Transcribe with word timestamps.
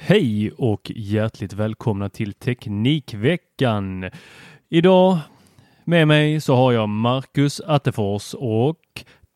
Hej 0.00 0.52
och 0.52 0.92
hjärtligt 0.94 1.52
välkomna 1.52 2.08
till 2.08 2.34
Teknikveckan. 2.34 4.10
Idag 4.68 5.18
med 5.84 6.08
mig 6.08 6.40
så 6.40 6.54
har 6.54 6.72
jag 6.72 6.88
Marcus 6.88 7.60
Attefors 7.60 8.34
och 8.34 8.80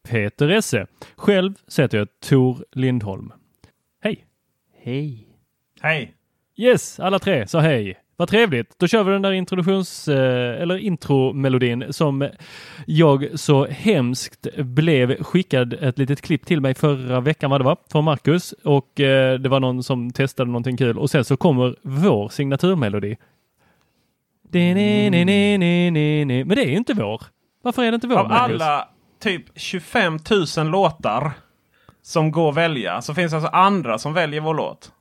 Peter 0.08 0.48
Esse. 0.48 0.86
Själv 1.16 1.55
så 1.66 1.83
heter 1.83 1.98
jag 1.98 2.08
Tor 2.20 2.64
Lindholm. 2.72 3.33
Hej! 4.02 4.27
Hej! 4.83 5.28
Hej! 5.80 6.14
Yes, 6.56 7.00
alla 7.00 7.18
tre 7.18 7.46
sa 7.46 7.60
hej. 7.60 7.98
Vad 8.22 8.28
trevligt. 8.28 8.78
Då 8.78 8.86
kör 8.86 9.04
vi 9.04 9.12
den 9.12 9.22
där 9.22 9.32
introduktions 9.32 10.08
eh, 10.08 10.62
eller 10.62 10.76
intromelodin 10.76 11.84
som 11.90 12.28
jag 12.86 13.28
så 13.34 13.66
hemskt 13.66 14.46
blev 14.56 15.22
skickad 15.22 15.72
ett 15.72 15.98
litet 15.98 16.20
klipp 16.20 16.46
till 16.46 16.60
mig 16.60 16.74
förra 16.74 17.20
veckan 17.20 17.50
vad 17.50 17.60
det 17.60 17.64
var 17.64 17.76
från 17.92 18.04
Marcus 18.04 18.52
och 18.52 19.00
eh, 19.00 19.38
det 19.38 19.48
var 19.48 19.60
någon 19.60 19.82
som 19.82 20.10
testade 20.10 20.50
någonting 20.50 20.76
kul 20.76 20.98
och 20.98 21.10
sen 21.10 21.24
så 21.24 21.36
kommer 21.36 21.76
vår 21.82 22.28
signaturmelodi. 22.28 23.16
Men 26.44 26.56
det 26.56 26.64
är 26.64 26.70
ju 26.70 26.76
inte 26.76 26.94
vår. 26.94 27.22
Varför 27.62 27.82
är 27.82 27.90
det 27.90 27.94
inte 27.94 28.06
vår? 28.06 28.16
Av 28.16 28.28
Marcus? 28.28 28.62
alla 28.62 28.88
typ 29.22 29.44
25 29.54 30.18
000 30.56 30.66
låtar 30.66 31.32
som 32.02 32.32
går 32.32 32.48
att 32.48 32.56
välja 32.56 33.02
så 33.02 33.14
finns 33.14 33.32
alltså 33.32 33.48
andra 33.48 33.98
som 33.98 34.14
väljer 34.14 34.40
vår 34.40 34.54
låt. 34.54 34.92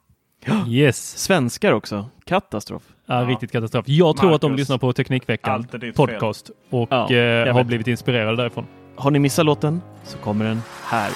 Yes. 0.67 1.17
Svenskar 1.17 1.71
också. 1.71 2.05
Katastrof. 2.25 2.83
Ja, 3.05 3.15
riktigt 3.15 3.51
katastrof. 3.51 3.85
Jag 3.87 4.17
tror 4.17 4.35
att 4.35 4.41
de 4.41 4.51
Marcus, 4.51 4.59
lyssnar 4.59 4.77
på 4.77 4.93
Teknikveckan 4.93 5.53
allt 5.53 5.73
är 5.73 5.77
ditt 5.77 5.95
podcast 5.95 6.49
och 6.69 6.87
Ja, 6.91 7.09
eh, 7.09 7.15
jag 7.17 7.53
har 7.53 7.59
vet. 7.59 7.67
blivit 7.67 7.87
inspirerade 7.87 8.37
därifrån. 8.37 8.65
Har 8.95 9.11
ni 9.11 9.19
missat 9.19 9.45
låten 9.45 9.81
så 10.03 10.17
kommer 10.17 10.45
den 10.45 10.61
här. 10.83 11.09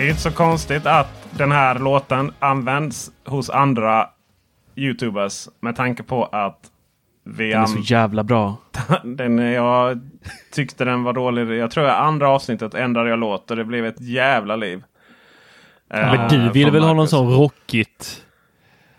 Är 0.00 0.04
ju 0.04 0.10
inte 0.10 0.22
så 0.22 0.30
konstigt 0.30 0.86
att 0.86 1.28
den 1.30 1.52
här 1.52 1.78
låten 1.78 2.32
används 2.38 3.10
hos 3.24 3.50
andra 3.50 4.08
Youtubers 4.76 5.48
med 5.60 5.76
tanke 5.76 6.02
på 6.02 6.24
att 6.24 6.58
vi 7.24 7.50
Den 7.50 7.62
är 7.62 7.66
så 7.66 7.78
jävla 7.78 8.24
bra. 8.24 8.56
den, 9.04 9.38
jag 9.38 10.00
tyckte 10.52 10.84
den 10.84 11.02
var 11.02 11.12
dålig. 11.12 11.58
Jag 11.58 11.70
tror 11.70 11.86
jag 11.86 11.96
andra 11.96 12.28
avsnittet 12.28 12.74
ändrade 12.74 13.10
jag 13.10 13.18
låt 13.18 13.50
och 13.50 13.56
det 13.56 13.64
blev 13.64 13.86
ett 13.86 14.00
jävla 14.00 14.56
liv. 14.56 14.82
Men 15.88 16.14
Eh, 16.20 16.28
du 16.28 16.50
ville 16.50 16.70
väl 16.70 16.82
ha 16.82 16.92
någon 16.94 17.08
sån 17.08 17.32
rockigt? 17.32 18.22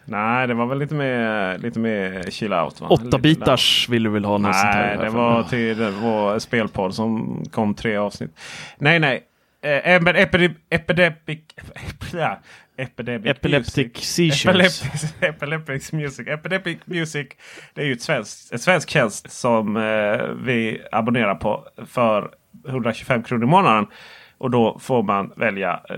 Nej, 0.06 0.48
det 0.48 0.54
var 0.54 0.66
väl 0.66 0.80
lite 0.80 0.96
mer, 0.96 1.58
lite 1.58 1.80
mer 1.80 2.32
chill 2.32 2.54
out. 2.54 2.82
Va? 2.82 2.88
Åtta 2.90 3.04
Lite 3.04 3.20
bitars 3.20 3.90
vill 3.90 4.04
du 4.04 4.10
väl 4.10 4.26
ha? 4.26 4.38
Nej, 4.38 4.98
det 4.98 5.10
var 5.10 5.44
till 5.44 5.78
det- 5.78 5.92
vår 5.92 6.40
spelpodd 6.40 6.96
som 6.96 7.44
kom 7.52 7.74
tre 7.74 7.98
avsnitt. 7.98 8.40
Nej, 8.78 9.00
nej. 9.00 9.24
Eh, 9.62 10.02
men 10.02 10.16
epidemic... 10.16 10.58
Epidemic... 10.70 11.40
Ja, 12.14 12.40
epidemic 12.78 13.26
Epileptic 13.38 13.88
music. 13.88 14.04
seizures. 14.06 14.84
Epileptic, 14.84 15.14
epileptic 15.22 15.92
music. 15.94 16.28
Epidemic 16.28 16.78
music. 16.86 17.28
Det 17.74 17.82
är 17.82 17.86
ju 17.86 17.92
ett 17.94 18.02
svenskt, 18.02 18.54
ett 18.54 18.62
svensk 18.62 18.90
tjänst 18.90 19.32
som 19.32 19.78
eh, 19.78 20.28
vi 20.46 20.82
abonnerar 20.92 21.36
på 21.36 21.68
för 21.86 22.32
125 22.68 23.24
kronor 23.24 23.44
i 23.44 23.48
månaden. 23.48 23.88
Och 24.38 24.52
då 24.52 24.80
får 24.80 25.04
man 25.04 25.34
välja 25.36 25.82
eh, 25.90 25.96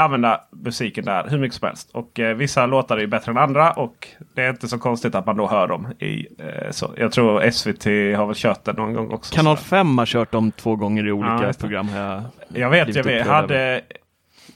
använda 0.00 0.40
musiken 0.50 1.04
där 1.04 1.26
hur 1.28 1.38
mycket 1.38 1.58
som 1.58 1.66
helst. 1.68 1.90
Och 1.92 2.20
eh, 2.20 2.36
vissa 2.36 2.66
låtar 2.66 2.96
är 2.96 3.00
ju 3.00 3.06
bättre 3.06 3.30
än 3.32 3.38
andra 3.38 3.70
och 3.72 4.08
det 4.34 4.42
är 4.42 4.50
inte 4.50 4.68
så 4.68 4.78
konstigt 4.78 5.14
att 5.14 5.26
man 5.26 5.36
då 5.36 5.46
hör 5.46 5.66
dem. 5.68 5.88
I, 5.98 6.26
eh, 6.38 6.70
så. 6.70 6.90
Jag 6.96 7.12
tror 7.12 7.50
SVT 7.50 7.84
har 8.16 8.26
väl 8.26 8.34
kört 8.36 8.64
den 8.64 8.76
någon 8.76 8.94
gång 8.94 9.10
också. 9.10 9.34
Kanal 9.34 9.56
så. 9.56 9.64
5 9.64 9.98
har 9.98 10.06
kört 10.06 10.32
dem 10.32 10.52
två 10.52 10.76
gånger 10.76 11.06
i 11.06 11.12
olika 11.12 11.32
Ja, 11.34 11.46
det. 11.46 11.58
program. 11.60 11.88
Jag, 11.94 12.22
Jag 12.48 12.70
vet, 12.70 12.94
jag 12.94 13.04
vet. 13.04 13.26
över. 13.26 13.32
Hade 13.34 13.80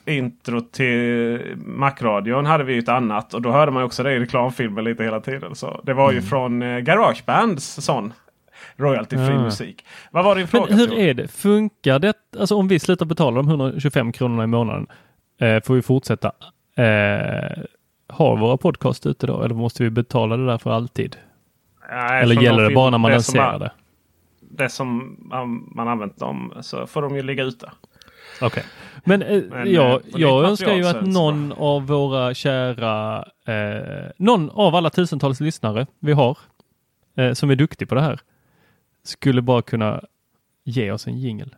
intro 0.06 0.60
till 0.60 1.40
Macradion 1.56 2.46
hade 2.46 2.64
vi 2.64 2.72
ju 2.72 2.78
ett 2.78 2.88
annat 2.88 3.34
och 3.34 3.42
då 3.42 3.50
hörde 3.50 3.72
man 3.72 3.82
också 3.82 4.02
det 4.02 4.12
i 4.12 4.18
reklamfilmer 4.18 4.82
lite 4.82 5.04
hela 5.04 5.20
tiden. 5.20 5.54
Så 5.54 5.80
det 5.84 5.94
var 5.94 6.12
ju 6.12 6.18
Mm. 6.18 6.28
från 6.28 6.62
eh, 6.62 6.78
Garagebands 6.78 7.64
sån 7.84 8.12
royalty-fri 8.76 9.34
Ah. 9.34 9.42
musik. 9.42 9.84
Vad 10.10 10.24
var 10.24 10.36
din 10.36 10.48
fråga? 10.48 10.66
Men 10.68 10.78
hur 10.78 10.94
är 10.98 11.14
det? 11.14 11.28
Funkar 11.28 11.98
det? 11.98 12.14
Alltså 12.40 12.54
om 12.56 12.68
vi 12.68 12.78
slutar 12.78 13.06
betala 13.06 13.36
de 13.36 13.48
125 13.48 14.12
kronorna 14.12 14.44
i 14.44 14.46
månaden, 14.46 14.86
eh, 15.38 15.62
får 15.62 15.74
vi 15.74 15.82
fortsätta 15.82 16.32
eh, 16.76 17.62
ha 18.08 18.34
våra 18.36 18.56
podcast 18.56 19.06
ute 19.06 19.26
då? 19.26 19.42
Eller 19.42 19.54
måste 19.54 19.82
vi 19.82 19.90
betala 19.90 20.36
det 20.36 20.46
där 20.46 20.58
för 20.58 20.70
alltid? 20.70 21.16
Nej, 21.90 22.22
Eller 22.22 22.42
gäller 22.42 22.62
de 22.62 22.68
det 22.68 22.74
bara 22.74 22.90
när 22.90 22.98
man 22.98 23.10
lanserar 23.10 23.58
det? 23.58 23.72
Det 24.40 24.68
som 24.68 25.16
man, 25.20 25.68
man 25.74 25.88
använt 25.88 26.18
dem 26.18 26.52
så 26.60 26.86
får 26.86 27.02
de 27.02 27.16
ju 27.16 27.22
ligga 27.22 27.42
ute. 27.44 27.70
Okej. 28.40 28.64
Men, 29.04 29.22
eh, 29.22 29.42
Men, 29.50 29.72
jag, 29.72 29.90
eh, 29.92 29.98
ditt 29.98 30.18
jag 30.18 30.44
önskar 30.44 30.74
ju 30.74 30.84
att 30.86 30.92
så- 30.96 31.04
så- 31.04 31.10
någon 31.10 31.52
av 31.52 31.86
våra 31.86 32.34
kära, 32.34 33.24
eh, 33.46 34.10
någon 34.16 34.50
av 34.50 34.74
alla 34.74 34.90
tusentals 34.90 35.40
lyssnare 35.40 35.86
vi 35.98 36.12
har, 36.12 36.38
eh, 37.16 37.32
som 37.32 37.50
är 37.50 37.56
duktig 37.56 37.88
på 37.88 37.94
det 37.94 38.00
här, 38.00 38.20
skulle 39.02 39.42
bara 39.42 39.62
kunna 39.62 40.00
ge 40.64 40.90
oss 40.92 41.06
en 41.06 41.18
jingel. 41.18 41.54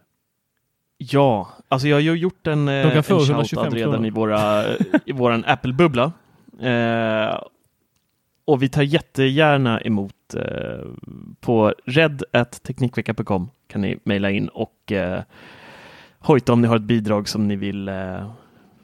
Ja, 0.99 1.49
alltså 1.69 1.89
jag 1.89 1.97
har 1.97 2.01
ju 2.01 2.15
gjort 2.15 2.47
en, 2.47 2.69
eh, 2.69 2.75
en 2.75 2.87
125 2.87 3.45
shoutout 3.45 3.75
redan 3.75 4.05
i, 4.05 4.11
våra, 4.11 4.65
i 5.05 5.13
våran 5.13 5.45
Apple-bubbla. 5.47 6.13
Eh, 6.61 7.41
och 8.45 8.63
vi 8.63 8.69
tar 8.69 8.83
jättegärna 8.83 9.81
emot 9.81 10.35
eh, 10.35 10.87
på 11.41 11.75
red.teknikveckan.com 11.85 13.51
kan 13.69 13.81
ni 13.81 13.99
mejla 14.05 14.31
in 14.31 14.49
och 14.49 14.93
eh, 14.93 15.23
hojta 16.19 16.53
om 16.53 16.61
ni 16.61 16.69
har 16.69 16.77
ett 16.77 16.83
bidrag 16.83 17.29
som 17.29 17.49
ni 17.49 17.57
vill 17.57 17.89
eh, 17.89 18.31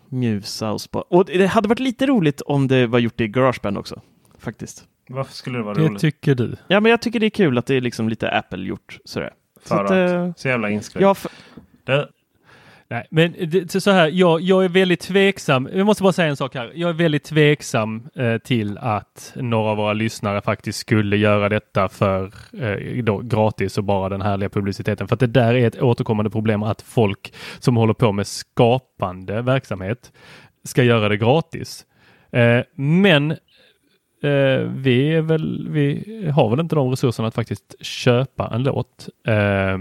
mjusa 0.09 0.71
oss 0.73 0.87
på. 0.89 0.99
Och 1.09 1.25
det 1.25 1.47
hade 1.47 1.69
varit 1.69 1.79
lite 1.81 2.07
roligt 2.07 2.41
om 2.41 2.69
det 2.69 2.87
var 2.87 2.99
gjort 2.99 3.21
i 3.21 3.29
Garageband 3.29 3.79
också, 3.79 4.01
faktiskt. 4.39 4.85
Varför 5.09 5.33
skulle 5.33 5.59
det 5.59 5.65
vara 5.65 5.75
Det 5.75 5.81
roligt? 5.89 6.01
tycker 6.01 6.35
du. 6.35 6.57
Ja, 6.69 6.81
men 6.81 6.91
jag 6.91 7.01
tycker 7.03 7.21
det 7.21 7.27
är 7.27 7.31
kul 7.31 7.59
att 7.59 7.67
det 7.67 7.75
är 7.75 7.81
liksom 7.81 8.09
lite 8.09 8.31
Apple-gjort 8.31 8.99
sådär. 9.05 9.33
Så 9.63 9.69
För 9.69 9.85
att, 9.85 9.91
att, 9.91 10.11
eh, 10.11 10.33
så 10.37 10.49
jävla 10.49 10.71
inskrivet. 10.71 11.03
ja, 11.03 11.15
för, 11.15 11.31
det, 11.85 12.09
Nej, 12.93 13.07
men 13.11 13.35
det, 13.49 13.83
så 13.83 13.91
här, 13.91 14.09
jag, 14.09 14.41
jag 14.41 14.65
är 14.65 14.69
väldigt 14.69 15.01
tveksam. 15.01 15.69
Jag 15.75 15.87
måste 15.87 16.03
bara 16.03 16.13
säga 16.13 16.29
en 16.29 16.37
sak 16.37 16.55
här. 16.55 16.73
Jag 16.75 16.91
är 16.91 16.95
väldigt 16.95 17.25
tveksam 17.25 18.09
eh, 18.15 18.39
till 18.39 18.79
att 18.79 19.33
några 19.37 19.71
av 19.71 19.77
våra 19.77 19.93
lyssnare 19.93 20.41
faktiskt 20.41 20.79
skulle 20.79 21.17
göra 21.17 21.49
detta 21.49 21.89
för 21.89 22.35
eh, 22.61 23.05
då, 23.05 23.19
gratis 23.19 23.79
och 23.79 23.85
bara 23.85 24.09
den 24.09 24.23
härliga 24.23 24.49
publiciteten. 24.49 25.09
För 25.09 25.17
att 25.17 25.21
det 25.21 25.27
där 25.27 25.55
är 25.55 25.67
ett 25.67 25.83
återkommande 25.83 26.31
problem 26.31 26.63
att 26.63 26.83
folk 26.83 27.35
som 27.59 27.77
håller 27.77 27.95
på 27.95 28.13
med 28.13 28.27
skapande 28.27 29.43
verksamhet 29.43 30.13
ska 30.65 30.83
göra 30.83 31.09
det 31.09 31.17
gratis. 31.17 31.87
Eh, 32.31 32.61
men 32.75 33.31
eh, 33.31 34.61
vi, 34.77 35.15
är 35.15 35.23
väl, 35.23 35.69
vi 35.71 36.31
har 36.35 36.51
väl 36.51 36.61
inte 36.61 36.75
de 36.75 36.91
resurserna 36.91 37.29
att 37.29 37.35
faktiskt 37.35 37.75
köpa 37.85 38.51
en 38.55 38.63
låt. 38.63 39.09
Eh, 39.27 39.79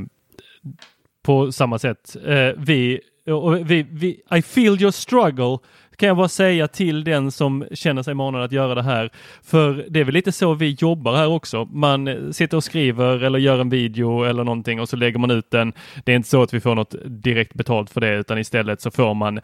på 1.22 1.52
samma 1.52 1.80
sätt. 1.80 2.16
Eh, 2.26 2.50
vi, 2.58 3.00
och 3.26 3.72
vi, 3.72 3.86
vi, 3.92 4.22
I 4.36 4.42
feel 4.42 4.82
your 4.82 4.92
struggle 4.92 5.58
kan 6.02 6.08
jag 6.08 6.18
bara 6.18 6.28
säga 6.28 6.68
till 6.68 7.04
den 7.04 7.32
som 7.32 7.66
känner 7.72 8.04
sig 8.04 8.14
manad 8.14 8.44
att 8.44 8.52
göra 8.52 8.76
det 8.76 8.84
här. 8.84 9.10
För 9.44 9.86
det 9.90 10.00
är 10.00 10.04
väl 10.04 10.14
lite 10.14 10.32
så 10.32 10.54
vi 10.54 10.76
jobbar 10.80 11.16
här 11.16 11.28
också. 11.28 11.66
Man 11.66 12.08
eh, 12.08 12.30
sitter 12.32 12.58
och 12.58 12.64
skriver 12.64 13.24
eller 13.24 13.40
gör 13.40 13.60
en 13.60 13.70
video 13.70 14.24
eller 14.24 14.44
någonting 14.44 14.80
och 14.80 14.90
så 14.90 14.96
lägger 14.96 15.20
man 15.20 15.32
ut 15.32 15.52
den. 15.52 15.74
Det 16.04 16.12
är 16.12 16.16
inte 16.16 16.30
så 16.30 16.44
att 16.44 16.54
vi 16.54 16.60
får 16.60 16.76
något 16.76 16.96
direkt 17.06 17.54
betalt 17.54 17.90
för 17.90 18.02
det 18.02 18.16
utan 18.16 18.38
istället 18.38 18.82
så 18.82 18.92
får 18.92 19.14
man 19.14 19.40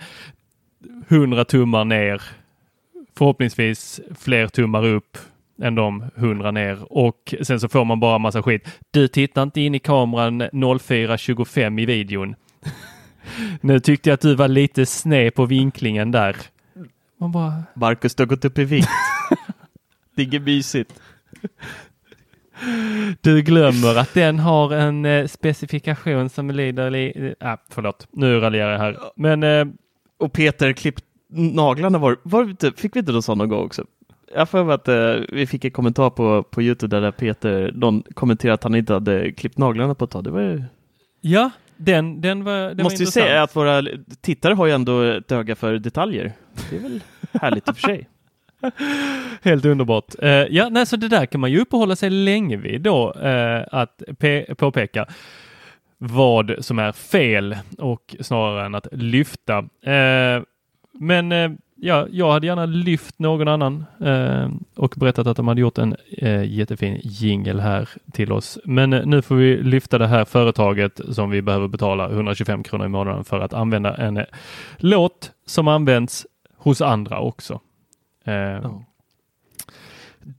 hundra 1.07 1.45
tummar 1.45 1.85
ner. 1.85 2.21
Förhoppningsvis 3.17 4.01
fler 4.19 4.47
tummar 4.47 4.85
upp 4.85 5.17
än 5.61 5.75
de 5.75 6.03
hundra 6.15 6.51
ner 6.51 6.93
och 6.93 7.35
sen 7.41 7.59
så 7.59 7.69
får 7.69 7.85
man 7.85 7.99
bara 7.99 8.17
massa 8.17 8.43
skit. 8.43 8.67
Du 8.91 9.07
tittar 9.07 9.43
inte 9.43 9.61
in 9.61 9.75
i 9.75 9.79
kameran 9.79 10.41
04.25 10.41 11.81
i 11.81 11.85
videon. 11.85 12.35
nu 13.61 13.79
tyckte 13.79 14.09
jag 14.09 14.13
att 14.13 14.21
du 14.21 14.35
var 14.35 14.47
lite 14.47 14.85
sned 14.85 15.35
på 15.35 15.45
vinklingen 15.45 16.11
där. 16.11 16.35
Man 17.19 17.31
bara... 17.31 17.63
Marcus, 17.73 18.15
du 18.15 18.23
har 18.23 18.27
gått 18.27 18.45
upp 18.45 18.57
i 18.57 18.63
vikt. 18.63 18.89
det 20.15 20.21
är 20.21 20.25
inget 20.25 20.41
mysigt. 20.41 20.93
Du 23.21 23.41
glömmer 23.41 23.95
att 23.95 24.13
den 24.13 24.39
har 24.39 24.73
en 24.73 25.05
eh, 25.05 25.27
specifikation 25.27 26.29
som 26.29 26.51
lider... 26.51 26.89
Li 26.89 27.33
äh, 27.39 27.53
förlåt, 27.69 28.07
nu 28.11 28.39
raljerar 28.39 28.71
jag 28.71 28.79
här. 28.79 28.97
Men... 29.15 29.43
Eh, 29.43 29.65
och 30.19 30.33
Peter 30.33 30.73
klippt 30.73 31.03
naglarna 31.29 31.97
var, 31.97 32.17
var 32.23 32.75
fick 32.77 32.95
vi 32.95 32.99
inte 32.99 33.11
någon 33.11 33.23
sån 33.23 33.37
någon 33.37 33.49
gång 33.49 33.65
också? 33.65 33.85
Jag 34.35 34.49
får 34.49 34.71
att 34.71 34.87
eh, 34.87 35.15
vi 35.29 35.47
fick 35.47 35.65
en 35.65 35.71
kommentar 35.71 36.09
på, 36.09 36.43
på 36.43 36.61
Youtube 36.61 36.99
där 36.99 37.11
Peter, 37.11 37.71
någon 37.75 38.03
kommenterade 38.13 38.53
att 38.53 38.63
han 38.63 38.75
inte 38.75 38.93
hade 38.93 39.31
klippt 39.31 39.57
naglarna 39.57 39.95
på 39.95 40.05
ett 40.05 40.11
tag. 40.11 40.23
Det 40.23 40.31
var 40.31 40.41
ju... 40.41 40.63
Ja, 41.21 41.49
den, 41.77 42.21
den 42.21 42.43
var 42.43 42.53
den 42.53 42.83
Måste 42.83 42.97
var 42.97 43.05
ju 43.05 43.11
säga 43.11 43.43
att 43.43 43.55
våra 43.55 43.83
tittare 44.21 44.53
har 44.53 44.65
ju 44.65 44.71
ändå 44.71 45.01
ett 45.01 45.31
öga 45.31 45.55
för 45.55 45.77
detaljer. 45.77 46.33
Det 46.69 46.75
är 46.75 46.79
väl 46.79 47.01
härligt 47.41 47.67
i 47.67 47.71
och 47.71 47.77
för 47.77 47.81
sig. 47.81 48.09
Helt 49.41 49.65
underbart. 49.65 50.15
Uh, 50.23 50.29
ja, 50.29 50.69
nej, 50.69 50.85
så 50.85 50.95
det 50.95 51.07
där 51.07 51.25
kan 51.25 51.41
man 51.41 51.51
ju 51.51 51.59
uppehålla 51.59 51.95
sig 51.95 52.09
länge 52.09 52.57
vid 52.57 52.81
då, 52.81 53.13
uh, 53.13 53.65
att 53.71 54.03
påpeka 54.57 55.05
vad 55.97 56.55
som 56.59 56.79
är 56.79 56.91
fel 56.91 57.57
och 57.77 58.15
snarare 58.19 58.65
än 58.65 58.75
att 58.75 58.87
lyfta. 58.91 59.57
Uh, 59.59 60.43
men 60.99 61.57
ja, 61.79 62.07
jag 62.11 62.31
hade 62.31 62.47
gärna 62.47 62.65
lyft 62.65 63.19
någon 63.19 63.47
annan 63.47 63.85
eh, 63.99 64.49
och 64.75 64.93
berättat 64.97 65.27
att 65.27 65.37
de 65.37 65.47
hade 65.47 65.61
gjort 65.61 65.77
en 65.77 65.95
eh, 66.09 66.43
jättefin 66.43 66.99
jingel 67.03 67.59
här 67.59 67.89
till 68.11 68.31
oss. 68.31 68.59
Men 68.63 68.93
eh, 68.93 69.05
nu 69.05 69.21
får 69.21 69.35
vi 69.35 69.57
lyfta 69.63 69.97
det 69.97 70.07
här 70.07 70.25
företaget 70.25 71.01
som 71.11 71.29
vi 71.29 71.41
behöver 71.41 71.67
betala 71.67 72.09
125 72.09 72.63
kronor 72.63 72.85
i 72.85 72.89
månaden 72.89 73.23
för 73.23 73.39
att 73.39 73.53
använda 73.53 73.95
en 73.95 74.17
eh, 74.17 74.25
låt 74.77 75.31
som 75.45 75.67
används 75.67 76.25
hos 76.57 76.81
andra 76.81 77.19
också. 77.19 77.59
Oh. 78.25 78.81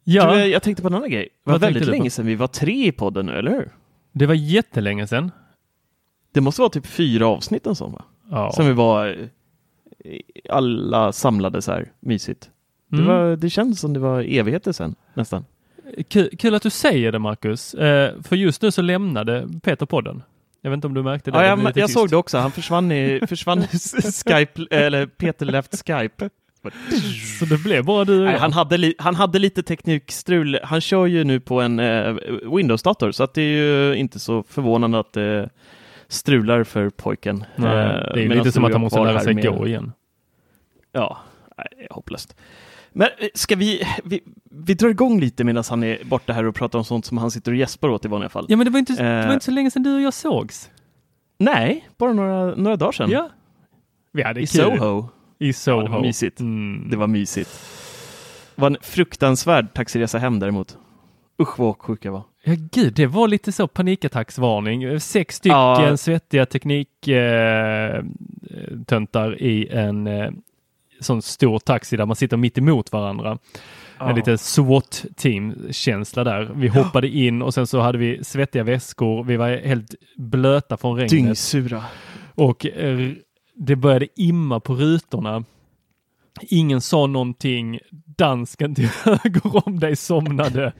Ja. 0.04 0.34
Du, 0.34 0.44
jag 0.44 0.62
tänkte 0.62 0.82
på 0.82 0.88
en 0.88 0.94
annan 0.94 1.10
grej. 1.10 1.28
Det 1.44 1.50
var 1.50 1.58
väldigt 1.58 1.86
länge 1.86 2.10
sedan 2.10 2.26
vi 2.26 2.34
var 2.34 2.46
tre 2.46 2.86
i 2.86 2.92
podden 2.92 3.26
nu, 3.26 3.32
eller 3.32 3.50
hur? 3.50 3.70
Det 4.12 4.26
var 4.26 4.34
jättelänge 4.34 5.06
sedan. 5.06 5.30
Det 6.32 6.40
måste 6.40 6.60
vara 6.60 6.70
typ 6.70 6.86
fyra 6.86 7.26
avsnitt 7.26 7.66
och 7.66 7.76
sånt 7.76 7.94
va? 7.94 8.04
Ja. 8.30 8.52
Som 8.52 8.66
vi 8.66 8.72
var 8.72 9.28
alla 10.48 11.12
samlades 11.12 11.66
här, 11.66 11.92
mysigt. 12.00 12.50
Mm. 12.92 13.04
Det, 13.04 13.12
var, 13.12 13.36
det 13.36 13.50
känns 13.50 13.80
som 13.80 13.92
det 13.92 14.00
var 14.00 14.20
evigheter 14.20 14.72
sedan 14.72 14.94
nästan. 15.14 15.44
Kul, 16.08 16.30
kul 16.38 16.54
att 16.54 16.62
du 16.62 16.70
säger 16.70 17.12
det 17.12 17.18
Marcus, 17.18 17.74
eh, 17.74 18.12
för 18.22 18.36
just 18.36 18.62
nu 18.62 18.70
så 18.70 18.82
lämnade 18.82 19.48
Peter 19.62 19.86
podden. 19.86 20.22
Jag 20.62 20.70
vet 20.70 20.76
inte 20.76 20.86
om 20.86 20.94
du 20.94 21.02
märkte 21.02 21.30
det? 21.30 21.38
Ja, 21.38 21.44
jag, 21.44 21.78
jag 21.78 21.90
såg 21.90 22.10
det 22.10 22.16
också. 22.16 22.38
Han 22.38 22.50
försvann 22.50 22.92
i, 22.92 23.20
försvann 23.28 23.58
i 23.62 23.78
Skype, 24.26 24.66
eller 24.70 25.06
Peter 25.06 25.46
left 25.46 25.86
Skype. 25.86 26.30
Så 27.38 27.44
det 27.44 27.62
blev 27.62 27.84
bara 27.84 28.04
du 28.04 28.24
Nej, 28.24 28.38
han, 28.38 28.52
hade 28.52 28.76
li, 28.76 28.94
han 28.98 29.14
hade 29.14 29.38
lite 29.38 29.62
teknikstrul. 29.62 30.58
Han 30.62 30.80
kör 30.80 31.06
ju 31.06 31.24
nu 31.24 31.40
på 31.40 31.60
en 31.60 31.78
eh, 31.78 32.14
Windows-dator, 32.56 33.12
så 33.12 33.24
att 33.24 33.34
det 33.34 33.42
är 33.42 33.56
ju 33.56 33.94
inte 33.94 34.18
så 34.18 34.42
förvånande 34.42 34.98
att 34.98 35.12
det 35.12 35.38
eh, 35.38 35.48
strular 36.08 36.64
för 36.64 36.90
pojken. 36.90 37.44
Nej, 37.56 38.10
det 38.14 38.20
är 38.20 38.22
ju 38.22 38.34
lite 38.34 38.52
som 38.52 38.64
att 38.64 38.72
han 38.72 38.80
måste 38.80 39.00
lära 39.00 39.20
sig 39.20 39.34
gå 39.34 39.66
igen. 39.66 39.92
Ja, 40.92 41.18
nej, 41.56 41.86
hopplöst. 41.90 42.36
Men 42.92 43.08
eh, 43.18 43.28
ska 43.34 43.56
vi, 43.56 43.82
vi, 44.04 44.20
vi 44.50 44.74
drar 44.74 44.88
igång 44.88 45.20
lite 45.20 45.44
medan 45.44 45.64
han 45.70 45.82
är 45.82 46.04
borta 46.04 46.32
här 46.32 46.44
och 46.44 46.54
pratar 46.54 46.78
om 46.78 46.84
sånt 46.84 47.04
som 47.04 47.18
han 47.18 47.30
sitter 47.30 47.52
och 47.52 47.58
gäspar 47.58 47.88
åt 47.88 48.04
i 48.04 48.08
vanliga 48.08 48.28
fall. 48.28 48.46
Ja, 48.48 48.56
men 48.56 48.64
det 48.64 48.70
var 48.70 48.78
inte, 48.78 48.92
eh, 48.92 48.98
det 48.98 49.26
var 49.26 49.34
inte 49.34 49.44
så 49.44 49.50
länge 49.50 49.70
sedan 49.70 49.82
du 49.82 49.94
och 49.94 50.00
jag 50.00 50.14
sågs. 50.14 50.70
Nej, 51.38 51.88
bara 51.96 52.12
några, 52.12 52.54
några 52.54 52.76
dagar 52.76 52.92
sedan. 52.92 53.10
Ja. 53.10 53.30
Vi 54.12 54.22
hade 54.22 54.40
I 54.40 54.46
kul. 54.46 54.78
Soho. 54.78 55.08
I 55.38 55.52
Soho. 55.52 55.76
Ja, 55.76 55.84
det 55.84 55.90
var 55.90 56.00
mysigt. 56.00 56.40
Mm. 56.40 56.90
Det 56.90 56.96
var 56.96 57.06
mysigt. 57.06 57.50
Det 58.54 58.62
var 58.62 58.70
en 58.70 58.76
fruktansvärd 58.80 59.74
taxiresa 59.74 60.18
hem 60.18 60.38
däremot. 60.38 60.78
Usch 61.42 61.58
vad 61.58 61.78
sjuk 61.78 62.04
jag 62.04 62.12
var. 62.12 62.22
Ja 62.44 62.54
gud, 62.72 62.94
det 62.94 63.06
var 63.06 63.28
lite 63.28 63.52
så 63.52 63.68
panikattacksvarning. 63.68 65.00
Sex 65.00 65.36
stycken 65.36 65.58
ja. 65.58 65.96
svettiga 65.96 66.46
tekniktöntar 66.46 69.32
eh, 69.32 69.46
i 69.46 69.68
en 69.68 70.06
eh, 70.06 70.30
sån 71.00 71.22
stor 71.22 71.58
taxi 71.58 71.96
där 71.96 72.06
man 72.06 72.16
sitter 72.16 72.36
mitt 72.36 72.58
emot 72.58 72.92
varandra. 72.92 73.38
Ja. 73.98 74.08
En 74.10 74.16
liten 74.16 74.38
SWAT-team-känsla 74.38 76.24
där. 76.24 76.50
Vi 76.54 76.68
hoppade 76.68 77.08
in 77.08 77.42
och 77.42 77.54
sen 77.54 77.66
så 77.66 77.80
hade 77.80 77.98
vi 77.98 78.24
svettiga 78.24 78.64
väskor. 78.64 79.24
Vi 79.24 79.36
var 79.36 79.66
helt 79.66 79.94
blöta 80.16 80.76
från 80.76 80.96
regnet. 80.96 81.10
Dyngsura. 81.10 81.84
Och 82.34 82.66
eh, 82.66 83.10
det 83.54 83.76
började 83.76 84.06
imma 84.16 84.60
på 84.60 84.74
rutorna. 84.74 85.44
Ingen 86.40 86.80
sa 86.80 87.06
någonting. 87.06 87.78
Dansken 88.16 88.74
till 88.74 88.88
höger 89.04 89.66
om 89.66 89.80
dig 89.80 89.96
somnade. 89.96 90.72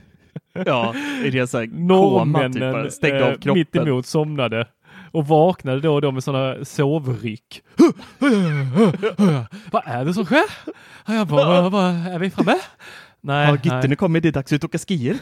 Ja, 0.67 0.95
i 1.25 1.31
det 1.31 1.47
så 1.47 1.67
Norrmännen 1.67 2.85
typ, 2.85 2.93
stängde 2.93 3.25
av 3.25 3.31
eh, 3.31 3.39
kroppen. 3.39 3.59
mitt 3.59 3.77
emot 3.77 4.07
somnade 4.07 4.67
och 5.11 5.27
vaknade 5.27 5.81
då 5.81 5.95
och 5.95 6.03
då 6.03 6.13
med 6.13 6.25
sådana 6.25 6.65
sovryck. 6.65 7.63
Vad 9.71 9.83
är 9.87 10.05
det 10.05 10.15
som 10.15 10.25
sker? 10.25 10.45
Jag 11.07 11.27
bara, 11.27 11.71
bara, 11.71 11.89
är 11.89 12.19
vi 12.19 12.31
framme? 12.31 12.57
Nej. 13.21 13.47
Har 13.47 13.57
Gitte, 13.57 13.89
nu 13.89 13.97
kommer 13.97 14.21
det 14.21 14.31
dags 14.31 14.53
att 14.53 14.65
åka 14.65 14.79
skier. 14.79 15.19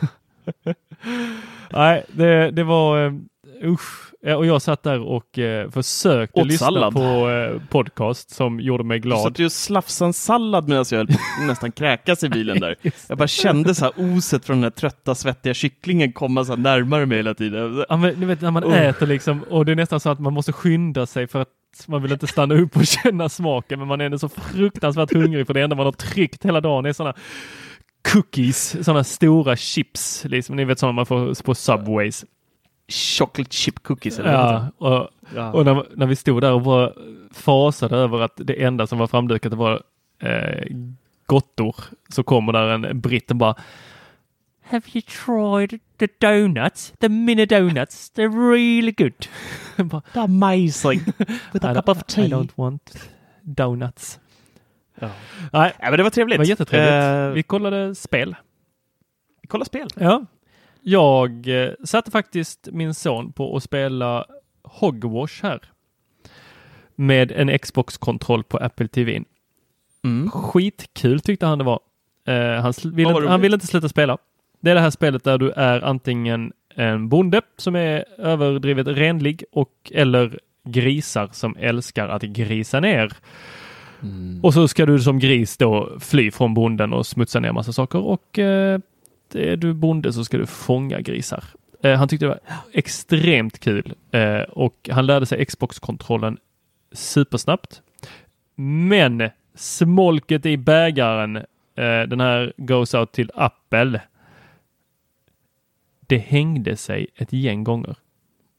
nej, 1.73 2.05
det, 2.09 2.51
det 2.51 2.65
var 2.65 3.07
uh, 3.07 3.21
usch. 3.65 4.13
Och 4.37 4.47
jag 4.47 4.63
satt 4.63 4.83
där 4.83 5.01
och 5.01 5.39
eh, 5.39 5.71
försökte 5.71 6.41
Åt 6.41 6.47
lyssna 6.47 6.67
sallad. 6.67 6.95
på 6.95 7.31
eh, 7.31 7.63
podcast 7.69 8.31
som 8.31 8.61
gjorde 8.61 8.85
mig 8.85 8.99
glad. 8.99 9.19
Du 9.19 9.23
satt 9.23 9.39
ju 9.39 9.45
och 9.45 9.53
slafsade 9.53 10.09
en 10.09 10.13
sallad 10.13 10.69
medan 10.69 10.85
jag 10.91 11.09
nästan 11.47 11.73
kräkas 11.73 12.25
i 12.25 12.29
bilen 12.29 12.61
där. 12.61 12.77
Jag 13.09 13.19
bara 13.19 13.29
kände 13.29 13.75
så 13.75 13.85
här 13.85 13.93
oset 13.97 14.45
från 14.45 14.57
den 14.57 14.63
här 14.63 14.71
trötta, 14.71 15.15
svettiga 15.15 15.55
kycklingen 15.55 16.13
komma 16.13 16.45
så 16.45 16.57
närmare 16.57 17.07
mig 17.07 17.17
hela 17.19 17.35
tiden. 17.35 17.85
Ja, 17.89 17.97
men 17.97 18.21
du 18.21 18.27
vet 18.27 18.41
när 18.41 18.51
man 18.51 18.65
oh. 18.65 18.81
äter 18.81 19.07
liksom 19.07 19.43
och 19.43 19.65
det 19.65 19.73
är 19.73 19.77
nästan 19.77 20.01
så 20.01 20.11
att 20.11 20.21
man 20.21 20.33
måste 20.33 20.53
skynda 20.53 21.07
sig 21.07 21.27
för 21.27 21.41
att 21.41 21.49
man 21.87 22.03
vill 22.03 22.13
inte 22.13 22.27
stanna 22.27 22.55
upp 22.55 22.77
och 22.77 22.87
känna 23.03 23.29
smaken, 23.29 23.79
men 23.79 23.89
man 23.89 24.01
är 24.01 24.05
ändå 24.05 24.19
så 24.19 24.29
fruktansvärt 24.29 25.13
hungrig 25.13 25.47
för 25.47 25.55
det 25.55 25.61
enda 25.61 25.77
man 25.77 25.87
har 25.87 25.93
tryckt 25.93 26.45
hela 26.45 26.61
dagen 26.61 26.87
är 26.87 26.93
sådana 26.93 27.15
cookies, 28.13 28.85
sådana 28.85 29.05
stora 29.05 29.57
chips, 29.57 30.25
liksom, 30.25 30.57
ni 30.57 30.65
vet 30.65 30.79
sådana 30.79 30.93
man 30.93 31.07
får 31.07 31.43
på 31.43 31.55
Subways 31.55 32.25
chocolate 32.89 33.53
chip 33.53 33.83
cookies. 33.83 34.19
Eller 34.19 34.33
ja, 34.33 34.67
och, 34.79 35.09
ja. 35.35 35.53
och 35.53 35.65
när, 35.65 35.87
när 35.97 36.07
vi 36.07 36.17
stod 36.17 36.43
där 36.43 36.53
och 36.53 36.63
bara 36.63 36.93
fasade 37.33 37.97
över 37.97 38.21
att 38.21 38.33
det 38.37 38.63
enda 38.63 38.87
som 38.87 38.99
var 38.99 39.07
framdukat 39.07 39.53
var 39.53 39.83
eh, 40.19 40.67
gottor 41.27 41.77
så 42.09 42.23
kommer 42.23 42.53
där 42.53 42.69
en 42.69 43.01
britt 43.01 43.31
och 43.31 43.37
bara 43.37 43.55
Have 44.69 44.83
you 44.93 45.03
tried 45.03 45.81
the 45.99 46.09
donuts? 46.19 46.93
The 46.99 47.09
mini 47.09 47.47
donuts? 47.47 48.13
They're 48.15 48.51
really 48.53 48.93
good. 48.93 49.29
They're 49.77 50.25
amazing. 50.25 51.01
With 51.53 51.65
a 51.65 51.75
cup 51.75 51.89
of 51.89 52.07
tea. 52.07 52.25
I 52.25 52.29
don't 52.29 52.51
want 52.57 53.11
donuts. 53.43 54.19
Ja. 55.01 55.11
Nej, 55.53 55.73
ja, 55.81 55.91
men 55.91 55.97
det 55.97 56.03
var 56.03 56.11
trevligt. 56.11 56.35
Det 56.35 56.39
var 56.39 56.45
jättetrevligt. 56.45 57.29
Uh, 57.29 57.35
vi 57.35 57.43
kollade 57.43 57.95
spel. 57.95 58.37
Vi 59.43 59.49
kollade 59.49 59.67
spel? 59.67 59.89
Ja. 59.97 60.27
Jag 60.89 61.49
eh, 61.49 61.71
satte 61.85 62.11
faktiskt 62.11 62.69
min 62.73 62.95
son 62.95 63.33
på 63.33 63.57
att 63.57 63.63
spela 63.63 64.25
Hogwash 64.63 65.43
här. 65.43 65.61
med 66.97 67.33
en 67.33 67.59
Xbox-kontroll 67.59 68.45
på 68.45 68.57
Apple 68.59 68.89
TV. 68.89 69.23
Mm. 70.05 70.31
Skitkul 70.31 71.21
tyckte 71.21 71.47
han 71.47 71.59
det 71.59 71.65
var. 71.65 71.81
Eh, 72.27 72.35
han, 72.63 72.73
var 72.83 73.01
inte- 73.01 73.29
han 73.29 73.41
ville 73.41 73.55
inte 73.55 73.67
sluta 73.67 73.89
spela. 73.89 74.19
Det 74.61 74.71
är 74.71 74.75
det 74.75 74.81
här 74.81 74.91
spelet 74.91 75.25
där 75.25 75.39
du 75.39 75.51
är 75.51 75.81
antingen 75.85 76.53
en 76.75 77.09
bonde 77.09 77.41
som 77.57 77.77
är 77.77 78.05
överdrivet 78.19 78.87
renlig 78.87 79.45
och 79.53 79.93
eller 79.95 80.41
grisar 80.65 81.29
som 81.33 81.57
älskar 81.59 82.09
att 82.09 82.23
grisa 82.23 82.81
ner. 82.81 83.13
Mm. 84.03 84.41
Och 84.45 84.55
så 84.55 84.69
ska 84.69 84.87
du 84.87 84.99
som 84.99 85.19
gris 85.19 85.57
då 85.57 85.97
fly 86.01 86.31
från 86.31 86.55
bonden 86.55 86.93
och 86.93 87.07
smutsa 87.07 87.41
ner 87.41 87.53
massa 87.53 87.73
saker 87.73 87.99
och 87.99 88.39
eh, 88.39 88.81
är 89.35 89.57
du 89.57 89.73
bonde 89.75 90.13
så 90.13 90.25
ska 90.25 90.39
du 90.39 90.47
fånga 90.47 91.01
grisar. 91.01 91.45
Eh, 91.83 91.95
han 91.99 92.09
tyckte 92.09 92.25
det 92.27 92.31
var 92.31 92.41
extremt 92.73 93.59
kul 93.59 93.95
eh, 94.11 94.41
och 94.41 94.89
han 94.93 95.07
lärde 95.07 95.27
sig 95.27 95.45
Xbox-kontrollen 95.45 96.39
supersnabbt. 96.93 97.83
Men 98.55 99.31
smolket 99.55 100.47
i 100.47 100.57
bägaren, 100.57 101.37
eh, 101.37 101.43
den 102.09 102.21
här 102.21 102.53
goes 102.57 102.95
out 102.95 103.13
till 103.13 103.31
Apple. 103.35 104.01
Det 106.07 106.19
hängde 106.19 106.77
sig 106.77 107.07
ett 107.17 107.33
gäng 107.33 107.65
gånger. 107.65 107.97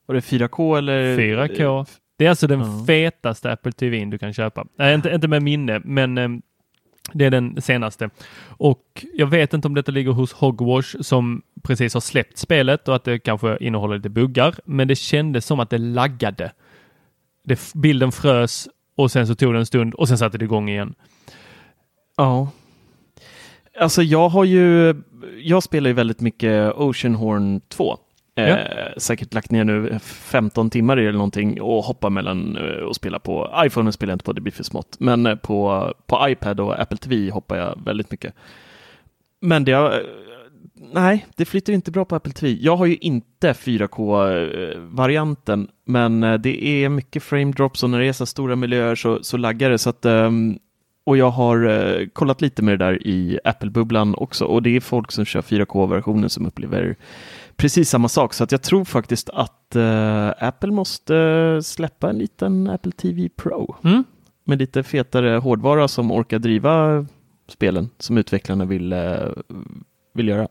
Var 0.05 0.15
det 0.15 0.21
4K 0.21 0.77
eller? 0.77 1.17
4K. 1.17 1.85
Det 2.17 2.25
är 2.25 2.29
alltså 2.29 2.47
den 2.47 2.59
Ja. 2.59 2.85
fetaste 2.87 3.51
Apple 3.51 3.71
TV 3.71 4.05
du 4.05 4.17
kan 4.17 4.33
köpa. 4.33 4.65
Nej, 4.75 4.95
inte, 4.95 5.09
inte 5.13 5.27
med 5.27 5.43
minne, 5.43 5.81
men 5.83 6.17
eh, 6.17 6.29
det 7.13 7.25
är 7.25 7.31
den 7.31 7.61
senaste. 7.61 8.09
Och 8.47 9.05
jag 9.13 9.27
vet 9.27 9.53
inte 9.53 9.67
om 9.67 9.75
detta 9.75 9.91
ligger 9.91 10.11
hos 10.11 10.33
Hogwash 10.33 10.95
som 11.01 11.41
precis 11.63 11.93
har 11.93 12.01
släppt 12.01 12.37
spelet 12.37 12.87
och 12.87 12.95
att 12.95 13.03
det 13.03 13.19
kanske 13.19 13.57
innehåller 13.61 13.95
lite 13.95 14.09
buggar, 14.09 14.55
men 14.65 14.87
det 14.87 14.95
kändes 14.95 15.45
som 15.45 15.59
att 15.59 15.69
det 15.69 15.77
laggade. 15.77 16.51
Det, 17.43 17.73
bilden 17.73 18.11
frös 18.11 18.67
och 18.95 19.11
sen 19.11 19.27
så 19.27 19.35
tog 19.35 19.53
det 19.53 19.59
en 19.59 19.65
stund 19.65 19.93
och 19.93 20.07
sen 20.07 20.17
satte 20.17 20.37
det 20.37 20.45
igång 20.45 20.69
igen. 20.69 20.95
Ja. 22.17 22.49
Alltså 23.79 24.03
jag 24.03 24.29
har 24.29 24.43
ju, 24.43 24.95
jag 25.43 25.63
spelar 25.63 25.87
ju 25.87 25.93
väldigt 25.93 26.21
mycket 26.21 26.73
Oceanhorn 26.75 27.61
2. 27.69 27.97
Eh, 28.37 28.49
Ja. 28.49 28.57
Säkert 28.97 29.33
lagt 29.33 29.51
ner 29.51 29.63
nu 29.63 29.99
15 30.01 30.69
timmar 30.69 30.97
eller 30.97 31.11
någonting 31.11 31.61
och 31.61 31.83
hoppar 31.83 32.09
mellan 32.09 32.57
eh, 32.57 32.83
och 32.83 32.95
spelar 32.95 33.19
på 33.19 33.53
iPhone 33.65 33.91
spelar 33.91 34.11
jag 34.11 34.15
inte 34.15 34.25
på, 34.25 34.33
det 34.33 34.41
blir 34.41 34.53
för 34.53 34.63
smått. 34.63 34.95
Men 34.99 35.25
eh, 35.25 35.35
på, 35.35 35.93
på 36.07 36.29
iPad 36.29 36.59
och 36.59 36.81
Apple 36.81 36.97
TV 36.97 37.29
hoppar 37.31 37.57
jag 37.57 37.79
väldigt 37.85 38.11
mycket. 38.11 38.33
Men 39.41 39.63
det 39.65 39.71
eh, 39.71 39.89
nej, 40.93 41.25
det 41.35 41.45
flyter 41.45 41.73
inte 41.73 41.91
bra 41.91 42.05
på 42.05 42.15
Apple 42.15 42.33
TV. 42.33 42.57
Jag 42.61 42.77
har 42.77 42.85
ju 42.85 42.95
inte 42.95 43.53
4K-varianten, 43.53 45.61
eh, 45.61 45.67
men 45.85 46.23
eh, 46.23 46.33
det 46.33 46.65
är 46.65 46.89
mycket 46.89 47.23
frame 47.23 47.51
drops 47.51 47.83
och 47.83 47.89
när 47.89 47.99
det 47.99 48.05
är 48.07 48.13
så 48.13 48.25
stora 48.25 48.55
miljöer 48.55 48.95
så, 48.95 49.23
så 49.23 49.37
laggar 49.37 49.69
det. 49.69 49.77
Så 49.77 49.89
att, 49.89 50.05
ehm, 50.05 50.59
och 51.03 51.17
jag 51.17 51.29
har 51.29 51.69
eh, 51.69 52.07
kollat 52.07 52.41
lite 52.41 52.61
med 52.61 52.79
det 52.79 52.85
där 52.85 53.07
i 53.07 53.39
Apple-bubblan 53.43 54.15
också 54.15 54.45
och 54.45 54.63
det 54.63 54.75
är 54.75 54.79
folk 54.79 55.11
som 55.11 55.25
kör 55.25 55.41
4K-versionen 55.41 56.29
som 56.29 56.45
upplever 56.45 56.95
precis 57.57 57.89
samma 57.89 58.09
sak. 58.09 58.33
Så 58.33 58.43
att 58.43 58.51
jag 58.51 58.61
tror 58.61 58.85
faktiskt 58.85 59.29
att 59.29 59.75
eh, 59.75 60.27
Apple 60.39 60.71
måste 60.71 61.59
släppa 61.63 62.09
en 62.09 62.17
liten 62.17 62.69
Apple 62.69 62.91
TV 62.91 63.29
Pro 63.29 63.75
Mm. 63.83 64.03
med 64.43 64.59
lite 64.59 64.83
fetare 64.83 65.37
hårdvara 65.37 65.87
som 65.87 66.11
orkar 66.11 66.39
driva 66.39 67.05
spelen 67.47 67.89
som 67.97 68.17
utvecklarna 68.17 68.65
vill, 68.65 68.93
eh, 68.93 69.15
vill 70.13 70.27
göra. 70.27 70.47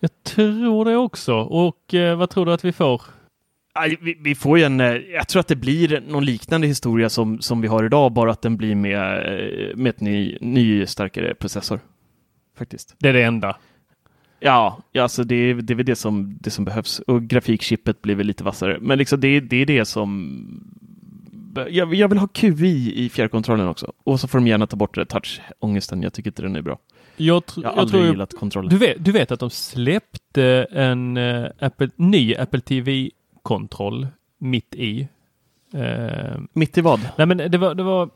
Jag 0.00 0.10
tror 0.22 0.84
det 0.84 0.96
också. 0.96 1.34
Och 1.34 1.94
eh, 1.94 2.16
vad 2.18 2.30
tror 2.30 2.46
du 2.46 2.52
att 2.52 2.64
vi 2.64 2.72
får? 2.72 3.02
Vi 4.22 4.34
får 4.34 4.58
ju 4.58 4.64
en, 4.64 4.80
eh, 4.80 4.86
jag 4.96 5.28
tror 5.28 5.40
att 5.40 5.48
det 5.48 5.56
blir 5.56 6.02
någon 6.08 6.24
liknande 6.24 6.66
historia 6.66 7.08
som, 7.08 7.40
som 7.40 7.60
vi 7.60 7.68
har 7.68 7.84
idag, 7.84 8.12
bara 8.12 8.30
att 8.30 8.42
den 8.42 8.56
blir 8.56 8.74
med, 8.74 9.00
eh, 9.00 9.76
med 9.76 9.90
ett 9.90 10.00
ny, 10.00 10.38
ny 10.40 10.86
starkare 10.86 11.34
processor. 11.34 11.80
Faktiskt. 12.58 12.94
Det 12.98 13.08
är 13.08 13.12
det 13.12 13.22
enda. 13.22 13.56
Ja, 14.40 14.78
alltså 14.98 15.24
det, 15.24 15.54
det 15.54 15.72
är 15.72 15.74
väl 15.74 15.86
det 15.86 15.96
som, 15.96 16.38
det 16.40 16.50
som 16.50 16.64
behövs. 16.64 16.98
Och 16.98 17.22
grafikchippet 17.22 18.02
blir 18.02 18.14
väl 18.14 18.26
lite 18.26 18.44
vassare. 18.44 18.78
Men 18.80 18.98
liksom 18.98 19.20
det, 19.20 19.40
det 19.40 19.56
är 19.56 19.66
det 19.66 19.84
som... 19.84 20.72
Jag, 21.70 21.94
jag 21.94 22.08
vill 22.08 22.18
ha 22.18 22.26
QI 22.28 22.92
i 23.04 23.08
fjärrkontrollen 23.08 23.68
också. 23.68 23.92
Och 24.04 24.20
så 24.20 24.28
får 24.28 24.38
de 24.38 24.46
gärna 24.46 24.66
ta 24.66 24.76
bort 24.76 24.94
det 24.94 25.04
touch-ångesten. 25.04 26.02
Jag 26.02 26.12
tycker 26.12 26.30
inte 26.30 26.42
den 26.42 26.56
är 26.56 26.62
bra. 26.62 26.78
Jag, 27.16 27.42
tr- 27.42 27.62
Jag 27.62 27.68
har 27.68 27.74
jag 27.76 27.80
aldrig 27.80 28.00
tror 28.00 28.10
gillat 28.12 28.34
kontrollen. 28.38 28.70
Du 28.70 28.78
vet, 28.78 29.04
du 29.04 29.12
vet 29.12 29.30
att 29.30 29.40
de 29.40 29.50
släppte 29.50 30.66
en 30.70 31.16
eh, 31.16 31.46
Apple, 31.60 31.90
ny 31.96 32.34
Apple 32.34 32.60
TV-kontroll 32.60 34.06
mitt 34.38 34.74
i. 34.74 35.08
Eh, 35.74 36.40
Mitt 36.52 36.78
i 36.78 36.80
vad? 36.80 37.00
nej 37.16 37.26
men 37.26 37.36
det 37.50 37.58
var, 37.58 37.74
det 37.74 37.82
var 37.82 38.10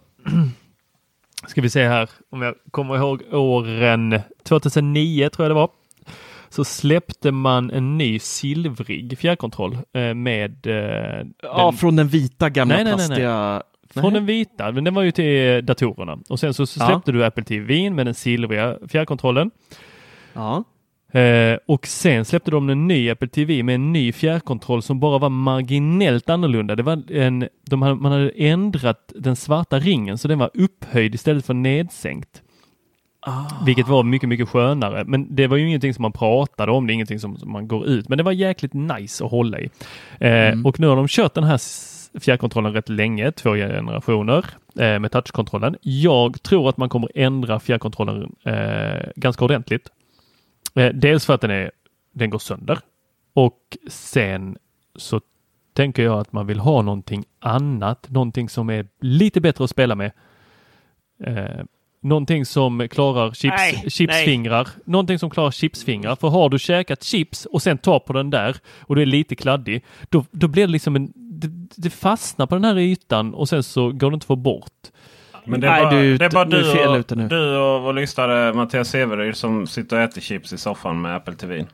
ska 1.47 1.61
vi 1.61 1.71
se 1.71 1.89
här 1.89 2.11
om 2.31 2.43
jag 2.43 2.55
kommer 2.71 2.97
ihåg 2.97 3.23
åren 3.33 4.21
2009 4.43 5.29
tror 5.29 5.45
jag 5.45 5.51
det 5.51 5.55
var. 5.55 5.71
Så 6.51 6.65
släppte 6.65 7.33
man 7.33 7.71
en 7.71 7.99
ny 7.99 8.19
silvrig 8.19 9.19
fjärrkontroll 9.19 9.79
eh, 9.95 10.15
med 10.15 10.67
eh, 10.67 11.27
Ja, 11.43 11.65
den, 11.65 11.73
från 11.73 11.97
den 11.97 12.09
vita 12.09 12.51
gamla 12.51 12.75
Nej, 12.75 12.85
nej, 12.85 12.95
nej, 12.97 13.07
plastiga... 13.07 13.63
från 13.91 14.03
Nej. 14.03 14.13
den 14.13 14.27
vita, 14.27 14.73
men 14.73 14.85
den 14.85 14.95
var 14.95 15.03
ju 15.03 15.11
till 15.11 15.67
datorerna. 15.67 16.19
Och 16.29 16.41
sen 16.41 16.55
så 16.55 16.67
släppte 16.67 17.13
du 17.13 17.25
Apple 17.25 17.45
TV 17.45 17.91
med 17.91 18.07
den 18.07 18.15
silvriga 18.15 18.79
fjärrkontrollen. 18.89 19.51
Ja. 20.33 20.65
Eh, 21.13 21.59
och 21.67 21.87
sen 21.87 22.25
släppte 22.25 22.51
de 22.51 22.69
en 22.69 22.89
ny 22.89 23.11
Apple 23.11 23.29
TV 23.29 23.63
med 23.63 23.75
en 23.75 23.93
ny 23.93 24.13
fjärrkontroll 24.13 24.83
som 24.83 25.01
bara 25.01 25.19
var 25.19 25.29
marginellt 25.29 26.31
annorlunda. 26.31 26.77
Det 26.77 26.83
var 26.83 27.13
en, 27.13 27.49
de 27.71 27.83
hade, 27.83 27.95
man 27.95 28.13
hade 28.13 28.31
ändrat 28.31 29.13
den 29.15 29.37
svarta 29.37 29.79
ringen 29.79 30.19
så 30.19 30.29
den 30.29 30.39
var 30.39 30.51
upphöjd 30.55 31.15
istället 31.15 31.47
för 31.47 31.55
nedsänkt. 31.55 32.43
Vilket 33.67 33.89
var 33.89 34.03
mycket, 34.03 34.29
mycket 34.29 34.49
skönare. 34.49 35.05
Men 35.07 35.35
det 35.35 35.47
var 35.47 35.57
ju 35.57 35.67
ingenting 35.67 35.95
som 35.95 36.03
man 36.03 36.13
pratade 36.13 36.73
om, 36.73 36.87
det 36.87 36.93
är 36.93 36.95
ingenting 36.95 37.19
som, 37.19 37.37
som 37.37 37.53
man 37.53 37.69
går 37.69 37.87
ut. 37.87 38.09
Men 38.09 38.19
det 38.19 38.25
var 38.25 38.33
jäkligt 38.33 38.75
nice 38.75 39.25
att 39.25 39.31
hålla 39.31 39.59
i. 39.61 39.71
Eh, 40.21 40.61
Och 40.65 40.81
nu 40.81 40.87
har 40.87 40.97
de 40.97 41.09
kört 41.09 41.35
den 41.35 41.45
här 41.45 41.61
fjärrkontrollen 42.21 42.73
rätt 42.73 42.89
länge, 42.89 43.33
två 43.33 43.55
generationer 43.55 44.45
eh, 44.79 44.99
med 44.99 45.11
touchkontrollen. 45.13 45.77
Jag 45.83 46.43
tror 46.43 46.69
att 46.69 46.77
man 46.77 46.89
kommer 46.89 47.11
ändra 47.15 47.61
fjärrkontrollen 47.61 48.35
eh, 48.45 49.11
ganska 49.17 49.45
ordentligt. 49.45 49.89
Eh, 50.75 50.89
dels 50.95 51.27
för 51.27 51.35
att 51.35 51.41
den, 51.41 51.51
är, 51.51 51.71
den 52.13 52.31
går 52.31 52.39
sönder 52.39 52.79
och 53.35 53.77
sen 53.89 54.57
så 54.97 55.21
tänker 55.75 56.03
jag 56.03 56.21
att 56.21 56.33
man 56.33 56.47
vill 56.47 56.61
ha 56.61 56.83
någonting 56.83 57.25
annat, 57.39 58.11
någonting 58.11 58.49
som 58.49 58.71
är 58.71 58.87
lite 59.01 59.41
bättre 59.41 59.65
att 59.65 59.71
spela 59.71 59.95
med. 59.95 60.13
Någonting 62.03 62.47
som 62.47 62.89
klarar 62.89 63.33
chips, 63.33 63.55
Nej, 63.57 63.85
chipsfingrar. 63.91 64.69
Någonting 64.85 65.19
som 65.19 65.31
klarar 65.31 65.51
chipsfingrar. 65.51 66.17
För 66.17 66.29
har 66.29 66.49
du 66.49 66.59
käkat 66.59 67.03
chips 67.03 67.47
och 67.47 67.63
sen 67.63 67.79
tar 67.79 67.99
på 67.99 68.13
den 68.13 68.31
där 68.31 68.57
och 68.81 68.97
du 68.97 69.03
är 69.03 69.07
lite 69.07 69.37
kladdig, 69.37 69.85
då, 70.09 70.25
då 70.31 70.49
blir 70.49 70.67
det 70.67 70.73
liksom 70.73 70.97
en... 70.97 71.13
Det, 71.15 71.49
det 71.77 71.91
fastnar 71.91 72.47
på 72.47 72.55
den 72.55 72.65
här 72.65 72.79
ytan 72.79 73.35
och 73.35 73.49
sen 73.49 73.63
så 73.63 73.93
går 73.93 74.11
det 74.11 74.15
inte 74.15 74.25
att 74.25 74.27
få 74.27 74.37
bort. 74.37 74.73
Men 75.45 75.61
det 75.61 75.67
är 75.67 75.71
Nej, 75.71 75.83
bara 75.83 75.91
du- 75.95 76.19
det 76.19 76.25
är 76.25 76.31
bara 76.31 76.45
du 76.45 76.57
är 76.57 76.63
du, 76.63 76.73
fel 76.73 76.89
och, 76.89 76.97
ute 76.97 77.15
nu. 77.17 77.29
du 77.29 77.57
och 77.57 77.83
vår 77.83 77.93
lyssnare 77.93 78.55
Mattias 78.55 78.89
Severyd 78.89 79.37
som 79.37 79.67
sitter 79.67 79.97
och 79.97 80.03
äter 80.03 80.21
chips 80.21 80.53
i 80.53 80.59
soffan 80.59 81.01
med 81.03 81.17
Apple 81.17 81.35
TV. 81.35 81.67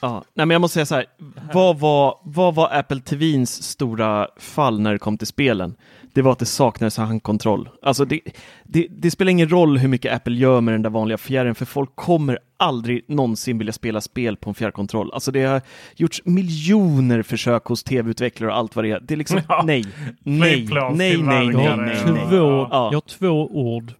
Ja, 0.00 0.24
nej 0.34 0.46
men 0.46 0.50
jag 0.54 0.60
måste 0.60 0.74
säga 0.74 0.86
så 0.86 0.94
här. 0.94 1.04
Vad 1.52 1.78
var, 1.78 2.18
vad 2.24 2.54
var 2.54 2.68
Apple 2.72 3.00
TVns 3.00 3.62
stora 3.62 4.28
fall 4.40 4.80
när 4.80 4.92
det 4.92 4.98
kom 4.98 5.18
till 5.18 5.26
spelen? 5.26 5.74
Det 6.16 6.22
var 6.22 6.32
att 6.32 6.38
det 6.38 6.46
saknades 6.46 6.96
handkontroll. 6.96 7.68
Alltså 7.82 8.04
det, 8.04 8.20
det, 8.64 8.86
det 8.90 9.10
spelar 9.10 9.30
ingen 9.30 9.48
roll 9.48 9.78
hur 9.78 9.88
mycket 9.88 10.14
Apple 10.14 10.34
gör 10.34 10.60
med 10.60 10.74
den 10.74 10.82
där 10.82 10.90
vanliga 10.90 11.18
fjärren, 11.18 11.54
för 11.54 11.64
folk 11.64 11.90
kommer 11.96 12.38
aldrig 12.56 13.04
någonsin 13.08 13.58
vilja 13.58 13.72
spela 13.72 14.00
spel 14.00 14.36
på 14.36 14.50
en 14.50 14.54
fjärrkontroll. 14.54 15.10
Alltså 15.12 15.30
det 15.30 15.42
har 15.42 15.62
gjorts 15.96 16.22
miljoner 16.24 17.22
försök 17.22 17.64
hos 17.64 17.84
tv-utvecklare 17.84 18.50
och 18.50 18.56
allt 18.56 18.76
vad 18.76 18.84
det 18.84 18.90
är. 18.90 19.00
Det 19.00 19.14
är 19.14 19.18
liksom, 19.18 19.40
Ja. 19.48 19.62
nej, 19.66 19.84
nej, 20.22 20.68
nej, 20.70 21.16
nej, 21.22 21.46
nej, 21.48 21.76
nej, 21.76 21.96
två, 22.28 22.68
Ja. 22.70 22.88
jag 22.92 22.96
har 22.96 23.00
två 23.00 23.48
ord 23.52 23.92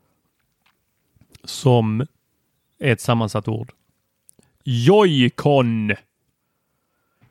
som 1.45 2.01
är 2.81 2.93
ett 2.93 3.01
sammansatt 3.01 3.49
ord. 3.49 3.73
Joy-Con. 4.65 5.97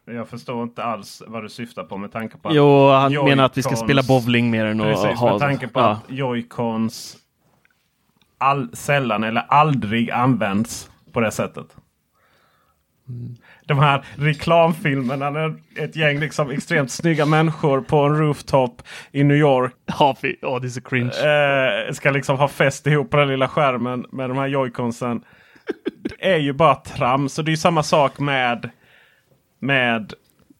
Jag 0.05 0.27
förstår 0.27 0.63
inte 0.63 0.83
alls 0.83 1.23
vad 1.27 1.43
du 1.43 1.49
syftar 1.49 1.83
på 1.83 1.97
med 1.97 2.11
tanke 2.11 2.37
på 2.37 2.49
att, 2.49 2.55
Jo, 2.55 2.89
han 2.89 3.11
Joy-Cons- 3.11 3.25
menar 3.25 3.43
att 3.43 3.57
vi 3.57 3.63
ska 3.63 3.75
spela 3.75 4.03
bowling 4.03 4.51
den 4.51 4.81
och 4.81 4.85
precis, 4.85 5.19
ha... 5.19 5.31
med 5.31 5.39
tanke 5.39 5.67
på 5.67 5.79
ja. 5.79 5.89
att 5.89 6.09
Joy-Cons 6.09 7.17
all, 8.37 8.75
sällan 8.75 9.23
eller 9.23 9.41
aldrig 9.41 10.11
används 10.11 10.89
på 11.11 11.19
det 11.19 11.31
sättet. 11.31 11.67
De 13.65 13.79
här 13.79 14.05
reklamfilmerna 14.15 15.29
när 15.29 15.55
ett 15.75 15.95
gäng 15.95 16.19
liksom 16.19 16.51
extremt 16.51 16.91
snygga 16.91 17.25
människor 17.25 17.81
på 17.81 17.97
en 17.97 18.17
rooftop 18.17 18.81
i 19.11 19.23
New 19.23 19.37
York 19.37 19.73
Ja, 19.85 20.15
ja, 20.41 20.59
det 20.59 20.67
är 20.67 20.69
så 20.69 20.81
cringe. 20.81 21.11
eh, 21.87 21.93
ska 21.93 22.11
liksom 22.11 22.37
ha 22.37 22.47
fest 22.47 22.87
ihop 22.87 23.09
på 23.09 23.17
den 23.17 23.27
lilla 23.27 23.47
skärmen 23.47 24.05
med 24.11 24.29
de 24.29 24.37
här 24.37 24.47
joyconsen. 24.47 25.21
Det 26.03 26.33
är 26.33 26.37
ju 26.37 26.53
bara 26.53 26.75
trams. 26.75 27.39
Och 27.39 27.45
det 27.45 27.49
är 27.49 27.53
ju 27.53 27.57
samma 27.57 27.83
sak 27.83 28.19
med 28.19 28.69
med 29.59 30.13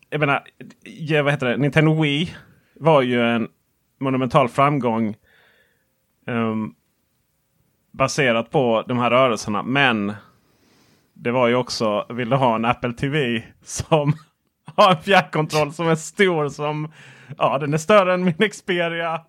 jag 0.09 0.19
menar, 0.19 0.43
ja, 0.83 1.23
vad 1.23 1.33
heter 1.33 1.47
det? 1.47 1.57
Nintendo 1.57 2.01
Wii 2.01 2.35
var 2.73 3.01
ju 3.01 3.21
en 3.21 3.47
monumental 3.99 4.49
framgång. 4.49 5.15
Um, 6.27 6.75
baserat 7.91 8.51
på 8.51 8.83
de 8.87 8.97
här 8.97 9.11
rörelserna. 9.11 9.63
Men 9.63 10.13
det 11.13 11.31
var 11.31 11.47
ju 11.47 11.55
också, 11.55 12.05
vill 12.09 12.29
du 12.29 12.35
ha 12.35 12.55
en 12.55 12.65
Apple 12.65 12.93
TV 12.93 13.43
som 13.63 14.13
har 14.75 14.91
en 14.91 15.01
fjärrkontroll 15.01 15.73
som 15.73 15.87
är 15.87 15.95
stor 15.95 16.49
som, 16.49 16.91
ja 17.37 17.57
den 17.57 17.73
är 17.73 17.77
större 17.77 18.13
än 18.13 18.23
min 18.23 18.49
Xperia. 18.49 19.21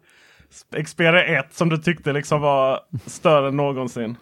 Xperia 0.84 1.24
1 1.24 1.54
som 1.54 1.68
du 1.68 1.76
tyckte 1.76 2.12
liksom 2.12 2.40
var 2.40 2.80
större 3.06 3.48
än 3.48 3.56
någonsin. 3.56 4.16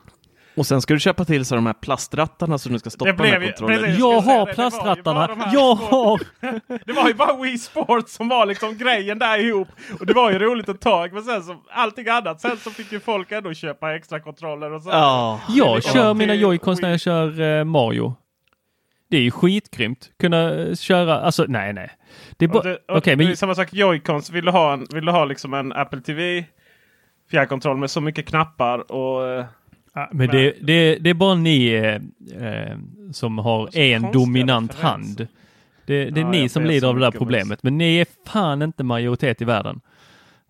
Och 0.56 0.66
sen 0.66 0.80
ska 0.82 0.94
du 0.94 1.00
köpa 1.00 1.24
till 1.24 1.44
sig 1.44 1.56
de 1.56 1.66
här 1.66 1.72
plastrattarna 1.72 2.58
som 2.58 2.72
du 2.72 2.78
ska 2.78 2.90
stoppa 2.90 3.10
Det 3.12 3.16
blev 3.16 3.42
ju- 3.42 3.48
kontrollen. 3.52 3.78
precis. 3.80 3.98
Jag 3.98 4.20
har 4.20 4.22
det, 4.22 4.30
det 4.30 4.36
var 4.36 4.48
ju 4.48 4.54
plastrattarna. 4.54 5.50
Jag 5.52 5.74
har! 5.74 6.20
Det 6.86 6.92
var 6.92 7.08
ju 7.08 7.14
bara 7.14 7.36
Wii 7.42 7.58
Sports 7.58 8.14
som 8.14 8.28
var 8.28 8.46
liksom 8.46 8.78
grejen 8.78 9.18
där 9.18 9.38
ihop. 9.38 9.68
Och 10.00 10.06
det 10.06 10.12
var 10.12 10.32
ju 10.32 10.38
roligt 10.38 10.68
ett 10.68 10.80
tag. 10.80 11.12
Men 11.12 11.22
sen 11.22 11.42
så 11.42 11.56
allting 11.70 12.08
annat. 12.08 12.40
Sen 12.40 12.56
så 12.56 12.70
fick 12.70 12.92
ju 12.92 13.00
folk 13.00 13.32
ändå 13.32 13.54
köpa 13.54 13.94
extra 13.96 14.20
kontroller 14.20 14.72
och 14.72 14.82
så. 14.82 14.90
Ja, 14.90 15.40
Jag 15.48 15.82
kör 15.84 16.14
mina 16.14 16.34
joycons 16.34 16.80
när 16.82 16.90
jag 16.90 17.00
kör 17.00 17.40
eh, 17.40 17.64
Mario. 17.64 18.14
Det 19.10 19.16
är 19.16 19.22
ju 19.22 19.30
skitgrymt. 19.30 20.10
Kunna 20.20 20.50
eh, 20.54 20.74
köra, 20.74 21.20
alltså 21.20 21.44
nej 21.48 21.72
nej. 21.72 21.90
Det 22.36 22.44
är 22.44 22.48
Och 22.56 22.62
bara, 22.64 22.76
okej 22.88 23.12
är 23.12 23.16
men 23.16 23.36
samma 23.36 23.54
sak 23.54 23.72
Joy-Cons. 23.72 24.32
Vill 24.32 24.44
du 24.44 24.50
ha, 24.50 24.72
en, 24.72 24.86
vill 24.94 25.04
du 25.04 25.12
ha 25.12 25.24
liksom 25.24 25.54
en 25.54 25.72
Apple 25.72 26.00
TV 26.00 26.44
fjärrkontroll 27.30 27.76
med 27.76 27.90
så 27.90 28.00
mycket 28.00 28.26
knappar 28.28 28.92
och... 28.92 29.44
eh, 29.96 30.00
Ja, 30.00 30.08
men 30.12 30.28
det, 30.28 30.54
det, 30.62 30.96
det 30.96 31.10
är 31.10 31.14
bara 31.14 31.34
ni 31.34 31.66
eh, 31.68 31.94
eh, 32.48 32.78
som 33.12 33.38
har 33.38 33.68
Så 33.70 33.78
en 33.78 34.12
dominant 34.12 34.74
hand. 34.74 35.26
Det, 35.86 36.10
det 36.10 36.20
är 36.20 36.24
Ja, 36.24 36.30
ni 36.30 36.48
som 36.48 36.64
lider 36.64 36.88
av 36.88 36.94
det 36.94 37.00
där 37.00 37.10
problemet. 37.10 37.62
Men 37.62 37.78
ni 37.78 37.96
är 37.96 38.06
fan 38.26 38.62
inte 38.62 38.84
majoritet 38.84 39.42
i 39.42 39.44
världen. 39.44 39.80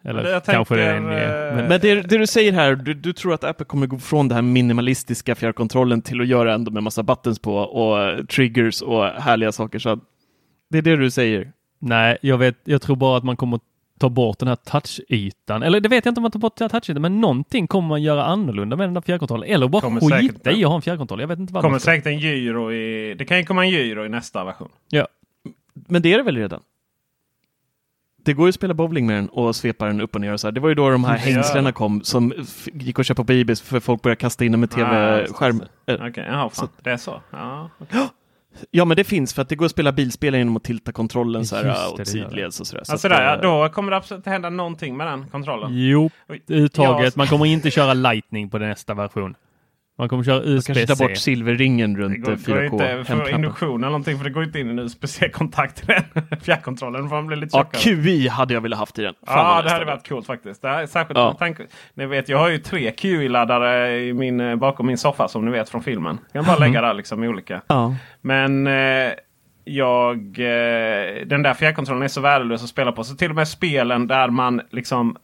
Eller 0.07 0.25
jag 0.31 0.45
kanske 0.45 0.75
det 0.77 0.83
är 0.83 0.93
tänker, 0.95 1.11
ni 1.11 1.17
är. 1.17 1.51
eh, 1.51 1.57
Men, 1.57 1.69
Men 1.69 1.81
det, 1.81 1.95
det 2.03 2.19
du 2.19 2.27
säger 2.27 2.53
här, 2.53 2.75
du, 2.75 2.95
du 2.95 3.13
tror 3.13 3.35
att 3.35 3.45
Apple 3.45 3.65
kommer 3.67 3.87
gå 3.87 3.99
från 3.99 4.29
den 4.29 4.35
här 4.37 4.43
minimalistiska 4.43 5.35
fjärrkontrollen 5.35 6.03
till 6.03 6.21
att 6.21 6.27
göra 6.27 6.55
ändå 6.55 6.71
med 6.71 6.83
massa 6.83 7.03
buttons 7.03 7.39
på 7.39 7.57
och 7.57 8.03
eh, 8.03 8.25
triggers 8.25 8.83
och 8.83 9.05
härliga 9.07 9.53
saker. 9.53 9.79
Så 9.79 10.01
det 10.71 10.79
är 10.79 10.83
det 10.83 10.97
du 10.97 11.11
säger. 11.11 11.53
nej, 11.79 12.19
jag, 12.23 12.39
vet, 12.39 12.57
jag 12.65 12.83
tror 12.83 12.97
bara 12.97 13.17
att 13.19 13.25
man 13.25 13.37
kommer 13.37 13.61
ta 13.99 14.09
bort 14.09 14.39
den 14.39 14.49
här 14.49 14.57
touchytan. 14.57 15.63
Eller 15.63 15.81
det 15.81 15.89
vet 15.89 16.05
jag 16.05 16.11
inte 16.11 16.19
om 16.19 16.23
man 16.23 16.31
tar 16.31 16.39
bort 16.41 16.57
den 16.57 16.65
här 16.73 16.81
touchytan, 16.81 17.03
men 17.03 17.21
någonting 17.21 17.67
kommer 17.67 17.89
man 17.89 18.03
göra 18.03 18.25
annorlunda 18.25 18.77
med 18.77 18.87
den 18.89 18.95
där 18.95 19.01
fjärrkontrollen. 19.01 19.49
Eller 19.51 19.69
bara 19.69 19.83
Kommer 19.83 20.01
skita 20.01 20.17
säkert- 20.17 20.59
i 20.59 20.65
att 20.65 20.69
ha 20.71 20.77
en 20.77 20.83
fjärrkontroll. 20.83 21.21
Jag 21.21 21.29
vet 21.29 21.39
inte 21.39 21.53
vad 21.53 21.63
kommer 21.63 21.79
säkert 21.79 22.07
en 22.07 22.19
gyro 22.19 22.73
i... 22.73 23.15
Det 23.19 23.25
kan 23.25 23.39
ju 23.39 23.45
komma 23.45 23.65
en 23.65 23.71
gyro 23.71 24.05
i 24.05 24.09
nästa 24.09 24.45
version. 24.45 24.69
Ja. 24.89 25.09
Men 25.75 26.03
det 26.03 26.13
är 26.13 26.17
det 26.19 26.23
väl 26.25 26.37
redan? 26.37 26.61
Det 28.25 28.33
går 28.33 28.47
ju 28.47 28.49
att 28.49 28.55
spela 28.55 28.75
bowling 28.75 29.07
med 29.07 29.17
den 29.17 29.29
och 29.29 29.57
svepa 29.57 29.87
den 29.87 30.01
upp 30.01 30.15
och 30.15 30.21
ner 30.21 30.33
och 30.33 30.41
så 30.41 30.47
här. 30.47 30.53
Det 30.53 30.61
var 30.61 30.69
ju 30.69 30.75
då 30.75 30.91
de 30.91 31.05
här 31.05 31.17
hängslena 31.17 31.73
kom 31.73 32.03
som 32.05 32.33
gick 32.73 32.99
att 32.99 33.07
köpa 33.07 33.25
på 33.25 33.33
Ebay 33.33 33.57
för 33.57 33.81
folk 33.81 34.03
började 34.03 34.21
kasta 34.21 34.45
in 34.45 34.53
dem 34.53 34.61
med 34.61 34.71
Ah, 34.73 34.77
tv-skärm. 34.77 35.63
Okej, 35.87 36.25
jaha, 36.29 36.51
fan. 36.51 36.69
det 36.83 36.91
är 36.91 36.97
så. 36.97 37.21
Ja, 37.31 37.71
okej. 37.79 38.01
Ja, 38.71 38.85
men 38.85 38.97
det 38.97 39.05
finns 39.05 39.35
för 39.35 39.43
att 39.43 39.49
det 39.49 39.57
går 39.57 39.65
att 39.67 39.71
spela 39.71 39.93
bilspel 39.93 40.35
genom 40.35 40.57
att 40.57 40.65
tilta 40.65 40.93
kontrollen 40.93 41.47
så 41.47 41.57
här 41.57 41.65
det, 41.65 42.03
åt 42.03 42.09
sidleds 42.09 42.61
och 42.61 42.67
sådär. 42.67 42.85
Så 42.85 42.93
Alltså 42.93 43.09
där, 43.09 43.43
då 43.43 43.69
kommer 43.69 43.91
det 43.91 43.97
absolut 43.97 44.27
hända 44.27 44.51
någonting 44.51 44.97
med 44.97 45.07
den 45.07 45.29
kontrollen. 45.29 45.71
Jo, 45.73 46.11
uttaget. 46.49 47.05
Ja, 47.07 47.11
Man 47.15 47.27
kommer 47.27 47.47
inte 47.47 47.71
köra 47.71 47.95
lightning 47.95 48.51
på 48.51 48.59
den 48.59 48.69
nästa 48.69 48.95
version. 48.95 49.35
Man 49.99 50.09
kommer 50.09 50.25
köra 50.25 50.39
Då 50.41 50.45
kanske 50.45 50.87
ta 50.87 50.95
bort 50.97 51.11
USB-C. 51.11 51.21
silverringen 51.21 51.95
Det 51.95 52.01
runt 52.01 52.25
går, 52.25 52.33
eh, 52.33 52.37
går 52.37 52.69
4K. 52.69 52.93
inte 52.93 53.05
för 53.05 53.35
induktion 53.35 53.81
eller 53.81 53.91
någonting 53.91 54.17
för 54.19 54.25
det 54.25 54.31
går 54.31 54.45
inte 54.45 54.61
in 54.61 54.71
en 54.71 54.79
USB-C-kontakt 54.79 55.83
i 55.83 55.87
den 55.87 56.39
fjärrkontrollen. 56.41 57.09
Får 57.09 57.17
man 57.17 57.27
bli 57.27 57.37
lite 57.37 57.57
Ja, 57.57 57.65
tjockare. 57.65 58.03
QI 58.03 58.29
hade 58.29 58.55
jag 58.55 58.61
velat 58.61 58.79
haft 58.79 58.99
i 58.99 59.03
den. 59.03 59.15
Fan 59.27 59.57
Ja, 59.57 59.63
det 59.63 59.71
hade 59.71 59.85
varit 59.85 60.09
coolt 60.09 60.27
faktiskt. 60.27 60.63
Det 60.63 60.69
här 60.69 60.83
är 60.83 60.87
särskilt 60.87 61.19
Ja. 61.19 61.35
tanke... 61.39 61.67
Ni 61.95 62.07
vet, 62.07 62.29
jag 62.29 62.39
har 62.39 62.49
ju 62.49 62.59
tre 62.59 62.91
QI-laddare 62.91 63.99
i 64.01 64.13
min, 64.13 64.41
eh, 64.41 64.57
bakom 64.57 64.87
min 64.87 64.99
soffa 64.99 65.29
som 65.29 65.45
ni 65.45 65.51
vet 65.51 65.69
från 65.69 65.83
filmen. 65.83 66.19
Jag 66.33 66.45
kan 66.45 66.55
bara 66.55 66.67
lägga 66.67 66.81
där 66.81 66.95
liksom 66.95 67.25
i 67.25 67.29
olika. 67.29 67.63
Ja. 67.67 67.95
Men 68.21 68.67
eh, 68.67 69.13
jag... 69.65 70.17
Eh, 70.39 71.27
den 71.27 71.43
där 71.43 71.55
fjärrkontrollen 71.55 72.03
är 72.03 72.09
så 72.09 72.21
värdelös 72.21 72.63
att 72.63 72.69
spela 72.69 72.93
på. 72.93 73.05
Så 73.05 73.15
till 73.17 73.31
och 73.31 73.37
med 73.37 73.49
spelen 73.49 74.07
där 74.07 74.29
man 74.29 74.61
liksom... 74.71 75.17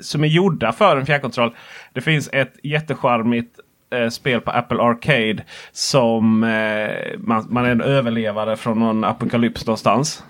Som 0.00 0.24
är 0.24 0.28
gjorda 0.28 0.72
för 0.72 0.96
en 0.96 1.06
fjärrkontroll. 1.06 1.54
Det 1.92 2.00
finns 2.00 2.30
ett 2.32 2.54
jättecharmigt 2.62 3.60
eh, 3.90 4.08
spel 4.08 4.40
på 4.40 4.50
Apple 4.50 4.82
Arcade. 4.82 5.44
Som 5.72 6.44
eh, 6.44 7.18
man, 7.18 7.46
man 7.50 7.64
är 7.64 7.70
en 7.70 7.80
överlevare 7.80 8.56
från 8.56 8.78
någon 8.78 9.04
apokalyps 9.04 9.66
någonstans. 9.66 10.24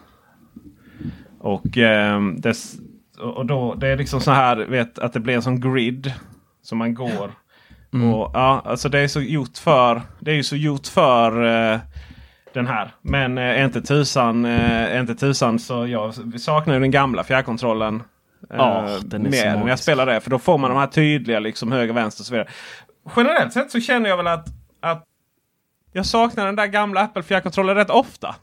Och, 1.40 1.78
eh, 1.78 2.20
dess, 2.22 2.74
och 3.18 3.46
då, 3.46 3.74
det 3.74 3.88
är 3.88 3.96
liksom 3.96 4.20
så 4.20 4.30
här 4.30 4.56
vet, 4.56 4.98
att 4.98 5.12
det 5.12 5.20
blir 5.20 5.34
en 5.34 5.42
sån 5.42 5.60
grid. 5.60 6.12
Som 6.62 6.78
man 6.78 6.94
går. 6.94 7.30
Och, 8.14 8.30
ja, 8.34 8.62
alltså 8.64 8.88
det 8.88 8.98
är 8.98 9.08
så 9.08 9.20
gjort 9.20 9.58
för, 9.58 10.02
det 10.18 10.30
är 10.30 10.34
ju 10.34 10.42
så 10.42 10.56
gjort 10.56 10.86
för 10.86 11.44
eh, 11.72 11.78
den 12.54 12.66
här. 12.66 12.90
Men 13.02 13.38
eh, 13.38 13.64
inte 13.64 13.82
tusan, 13.82 14.44
eh, 14.44 15.00
inte 15.00 15.14
tusan 15.14 15.58
så 15.58 15.86
jag 15.86 16.14
saknar 16.40 16.74
ju 16.74 16.80
den 16.80 16.90
gamla 16.90 17.24
fjärrkontrollen. 17.24 17.94
eh, 18.50 18.56
Ja, 18.56 18.88
den 19.04 19.26
är 19.26 19.30
mer 19.30 19.56
när 19.56 19.68
jag 19.68 19.78
spelar 19.78 20.06
det. 20.06 20.20
För 20.20 20.30
då 20.30 20.38
får 20.38 20.58
man 20.58 20.70
de 20.70 20.78
här 20.78 20.86
tydliga 20.86 21.40
liksom 21.40 21.72
höger, 21.72 21.92
vänster 21.94 22.22
och 22.22 22.26
så 22.26 22.32
vidare. 22.34 22.48
Generellt 23.16 23.52
sett 23.52 23.70
så 23.70 23.80
känner 23.80 24.10
jag 24.10 24.16
väl 24.16 24.26
att, 24.26 24.48
att 24.80 25.06
jag 25.92 26.06
saknar 26.06 26.46
den 26.46 26.56
där 26.56 26.66
gamla 26.66 27.00
Apple 27.00 27.22
fjärrkontrollen 27.22 27.74
rätt 27.76 27.90
ofta. 27.90 28.34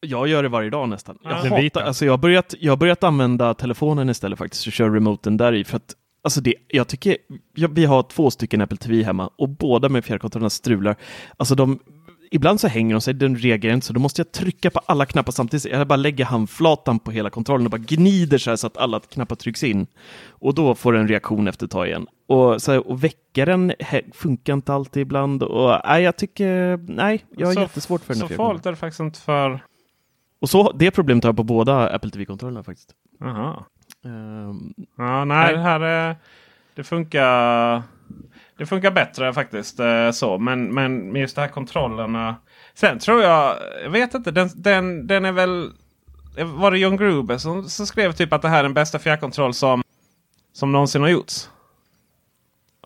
Jag 0.00 0.28
gör 0.28 0.42
det 0.42 0.48
varje 0.48 0.70
dag 0.70 0.88
nästan. 0.88 1.18
Jag, 1.22 1.32
Ja. 1.32 1.42
Den 1.42 1.64
hatar, 1.64 1.82
alltså 1.82 2.04
jag, 2.04 2.12
har 2.12 2.18
börjat, 2.18 2.54
jag 2.60 2.72
har 2.72 2.76
börjat 2.76 3.04
använda 3.04 3.54
telefonen 3.54 4.10
istället 4.10 4.38
faktiskt 4.38 4.66
och 4.66 4.72
kör 4.72 4.90
remoten 4.90 5.36
där 5.36 5.52
i. 5.52 5.64
För 5.64 5.76
att, 5.76 5.94
alltså 6.24 6.40
det, 6.40 6.54
jag 6.68 6.88
tycker, 6.88 7.16
jag, 7.54 7.68
vi 7.74 7.84
har 7.84 8.02
två 8.02 8.30
stycken 8.30 8.60
Apple 8.60 8.76
TV 8.76 9.02
hemma 9.02 9.30
och 9.36 9.48
båda 9.48 9.88
med 9.88 10.04
fjärrkontrollerna 10.04 10.50
strular. 10.50 10.96
Alltså 11.36 11.54
de, 11.54 11.78
ibland 12.32 12.60
så 12.60 12.68
hänger 12.68 12.94
de 12.94 13.00
sig, 13.00 13.14
den 13.14 13.36
reagerar 13.36 13.74
inte 13.74 13.86
så 13.86 13.92
då 13.92 14.00
måste 14.00 14.20
jag 14.20 14.32
trycka 14.32 14.70
på 14.70 14.80
alla 14.86 15.06
knappar 15.06 15.32
samtidigt. 15.32 15.64
Jag 15.72 15.86
bara 15.88 15.96
lägger 15.96 16.24
handflatan 16.24 16.98
på 16.98 17.10
hela 17.10 17.30
kontrollen 17.30 17.66
och 17.66 17.70
bara 17.70 17.78
gnider 17.78 18.38
så 18.38 18.50
här 18.50 18.56
så 18.56 18.66
att 18.66 18.76
alla 18.76 19.00
knappar 19.00 19.36
trycks 19.36 19.64
in. 19.64 19.86
Och 20.28 20.54
då 20.54 20.74
får 20.74 20.92
den 20.92 21.02
en 21.02 21.08
reaktion 21.08 21.48
efter 21.48 21.64
ett 21.66 21.72
tag 21.72 21.86
igen. 21.86 22.06
Och, 22.28 22.62
så 22.62 22.72
här, 22.72 22.88
och 22.88 23.04
väckaren 23.04 23.72
funkar 24.14 24.52
inte 24.52 24.74
alltid 24.74 25.00
ibland. 25.00 25.42
Och, 25.42 25.78
nej, 25.84 26.02
jag 26.02 26.16
tycker, 26.16 26.76
nej, 26.76 27.24
jag 27.36 27.46
har 27.46 27.54
Så- 27.54 27.60
jättesvårt 27.60 28.00
för 28.04 28.14
den 28.14 28.28
Så 28.28 28.34
farligt 28.34 28.66
är 28.66 28.70
det 28.70 28.76
faktiskt 28.76 29.00
inte 29.00 29.20
för... 29.20 29.64
Och 30.40 30.50
så, 30.50 30.72
det 30.72 30.90
problemet 30.90 31.24
har 31.24 31.28
jag 31.28 31.36
på 31.36 31.42
båda 31.44 31.88
Apple 31.94 32.10
TV-kontrollerna 32.10 32.62
faktiskt. 32.64 32.90
Aha. 33.24 33.66
Ehm, 34.04 34.74
Ja, 34.98 35.24
nej, 35.24 35.36
Nej. 35.36 35.52
det 35.54 35.60
här 35.60 35.80
är, 35.80 36.16
det 36.74 36.84
funkar. 36.84 37.82
Det 38.58 38.66
funkar 38.66 38.90
bättre 38.90 39.32
faktiskt. 39.32 39.80
eh, 39.80 40.10
så. 40.10 40.38
Men, 40.38 40.74
men 40.74 41.12
med 41.12 41.20
just 41.20 41.34
de 41.36 41.40
här 41.40 41.48
kontrollerna. 41.48 42.36
Sen 42.74 42.98
tror 42.98 43.22
jag, 43.22 43.56
jag 43.82 43.90
vet 43.90 44.14
inte, 44.14 44.30
den, 44.30 44.50
den, 44.54 45.06
den 45.06 45.24
är 45.24 45.32
väl... 45.32 45.70
Var 46.44 46.70
det 46.70 46.78
John 46.78 46.96
Gruber 46.96 47.38
som, 47.38 47.68
som 47.68 47.86
skrev 47.86 48.12
typ 48.12 48.32
att 48.32 48.42
det 48.42 48.48
här 48.48 48.58
är 48.58 48.62
den 48.62 48.74
bästa 48.74 48.98
fjärrkontroll 48.98 49.54
som, 49.54 49.82
som 50.52 50.72
någonsin 50.72 51.02
har 51.02 51.08
gjorts? 51.08 51.48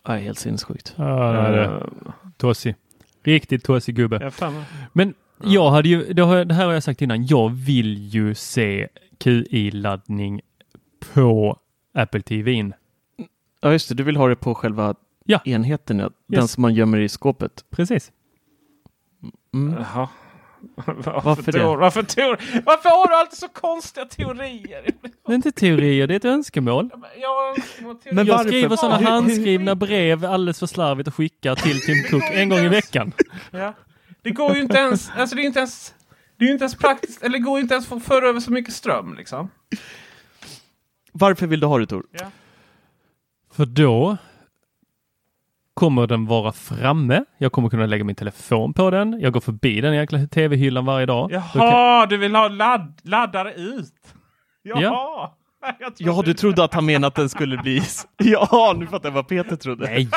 nej, 0.07 0.23
helt 0.23 0.39
sinnessjukt. 0.39 0.93
Ja, 0.97 1.03
det 1.31 1.39
är 1.39 1.51
det. 1.51 1.65
Eh, 1.65 1.81
Tossig. 2.37 2.75
Riktigt 3.23 3.63
tossig 3.63 3.95
gubbe. 3.95 4.31
för 4.31 4.49
mig. 4.49 4.63
Men 4.93 5.13
jag 5.43 5.71
hade 5.71 5.89
ju, 5.89 6.13
det, 6.13 6.21
har, 6.21 6.45
det 6.45 6.53
här 6.53 6.65
har 6.65 6.73
jag 6.73 6.83
sagt 6.83 7.01
innan, 7.01 7.25
jag 7.25 7.49
vill 7.49 7.97
ju 8.07 8.35
se 8.35 8.87
QI-laddning 9.19 10.41
på 11.13 11.59
Apple 11.93 12.21
TVn. 12.21 12.73
Ja, 13.61 13.71
just 13.71 13.89
det, 13.89 13.95
du 13.95 14.03
vill 14.03 14.17
ha 14.17 14.27
det 14.27 14.35
på 14.35 14.55
själva 14.55 14.95
Ja. 15.27 15.41
enheten, 15.45 15.99
ja. 15.99 16.09
den 16.27 16.41
Yes. 16.43 16.51
som 16.51 16.61
man 16.61 16.73
gömmer 16.73 16.97
i 16.99 17.09
skåpet. 17.09 17.65
Precis. 17.69 18.11
Mm. 19.53 19.73
Jaha. 19.79 20.09
Varför, 20.75 21.21
Varför 21.23 21.51
det? 21.51 21.59
tror, 21.59 21.77
varför, 21.77 22.03
tror, 22.03 22.37
varför 22.65 22.89
har 22.89 23.07
du 23.07 23.15
alltid 23.15 23.37
så 23.39 23.47
konstiga 23.47 24.05
teorier? 24.05 24.85
Det 25.25 25.31
är 25.31 25.35
inte 25.35 25.51
teorier, 25.51 26.07
det 26.07 26.13
är 26.13 26.15
ett 26.15 26.25
önskemål. 26.25 26.89
Jag, 27.21 27.57
Men 28.13 28.25
jag 28.25 28.39
skriver 28.47 28.75
sådana 28.75 29.09
handskrivna 29.09 29.75
brev 29.75 30.25
alldeles 30.25 30.59
för 30.59 30.65
slarvigt 30.67 31.07
och 31.07 31.15
skickar 31.15 31.55
till 31.55 31.81
Tim 31.81 32.03
Cook 32.09 32.23
en 32.31 32.49
gång 32.49 32.59
i 32.59 32.67
veckan. 32.69 33.11
Ja. 33.51 33.73
Det 34.21 34.31
går 34.31 34.55
ju 34.55 34.61
inte 34.61 34.77
ens, 34.77 35.09
alltså 35.17 35.35
det 35.35 35.41
är 35.41 35.45
inte 35.45 35.59
ens, 35.59 35.93
det 36.37 36.45
är 36.45 36.51
inte 36.51 36.63
ens 36.63 36.75
praktiskt, 36.75 37.23
eller 37.23 37.37
det 37.39 37.43
går 37.43 37.57
ju 37.57 37.61
inte 37.61 37.73
ens 37.73 37.91
att 37.91 38.03
föra 38.03 38.27
över 38.29 38.39
så 38.39 38.51
mycket 38.51 38.73
ström 38.73 39.15
liksom. 39.17 39.49
Varför 41.11 41.47
vill 41.47 41.59
du 41.59 41.67
ha 41.67 41.77
det 41.79 41.85
Tor? 41.87 42.05
För 43.53 43.65
då 43.65 44.17
kommer 45.77 46.07
den 46.07 46.25
vara 46.25 46.51
framme. 46.51 47.23
Jag 47.37 47.51
kommer 47.51 47.69
kunna 47.69 47.85
lägga 47.85 48.03
min 48.03 48.15
telefon 48.15 48.73
på 48.73 48.89
den. 48.91 49.19
Jag 49.21 49.33
går 49.33 49.41
förbi 49.41 49.81
den 49.81 49.95
jäkla 49.95 50.19
tv-hyllan 50.27 50.85
varje 50.85 51.05
dag. 51.05 51.29
Då 51.29 51.39
kan- 51.59 51.67
Jaha, 51.67 52.05
du 52.05 52.17
vill 52.17 52.35
ha 52.35 52.47
ladd, 52.47 52.99
laddare 53.03 53.53
ut? 53.53 53.93
Jaha! 54.63 55.29
Trodde- 55.79 55.93
Ja, 55.97 56.21
du 56.25 56.33
trodde 56.33 56.63
att 56.63 56.73
han 56.73 56.85
menade 56.85 57.07
att 57.07 57.15
den 57.15 57.29
skulle 57.29 57.57
bli... 57.57 57.81
Ja, 58.17 58.75
nu 58.79 58.87
fattar 58.87 59.09
jag 59.09 59.13
vad 59.15 59.27
Peter 59.27 59.55
trodde. 59.55 59.85
Nej! 59.85 60.09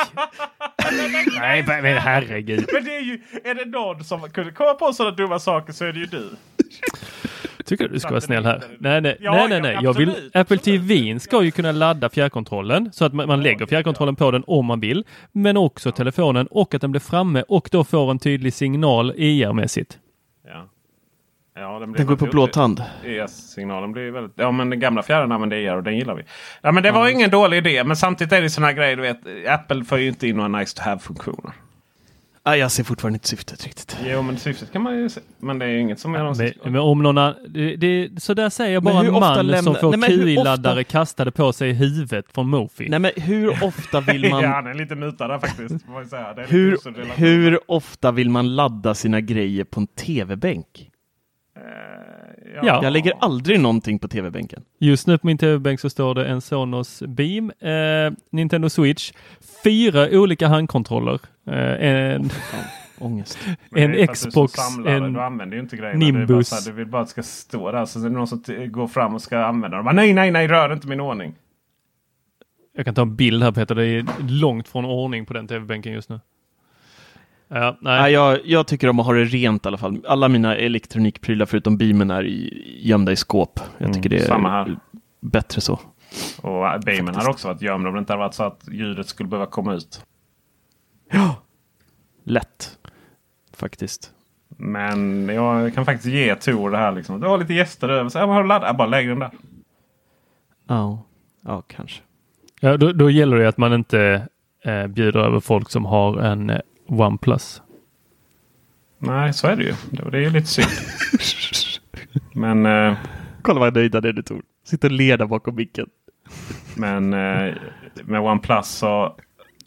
Nej, 1.39 1.63
men 1.67 1.81
men 1.83 1.97
herregud. 1.97 2.65
Men 2.73 2.83
det 2.85 2.95
är 2.95 3.01
ju, 3.01 3.21
är 3.43 3.55
det 3.55 3.65
någon 3.65 4.03
som 4.03 4.29
kunde 4.29 4.51
komma 4.51 4.73
på 4.73 4.93
sådana 4.93 5.15
dumma 5.15 5.39
saker 5.39 5.73
så 5.73 5.85
är 5.85 5.93
det 5.93 5.99
ju 5.99 6.05
du. 6.05 6.29
Tycker 7.65 7.87
du 7.87 7.99
ska 7.99 8.09
vara 8.09 8.21
snäll 8.21 8.45
här? 8.45 8.63
Nej, 8.79 9.01
nej, 9.01 9.17
Ja, 9.19 9.31
nej, 9.33 9.47
nej, 9.49 9.57
ja, 9.57 9.61
nej. 9.61 9.77
Jag 9.83 9.93
vill, 9.93 10.09
absolut, 10.09 10.35
Apple. 10.35 10.57
TV 10.57 11.19
ska 11.19 11.43
ju 11.43 11.51
kunna 11.51 11.71
ladda 11.71 12.09
fjärrkontrollen 12.09 12.89
så 12.93 13.05
att 13.05 13.13
man, 13.13 13.27
man 13.27 13.43
lägger 13.43 13.65
fjärrkontrollen 13.65 14.15
på 14.15 14.31
den 14.31 14.43
om 14.47 14.65
man 14.65 14.79
vill, 14.79 15.03
men 15.31 15.57
också 15.57 15.91
telefonen 15.91 16.47
och 16.47 16.75
att 16.75 16.81
den 16.81 16.91
blir 16.91 17.01
framme 17.01 17.43
och 17.47 17.69
då 17.71 17.83
får 17.83 18.11
en 18.11 18.19
tydlig 18.19 18.53
signal 18.53 19.13
IR-mässigt. 19.15 19.97
Ja. 20.47 20.67
Ja, 21.55 21.79
den, 21.79 21.91
blir 21.91 21.97
Den 21.97 22.07
går 22.07 22.15
på 22.15 22.25
väldigt 22.25 22.31
blå 22.31 22.47
tand. 22.47 22.83
ES-signalen 23.05 23.91
blir 23.91 24.11
väldigt... 24.11 24.33
Ja, 24.35 24.51
men 24.51 24.69
den 24.69 24.79
gamla 24.79 25.03
fjärren 25.03 25.31
använder 25.31 25.57
ER 25.57 25.75
och 25.75 25.83
den 25.83 25.97
gillar 25.97 26.15
vi. 26.15 26.23
Ja, 26.61 26.71
men 26.71 26.83
det 26.83 26.91
var 26.91 27.09
ingen 27.09 27.29
dålig 27.29 27.57
idé. 27.57 27.83
Men 27.83 27.95
samtidigt 27.95 28.33
är 28.33 28.41
det 28.41 28.49
sådana 28.49 28.67
här 28.67 28.73
grejer, 28.73 28.95
du 28.95 29.01
vet. 29.01 29.19
Apple 29.47 29.83
får 29.83 29.97
ju 29.97 30.07
inte 30.07 30.27
in 30.27 30.35
några 30.35 30.59
nice 30.59 30.77
to 30.77 30.83
have-funktioner. 30.83 31.51
Ah, 32.43 32.55
jag 32.55 32.71
ser 32.71 32.83
fortfarande 32.83 33.15
inte 33.15 33.27
syftet 33.27 33.65
riktigt. 33.65 33.97
Jo, 34.05 34.21
men 34.21 34.37
syftet 34.37 34.71
kan 34.71 34.81
man 34.81 34.97
ju 34.97 35.09
se. 35.09 35.21
Men 35.39 35.59
det 35.59 35.65
är 35.65 35.69
ju 35.69 35.79
inget 35.79 35.99
som 35.99 36.11
är 36.13 36.17
Men, 36.17 36.23
någonsin... 36.23 36.53
men 36.63 36.75
om 36.75 37.03
någon 37.03 37.17
annan, 37.17 37.35
det, 37.49 37.75
det, 37.75 38.09
så 38.23 38.33
där 38.33 38.49
säger 38.49 38.81
Men 38.81 38.93
bara 38.93 39.01
hur 39.01 39.09
en 39.09 39.15
ofta 39.15 39.35
man 39.35 39.47
lämnar- 39.47 39.61
som 39.61 39.75
får 39.75 39.97
men 39.97 40.09
QI-laddare 40.09 40.79
ofta- 40.81 40.83
kastade 40.91 41.31
på 41.31 41.53
sig 41.53 41.69
i 41.69 41.73
huvudet 41.73 42.25
från 42.33 42.49
Mofi. 42.49 42.89
Nej, 42.89 42.99
men 42.99 43.11
hur 43.15 43.63
ofta 43.63 44.01
vill 44.01 44.29
man... 44.29 44.43
ja, 44.43 44.49
han 44.49 44.67
är 44.67 44.73
lite 44.73 44.95
mutad 44.95 45.27
där 45.27 45.39
faktiskt. 45.39 45.85
Får 45.85 45.91
man 45.91 46.03
ju 46.03 46.09
säga. 46.09 46.33
Det 46.33 46.41
är 46.41 46.71
lite 46.71 46.89
hur, 46.89 47.15
hur 47.15 47.59
ofta 47.71 48.11
vill 48.11 48.29
man 48.29 48.55
ladda 48.55 48.95
sina 48.95 49.21
grejer 49.21 49.63
på 49.63 49.79
en 49.79 49.87
tv-bänk? 49.87 50.89
Eh, 51.55 51.61
Ja. 52.63 52.83
Jag 52.83 52.93
lägger 52.93 53.13
aldrig 53.19 53.59
någonting 53.59 53.99
på 53.99 54.07
tv-bänken. 54.07 54.63
Just 54.79 55.07
nu 55.07 55.17
på 55.17 55.27
min 55.27 55.37
tv-bänk 55.37 55.79
så 55.79 55.89
står 55.89 56.15
det 56.15 56.25
en 56.25 56.41
Sonos 56.41 57.03
Beam, 57.07 57.51
eh, 57.59 58.13
Nintendo 58.31 58.69
Switch, 58.69 59.11
fyra 59.63 60.07
olika 60.11 60.47
handkontroller, 60.47 61.19
en, 61.57 62.29
Fan, 62.29 62.59
ångest. 62.99 63.39
En 63.75 63.91
det 63.91 64.07
Xbox, 64.07 64.53
en 64.87 65.13
Du 65.13 65.21
använder 65.21 65.55
ju 65.57 65.61
inte 65.63 65.77
grejerna. 65.77 65.99
Det 65.99 66.07
är 66.07 66.11
bara 66.13 66.19
Nimbus. 66.19 66.51
här, 66.51 66.71
du 66.71 66.77
vill 66.77 66.87
bara 66.87 67.01
att 67.01 67.07
det 67.07 67.11
ska 67.11 67.23
stå 67.23 67.71
där. 67.71 67.85
Så 67.85 67.99
är 67.99 68.03
det 68.03 68.09
någon 68.09 68.27
som 68.27 68.43
går 68.71 68.87
fram 68.87 69.15
och 69.15 69.21
ska 69.21 69.39
använda 69.45 69.77
dem. 69.77 69.95
Nej, 69.95 70.13
nej, 70.13 70.31
nej, 70.31 70.47
rör 70.47 70.73
inte 70.73 70.87
min 70.87 70.99
ordning. 70.99 71.33
Jag 72.75 72.85
kan 72.85 72.95
ta 72.95 73.01
en 73.01 73.15
bild 73.15 73.43
här 73.43 73.51
Peter, 73.51 73.75
det 73.75 73.85
är 73.85 74.05
långt 74.29 74.67
från 74.67 74.85
ordning 74.85 75.25
på 75.25 75.33
den 75.33 75.47
tv-bänken 75.47 75.93
just 75.93 76.09
nu. 76.09 76.19
Ja, 77.47 77.77
nej. 77.81 78.01
Nej, 78.01 78.13
jag, 78.13 78.39
jag 78.45 78.67
tycker 78.67 78.89
om 78.89 78.99
att 78.99 79.05
ha 79.05 79.13
det 79.13 79.23
rent 79.23 79.65
i 79.65 79.67
alla 79.67 79.77
fall. 79.77 80.01
Alla 80.07 80.27
mina 80.27 80.55
elektronikprylar 80.55 81.45
förutom 81.45 81.77
beamen 81.77 82.11
är 82.11 82.23
i, 82.23 82.79
gömda 82.81 83.11
i 83.11 83.15
skåp. 83.15 83.59
Jag 83.77 83.85
Mm, 83.89 83.93
tycker 83.93 84.09
det 84.09 84.29
är 84.29 84.77
bättre 85.21 85.61
så. 85.61 85.79
Och 86.41 86.67
äh, 86.67 86.79
Bayman 86.79 87.15
hade 87.15 87.29
också 87.29 87.47
varit 87.47 87.61
gömd 87.61 87.87
om 87.87 87.93
det 87.93 87.99
inte 87.99 88.13
hade 88.13 88.23
varit 88.23 88.33
så 88.33 88.43
att 88.43 88.67
ljudet 88.71 89.07
skulle 89.07 89.29
behöva 89.29 89.45
komma 89.45 89.73
ut. 89.73 90.05
Lätt. 92.23 92.77
Faktiskt. 93.53 94.11
Men 94.57 95.29
jag 95.29 95.73
kan 95.73 95.85
faktiskt 95.85 96.13
ge 96.13 96.35
Tor 96.35 96.71
det 96.71 96.77
här 96.77 96.91
liksom. 96.91 97.19
Du 97.19 97.27
har 97.27 97.37
lite 97.37 97.53
gäster 97.53 97.89
över. 97.89 98.09
Så, 98.09 98.17
ja, 98.17 98.25
har 98.25 98.41
du 98.41 98.47
laddat? 98.47 98.67
Ja, 98.67 98.73
bara 98.73 98.87
lägg 98.87 99.07
den 99.07 99.19
där. 99.19 99.31
Ja, 100.67 101.03
ja 101.41 101.61
kanske. 101.67 102.01
Ja, 102.59 102.77
då, 102.77 102.91
då 102.91 103.09
gäller 103.09 103.37
det 103.37 103.47
att 103.47 103.57
man 103.57 103.73
inte 103.73 104.27
eh, 104.65 104.87
bjuder 104.87 105.19
över 105.19 105.39
folk 105.39 105.69
som 105.69 105.85
har 105.85 106.17
en 106.17 106.49
eh, 106.49 106.59
OnePlus. 106.87 107.61
Nej, 108.99 109.33
så 109.33 109.47
är 109.47 109.55
det 109.55 109.63
ju. 109.63 109.73
Det, 109.91 110.09
det 110.09 110.17
är 110.17 110.21
ju 110.21 110.29
lite 110.29 110.47
synd. 110.47 110.67
Men, 112.33 112.65
eh, 112.65 112.97
Kolla 113.41 113.59
vad 113.59 113.75
nöjda 113.75 114.01
det 114.01 114.09
är 114.09 114.13
du 114.13 114.21
Tor. 114.21 114.41
Sitter 114.63 114.87
och 114.87 114.91
ler 114.91 115.17
där 115.17 115.25
bakom 115.25 115.55
micken. 115.55 115.89
men 116.75 117.13
eh, 117.13 117.53
med 118.03 118.21
OnePlus 118.21 118.67
så 118.67 119.15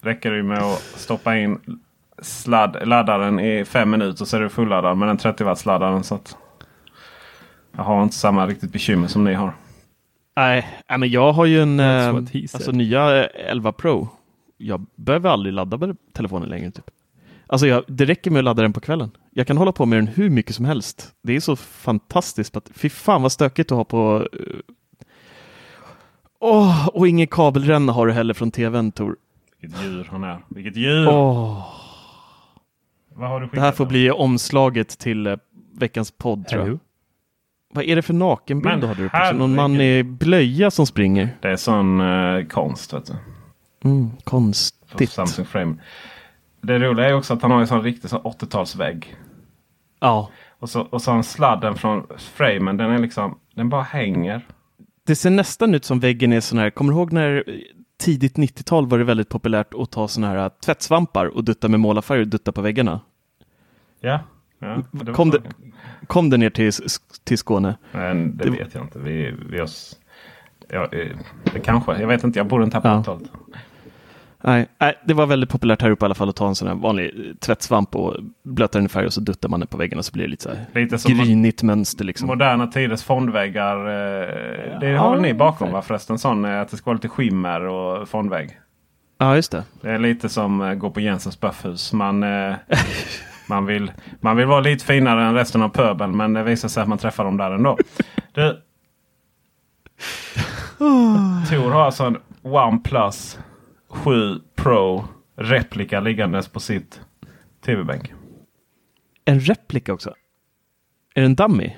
räcker 0.04 0.30
det 0.30 0.36
ju 0.36 0.42
med 0.42 0.62
att 0.62 0.82
stoppa 0.82 1.36
in 1.36 1.58
sladd, 2.22 2.76
laddaren 2.88 3.40
i 3.40 3.64
fem 3.64 3.90
minuter 3.90 4.24
så 4.24 4.36
är 4.36 4.40
det 4.40 4.48
fulladdad 4.48 4.98
med 4.98 5.08
den 5.08 5.18
30 5.18 5.44
watts 5.44 5.66
laddaren. 5.66 6.04
Så 6.04 6.14
att 6.14 6.36
jag 7.76 7.82
har 7.82 8.02
inte 8.02 8.16
samma 8.16 8.46
riktigt 8.46 8.72
bekymmer 8.72 9.08
som 9.08 9.24
ni 9.24 9.34
har. 9.34 9.52
Nej, 10.36 10.68
men 10.98 11.10
jag 11.10 11.32
har 11.32 11.46
ju 11.46 11.62
en 11.62 11.80
eh, 11.80 12.08
alltså, 12.08 12.72
nya 12.72 13.24
eh, 13.24 13.50
11 13.50 13.72
Pro. 13.72 14.08
Jag 14.56 14.86
behöver 14.96 15.30
aldrig 15.30 15.52
ladda 15.54 15.76
med 15.76 15.96
telefonen 16.12 16.48
längre. 16.48 16.70
Typ. 16.70 16.90
Alltså 17.46 17.66
jag, 17.66 17.84
det 17.88 18.04
räcker 18.04 18.30
med 18.30 18.38
att 18.38 18.44
ladda 18.44 18.62
den 18.62 18.72
på 18.72 18.80
kvällen. 18.80 19.10
Jag 19.30 19.46
kan 19.46 19.56
hålla 19.56 19.72
på 19.72 19.86
med 19.86 19.98
den 19.98 20.06
hur 20.06 20.30
mycket 20.30 20.54
som 20.54 20.64
helst. 20.64 21.12
Det 21.22 21.36
är 21.36 21.40
så 21.40 21.56
fantastiskt. 21.56 22.56
Att, 22.56 22.70
fy 22.74 22.88
fan 22.88 23.22
vad 23.22 23.32
stökigt 23.32 23.72
att 23.72 23.76
ha 23.76 23.84
på... 23.84 24.28
eh, 24.32 24.56
Åh, 26.40 26.88
och 26.88 27.08
ingen 27.08 27.26
kabelränna 27.26 27.92
har 27.92 28.06
du 28.06 28.12
heller 28.12 28.34
från 28.34 28.50
tvn 28.50 28.92
Tor. 28.92 29.16
Vilket 29.66 29.82
djur 29.84 30.08
han 30.10 30.24
är. 30.24 30.44
Vilket 30.48 30.76
djur! 30.76 31.08
Åh, 31.08 31.66
Vad 33.14 33.28
har 33.28 33.40
du 33.40 33.46
det 33.52 33.60
här 33.60 33.72
får 33.72 33.86
bli 33.86 34.10
omslaget 34.10 34.88
till 34.98 35.26
eh, 35.26 35.36
veckans 35.74 36.10
podd 36.10 36.48
tror 36.48 36.68
jag. 36.68 36.78
Vad 37.74 37.84
är 37.84 37.96
det 37.96 38.02
för 38.02 38.14
nakenbild 38.14 38.72
Men 38.72 38.80
du 38.80 38.86
har 38.86 39.00
uppe? 39.06 39.32
Någon 39.32 39.54
man 39.54 39.80
i 39.80 40.02
blöja 40.02 40.70
som 40.70 40.86
springer. 40.86 41.28
Det 41.40 41.48
är 41.48 41.56
sån 41.56 42.00
eh, 42.00 42.44
konst. 42.46 42.92
Vet 42.94 43.06
du. 43.06 43.12
Mm, 43.88 44.10
Från 44.10 44.16
konstigt. 44.24 45.10
Samsung 45.10 45.44
Frame. 45.46 45.74
Det 46.60 46.78
roliga 46.78 47.08
är 47.08 47.14
också 47.14 47.34
att 47.34 47.42
han 47.42 47.50
har 47.50 47.60
en 47.60 47.66
sån 47.66 47.82
riktig 47.82 48.10
sån 48.10 48.20
80-talsvägg. 48.20 49.04
Ja, 50.00 50.30
Och 50.58 50.70
så, 50.70 50.80
och 50.80 51.02
så 51.02 51.10
har 51.10 51.14
han 51.14 51.24
sladden 51.24 51.74
från 51.74 52.06
framen. 52.18 52.76
Den 52.76 52.90
är 52.90 52.98
liksom, 52.98 53.38
den 53.54 53.68
bara 53.68 53.82
hänger. 53.82 54.46
Det 55.06 55.16
ser 55.16 55.30
nästan 55.30 55.74
ut 55.74 55.84
som 55.84 56.00
väggen 56.00 56.32
är 56.32 56.40
sån 56.40 56.58
här, 56.58 56.70
kommer 56.70 56.92
du 56.92 56.98
ihåg 56.98 57.12
när 57.12 57.44
tidigt 57.96 58.36
90-tal 58.36 58.86
var 58.86 58.98
det 58.98 59.04
väldigt 59.04 59.28
populärt 59.28 59.74
att 59.74 59.90
ta 59.90 60.08
såna 60.08 60.26
här 60.28 60.36
eh, 60.36 60.48
tvättsvampar 60.48 61.26
och 61.26 61.44
dutta 61.44 61.68
med 61.68 61.80
målarfärg 61.80 62.20
och 62.20 62.28
dutta 62.28 62.52
på 62.52 62.60
väggarna? 62.62 63.00
Ja. 64.00 64.20
ja 64.58 64.82
det 64.92 65.12
Kom 65.12 65.30
det- 65.30 65.42
Kom 66.06 66.30
det 66.30 66.36
ner 66.36 66.50
till, 66.50 66.72
till 67.24 67.38
Skåne? 67.38 67.76
Men 67.92 68.36
det 68.36 68.44
det- 68.44 68.50
vet 68.50 68.74
jag 68.74 68.84
inte. 68.84 68.98
Vi, 68.98 69.34
vi 69.50 69.60
oss, 69.60 69.96
ja, 70.68 70.88
eh, 70.92 71.16
det 71.52 71.60
kanske. 71.60 72.00
Jag 72.00 72.08
vet 72.08 72.24
inte. 72.24 72.38
Jag 72.38 72.46
bor 72.48 72.64
inte 72.64 72.76
här 72.76 73.02
på 73.02 73.10
Ja. 73.10 73.18
80-talet. 74.44 74.68
Nej, 74.68 74.68
nej, 74.78 74.98
det 75.04 75.14
var 75.14 75.26
väldigt 75.26 75.50
populärt 75.50 75.82
här 75.82 75.90
uppe 75.90 76.04
i 76.04 76.06
alla 76.06 76.14
fall 76.14 76.28
att 76.28 76.36
ta 76.36 76.48
en 76.48 76.54
sån 76.54 76.68
här 76.68 76.74
vanlig 76.74 77.04
eh, 77.04 77.34
tvättsvamp 77.34 77.96
och 77.96 78.16
blöta 78.42 78.78
den 78.78 78.86
i 78.86 78.88
färg 78.88 79.06
och 79.06 79.12
så 79.12 79.20
duttar 79.20 79.48
man 79.48 79.60
den 79.60 79.66
på 79.66 79.76
väggen 79.76 79.98
och 79.98 80.04
så 80.04 80.12
blir 80.12 80.24
det 80.24 80.30
lite 80.30 80.42
så 80.42 80.48
här 80.48 80.80
Lite 80.80 80.98
som 80.98 81.14
grynigt 81.14 81.62
mönster 81.62 82.04
liksom. 82.04 82.26
moderna 82.26 82.66
tiders 82.66 83.02
fondväggar. 83.02 83.76
Eh, 83.76 84.80
det 84.80 84.96
har 84.96 85.10
väl 85.10 85.20
ni 85.20 85.34
bakom 85.34 85.72
va 85.72 85.82
förresten? 85.82 86.18
Sån 86.18 86.44
eh, 86.44 86.60
att 86.60 86.68
det 86.68 86.76
ska 86.76 86.90
vara 86.90 86.94
lite 86.94 87.08
skimmer 87.08 87.60
och 87.60 88.08
fondvägg. 88.08 88.58
Ja, 89.18 89.36
just 89.36 89.52
det. 89.52 89.64
Det 89.80 89.90
är 89.90 89.98
lite 89.98 90.28
som 90.28 90.60
eh, 90.60 90.74
gå 90.74 90.90
på 90.90 91.00
Jensens 91.00 91.40
böffhus. 91.40 91.92
Man, 91.92 92.22
eh, 92.22 92.54
man, 93.48 93.66
vill, 93.66 93.92
man 94.20 94.36
vill 94.36 94.46
vara 94.46 94.60
lite 94.60 94.84
finare 94.84 95.24
än 95.24 95.34
resten 95.34 95.62
av 95.62 95.68
pöbeln 95.68 96.16
men 96.16 96.32
det 96.32 96.42
visar 96.42 96.68
sig 96.68 96.82
att 96.82 96.88
man 96.88 96.98
träffar 96.98 97.24
dem 97.24 97.36
där 97.36 97.50
ändå. 97.50 97.78
Du, 98.32 98.60
Tor 101.50 101.70
har 101.70 101.82
alltså 101.82 102.04
en 102.04 102.16
OnePlus 102.42 103.38
7 103.94 104.40
Pro 104.56 105.04
replika 105.36 106.00
liggandes 106.00 106.48
på 106.48 106.60
sitt 106.60 107.00
tv-bänk. 107.64 108.12
En 109.24 109.40
replika 109.40 109.92
också. 109.92 110.14
Är 111.14 111.20
det 111.20 111.26
en 111.26 111.34
dummy? 111.34 111.76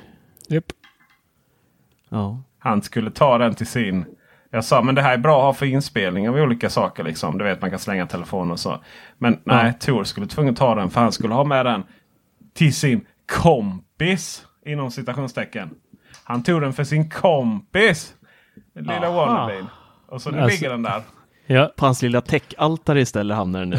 Japp. 0.49 0.65
Ja. 2.09 2.43
Han 2.59 2.83
skulle 2.83 3.11
ta 3.11 3.39
den 3.39 3.55
till 3.55 3.67
sin. 3.67 4.05
Jag 4.51 4.65
sa 4.65 4.83
men 4.83 4.95
det 4.95 5.03
här 5.03 5.15
är 5.15 5.19
bra 5.19 5.39
att 5.39 5.45
ha 5.45 5.53
för 5.53 5.67
inspelning 5.67 6.29
av 6.29 6.35
olika 6.37 6.71
saker. 6.71 7.05
Liksom. 7.05 7.39
Du 7.39 7.45
vet 7.45 7.61
man 7.61 7.71
kan 7.71 7.79
slänga 7.79 8.07
telefon 8.07 8.51
och 8.51 8.61
så. 8.61 8.85
Men 9.19 9.41
nej, 9.45 9.75
Tor 9.81 10.05
skulle 10.05 10.27
tvungen 10.27 10.55
ta 10.55 10.75
den 10.75 10.91
för 10.91 11.01
han 11.01 11.13
skulle 11.13 11.35
ha 11.35 11.45
med 11.45 11.67
den 11.67 11.83
till 12.55 12.75
sin 12.75 13.07
kompis. 13.27 14.47
Inom 14.67 14.91
citationstecken. 14.91 15.71
Han 16.25 16.43
tog 16.43 16.61
den 16.61 16.73
för 16.73 16.85
sin 16.85 17.11
kompis. 17.11 18.15
Lilla 18.75 19.09
Aha. 19.09 19.27
wannabeen. 19.27 19.67
Och 20.07 20.23
så 20.23 20.31
nu 20.31 20.39
Alltså- 20.39 20.55
ligger 20.57 20.71
den 20.71 20.83
där. 20.83 21.03
Ja, 21.47 21.73
På 21.77 21.85
hans 21.85 22.03
lilla 22.03 22.21
täckaltare 22.21 23.01
istället 23.01 23.37
hamnar 23.37 23.61
den 23.61 23.71
nu. 23.71 23.79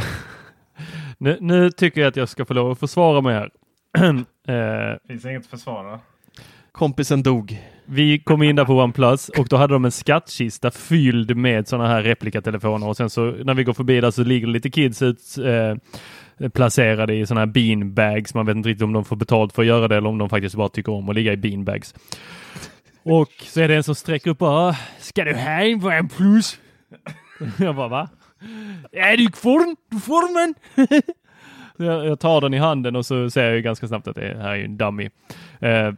nu, 1.18 1.38
nu 1.42 1.72
tycker 1.72 2.02
jag 2.02 2.08
att 2.08 2.16
jag 2.16 2.30
ska 2.30 2.46
få 2.46 2.54
lov 2.54 2.72
att 2.72 2.80
försvara 2.80 3.22
mig 3.22 3.34
här. 3.34 3.50
eh, 4.92 4.98
Finns 5.08 5.26
inget 5.26 5.42
att 5.42 5.48
försvara. 5.48 6.00
Kompisen 6.72 7.24
dog. 7.24 7.62
vi 7.86 8.20
kom 8.20 8.44
in 8.44 8.56
där 8.56 8.66
på 8.66 8.74
OnePlus 8.74 9.30
och 9.30 9.48
då 9.48 9.58
hade 9.58 9.74
de 9.74 9.86
en 9.86 9.92
skattkista 9.92 10.72
fylld 10.72 11.38
med 11.38 11.68
sådana 11.68 11.88
här 11.88 12.04
replikatelefoner 12.04 12.88
och 12.88 12.98
sen 12.98 13.10
så 13.10 13.32
när 13.32 13.54
vi 13.54 13.64
går 13.64 13.74
förbi 13.74 14.02
där 14.02 14.12
så 14.12 14.24
ligger 14.24 14.48
lite 14.48 14.70
kids 14.70 15.02
ut 15.02 15.22
eh, 15.38 16.50
placerade 16.50 17.16
i 17.16 17.26
sådana 17.26 17.42
här 17.42 17.46
beanbags. 17.46 18.34
Man 18.34 18.46
vet 18.46 18.56
inte 18.56 18.70
riktigt 18.70 18.84
om 18.84 18.94
de 18.94 19.06
får 19.06 19.16
betalt 19.16 19.54
för 19.54 19.62
att 19.62 19.68
göra 19.68 19.88
det 19.88 19.98
eller 19.98 20.10
om 20.10 20.18
de 20.18 20.30
faktiskt 20.30 20.56
bara 20.56 20.70
tycker 20.70 20.92
om 20.92 21.10
att 21.10 21.16
ligga 21.16 21.34
i 21.34 21.38
beanbags. 21.38 21.96
Och 23.04 23.32
så 23.44 23.62
är 23.62 23.68
det 23.68 23.76
en 23.76 23.84
som 23.84 23.96
sträcker 23.96 24.30
upp 24.30 24.38
bara, 24.38 24.76
ska 25.00 25.24
du 25.24 25.34
ha 25.34 25.62
en 25.62 25.84
OnePlus? 25.86 26.60
Jag 27.60 27.76
bara, 27.76 27.88
va? 27.88 28.10
Ja, 28.92 29.18
du 29.18 29.32
får 29.36 29.76
du 29.92 30.00
får 30.00 30.40
den! 30.40 30.56
Jag, 31.78 32.20
tar 32.20 32.42
den 32.42 32.54
i 32.54 32.58
handen 32.58 32.96
och 32.96 33.06
så 33.06 33.30
ser 33.30 33.44
jag 33.44 33.56
ju 33.56 33.62
ganska 33.62 33.88
snabbt 33.88 34.08
att 34.08 34.16
det 34.16 34.38
här 34.42 34.50
är 34.50 34.56
ju 34.56 34.66
en 34.66 34.78
dummy. 34.78 35.10
Eh, 35.60 35.92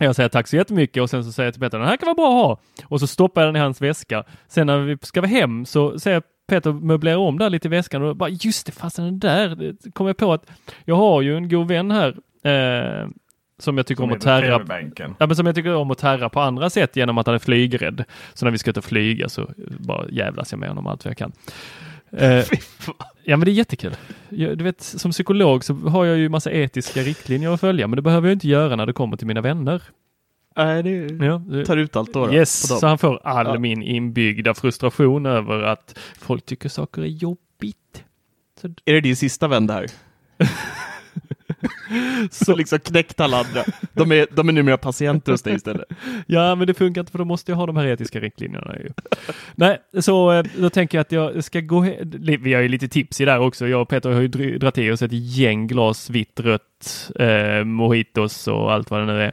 jag 0.00 0.16
säger 0.16 0.28
tack 0.28 0.48
så 0.48 0.56
jättemycket 0.56 1.02
och 1.02 1.10
sen 1.10 1.24
så 1.24 1.32
säger 1.32 1.46
jag 1.46 1.54
till 1.54 1.60
Peter 1.60 1.78
den 1.78 1.88
här 1.88 1.96
kan 1.96 2.06
vara 2.06 2.14
bra 2.14 2.28
att 2.28 2.46
ha. 2.46 2.60
Och 2.88 3.00
så 3.00 3.06
stoppar 3.06 3.42
jag 3.42 3.48
den 3.48 3.56
i 3.56 3.64
hans 3.64 3.80
väska. 3.80 4.24
Sen 4.48 4.66
när 4.66 4.78
vi 4.78 4.98
ska 5.02 5.20
vara 5.20 5.30
hem 5.30 5.64
så 5.64 5.98
säger 5.98 6.22
Peter 6.48 6.72
möblera 6.72 7.18
om 7.18 7.38
där 7.38 7.50
lite 7.50 7.68
i 7.68 7.70
väskan 7.70 8.02
och 8.02 8.16
bara 8.16 8.28
just 8.28 8.66
det, 8.66 8.72
fasen 8.72 9.04
den 9.04 9.18
där. 9.18 9.48
Det 9.56 9.90
kom 9.94 10.06
jag 10.06 10.16
på 10.16 10.32
att 10.32 10.50
jag 10.84 10.96
har 10.96 11.22
ju 11.22 11.36
en 11.36 11.48
god 11.48 11.68
vän 11.68 11.90
här. 11.90 12.08
Eh, 12.44 13.08
som 13.58 13.76
jag 13.76 13.86
tycker 13.86 14.02
Som 14.02 14.10
om 14.10 14.16
att 14.16 14.22
tärra. 14.22 14.86
Ja, 15.18 15.26
men 15.26 15.36
som 15.36 15.46
jag 15.46 15.54
tycker 15.54 15.74
om 15.74 15.90
att 15.90 15.98
tärra 15.98 16.28
på 16.28 16.40
andra 16.40 16.70
sätt 16.70 16.96
genom 16.96 17.18
att 17.18 17.26
han 17.26 17.34
är 17.34 17.38
flygrädd. 17.38 18.04
Så 18.34 18.44
när 18.44 18.52
vi 18.52 18.58
ska 18.58 18.70
ut 18.70 18.76
och 18.76 18.84
flyga 18.84 19.28
så 19.28 19.50
bara 19.78 20.08
jävlas 20.08 20.52
jag 20.52 20.58
med 20.58 20.68
honom 20.68 20.86
allt 20.86 21.04
vad 21.04 21.10
jag 21.10 21.16
kan. 21.18 21.32
Eh, 22.12 22.44
ja 23.24 23.36
men 23.36 23.40
det 23.40 23.50
är 23.50 23.52
jättekul. 23.52 23.96
Jag, 24.28 24.58
du 24.58 24.64
vet, 24.64 24.82
som 24.82 25.10
psykolog 25.10 25.64
så 25.64 25.74
har 25.74 26.04
jag 26.04 26.16
ju 26.18 26.28
massa 26.28 26.50
etiska 26.52 27.00
riktlinjer 27.00 27.50
att 27.50 27.60
följa, 27.60 27.86
men 27.86 27.96
det 27.96 28.02
behöver 28.02 28.28
jag 28.28 28.34
inte 28.34 28.48
göra 28.48 28.76
när 28.76 28.86
det 28.86 28.92
kommer 28.92 29.16
till 29.16 29.26
mina 29.26 29.40
vänner. 29.40 29.82
Nej, 30.56 30.82
det 30.82 31.24
Ja, 31.26 31.38
det- 31.46 31.64
tar 31.66 31.76
ut 31.76 31.96
allt 31.96 32.12
då. 32.12 32.26
då 32.26 32.34
yes, 32.34 32.78
så 32.80 32.86
han 32.86 32.98
får 32.98 33.20
all 33.24 33.46
Ja. 33.46 33.58
min 33.58 33.82
inbyggda 33.82 34.54
frustration 34.54 35.26
över 35.26 35.62
att 35.62 35.98
folk 36.18 36.46
tycker 36.46 36.68
saker 36.68 37.02
är 37.02 37.06
jobbigt. 37.06 38.04
Så, 38.60 38.68
Är 38.84 38.92
det 38.92 39.00
din 39.00 39.16
sista 39.16 39.48
vän 39.48 39.66
där? 39.66 39.86
Så 42.30 42.56
liksom 42.56 42.78
knäckt 42.78 43.20
alla 43.20 43.38
andra. 43.38 43.64
De 43.92 44.12
är, 44.12 44.26
de 44.30 44.48
är 44.48 44.52
numera 44.52 44.76
patienter 44.76 45.32
hos 45.32 45.42
dig 45.42 45.54
istället. 45.54 45.88
Ja, 46.26 46.54
men 46.54 46.66
det 46.66 46.74
funkar 46.74 47.00
inte 47.00 47.12
för 47.12 47.18
då 47.18 47.24
måste 47.24 47.52
jag 47.52 47.56
ha 47.56 47.66
de 47.66 47.76
här 47.76 47.86
etiska 47.86 48.20
riktlinjerna. 48.20 48.76
Ju. 48.76 48.90
Nej, 49.54 49.78
så 50.00 50.32
eh, 50.32 50.44
då 50.58 50.70
tänker 50.70 50.98
jag 50.98 51.02
att 51.02 51.12
jag 51.12 51.44
ska 51.44 51.60
gå 51.60 51.86
Vi 52.40 52.54
har 52.54 52.62
ju 52.62 52.68
lite 52.68 52.88
tips 52.88 53.20
i 53.20 53.24
där 53.24 53.38
också. 53.38 53.68
Jag 53.68 53.82
och 53.82 53.88
Peter 53.88 54.10
har 54.10 54.20
ju 54.20 54.58
dragit 54.58 54.78
i 54.78 54.90
oss 54.90 55.02
ett 55.02 55.12
gäng 55.12 55.66
glas 55.66 56.10
vitt, 56.10 56.40
rött, 56.40 57.10
eh, 57.18 57.64
mojitos 57.64 58.48
och 58.48 58.72
allt 58.72 58.90
vad 58.90 59.00
det 59.00 59.06
nu 59.06 59.22
är. 59.22 59.32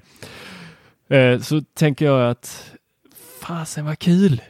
Eh, 1.33 1.39
så 1.39 1.61
tänker 1.61 2.05
jag 2.05 2.29
att 2.29 2.73
fasen 3.41 3.85
vad 3.85 3.99
kul. 3.99 4.41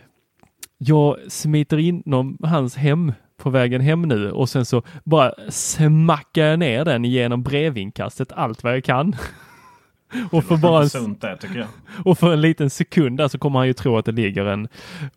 Jag 0.78 1.17
smiter 1.28 1.78
inom 1.78 2.38
hans 2.43 2.76
hem 2.76 3.12
på 3.38 3.50
vägen 3.50 3.82
hem 3.82 4.02
nu 4.02 4.32
och 4.32 4.50
sen 4.50 4.65
så 4.65 4.84
bara 5.04 5.34
smackar 5.50 6.46
jag 6.46 6.60
ner 6.60 6.86
den 6.86 7.06
genom 7.06 7.43
brevinkastet 7.43 8.32
allt 8.32 8.63
vad 8.63 8.76
jag 8.76 8.84
kan. 8.84 9.15
Och 10.32 10.43
för 10.43 10.58
bara 10.58 10.84
en, 10.84 11.17
jag. 11.56 11.67
och 12.06 12.17
för 12.17 12.34
en 12.34 12.41
liten 12.41 12.69
sekund 12.69 13.17
där 13.17 13.28
så 13.28 13.38
kommer 13.38 13.60
han 13.60 13.67
ju 13.67 13.74
tro 13.74 13.98
att 13.98 14.06
det 14.06 14.12
ligger 14.12 14.46
en 14.46 14.67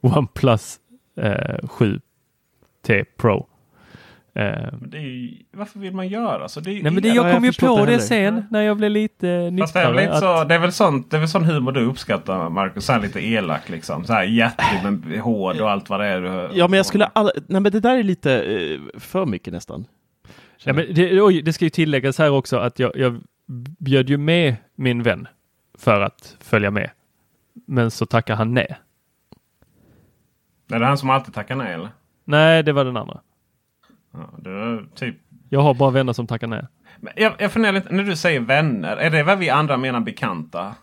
OnePlus 0.00 0.76
eh, 1.16 1.58
7T 1.62 3.04
Pro. 3.16 3.36
Eh, 3.36 3.44
Men 3.46 3.46
det 3.46 3.52
är 3.52 4.25
ju, 4.92 5.36
varför 5.52 5.78
vill 5.78 5.94
man 5.94 6.08
göra 6.08 6.48
så? 6.48 6.60
Det 6.60 6.70
är, 6.70 6.82
nej 6.82 6.92
men 6.92 7.02
det, 7.02 7.08
Ja, 7.08 7.14
jag 7.14 7.26
jag 7.26 7.34
kom 7.34 7.44
ju 7.44 7.52
på 7.52 7.76
det 7.76 7.84
heller. 7.90 7.98
sen 7.98 8.46
när 8.50 8.62
jag 8.62 8.76
blev 8.76 8.90
lite 8.90 9.56
Fast 9.60 9.74
det 9.74 9.80
är, 9.80 9.92
väl 9.92 10.08
att- 10.08 10.18
så, 10.20 10.44
det, 10.44 10.54
är 10.54 10.58
väl 10.58 10.72
sånt, 10.72 11.10
det 11.10 11.16
är 11.16 11.20
väl 11.20 11.28
sån 11.28 11.44
humor 11.44 11.72
du 11.72 11.80
uppskattar 11.84 12.48
Marcus? 12.50 12.84
Så 12.84 12.92
här 12.92 13.00
lite 13.00 13.26
elak 13.26 13.68
liksom. 13.68 14.04
Så 14.04 14.12
här 14.12 14.22
hjärtlig 14.24 14.80
men 14.82 15.20
hård 15.20 15.60
och 15.60 15.70
allt 15.70 15.90
vad 15.90 16.00
det 16.00 16.06
är. 16.06 16.20
Du, 16.20 16.58
Ja, 16.58 16.68
men 16.68 16.76
jag 16.76 16.86
skulle 16.86 17.04
all... 17.06 17.30
Nej, 17.46 17.60
men 17.60 17.72
det 17.72 17.80
där 17.80 17.98
är 17.98 18.02
lite 18.02 18.42
eh, 18.42 18.80
för 19.00 19.26
mycket 19.26 19.52
nästan. 19.52 19.84
Ja, 20.64 20.72
men 20.72 20.94
det, 20.94 21.20
oj, 21.22 21.42
det 21.42 21.52
ska 21.52 21.64
ju 21.64 21.70
tilläggas 21.70 22.18
här 22.18 22.30
också 22.30 22.56
att 22.56 22.78
jag, 22.78 22.96
jag 22.96 23.20
bjöd 23.78 24.08
ju 24.10 24.16
med 24.16 24.56
min 24.74 25.02
vän 25.02 25.28
för 25.78 26.00
att 26.00 26.36
följa 26.40 26.70
med. 26.70 26.90
Men 27.66 27.90
så 27.90 28.06
tackar 28.06 28.34
han 28.36 28.54
nej. 28.54 28.76
Är 30.72 30.78
det 30.80 30.86
han 30.86 30.98
som 30.98 31.10
alltid 31.10 31.34
tackar 31.34 31.56
nej 31.56 31.72
eller? 31.74 31.88
Nej, 32.24 32.62
det 32.62 32.72
var 32.72 32.84
den 32.84 32.96
andra. 32.96 33.20
Ja, 34.16 34.30
det 34.38 34.84
typ. 34.94 35.16
Jag 35.48 35.60
har 35.60 35.74
bara 35.74 35.90
vänner 35.90 36.12
som 36.12 36.26
tackar 36.26 36.46
nej. 36.46 36.66
Men 37.00 37.12
jag, 37.16 37.32
jag 37.38 37.52
funderar 37.52 37.72
lite, 37.72 37.94
när 37.94 38.04
du 38.04 38.16
säger 38.16 38.40
vänner, 38.40 38.96
är 38.96 39.10
det 39.10 39.22
vad 39.22 39.38
vi 39.38 39.50
andra 39.50 39.76
menar 39.76 40.00
bekanta? 40.00 40.74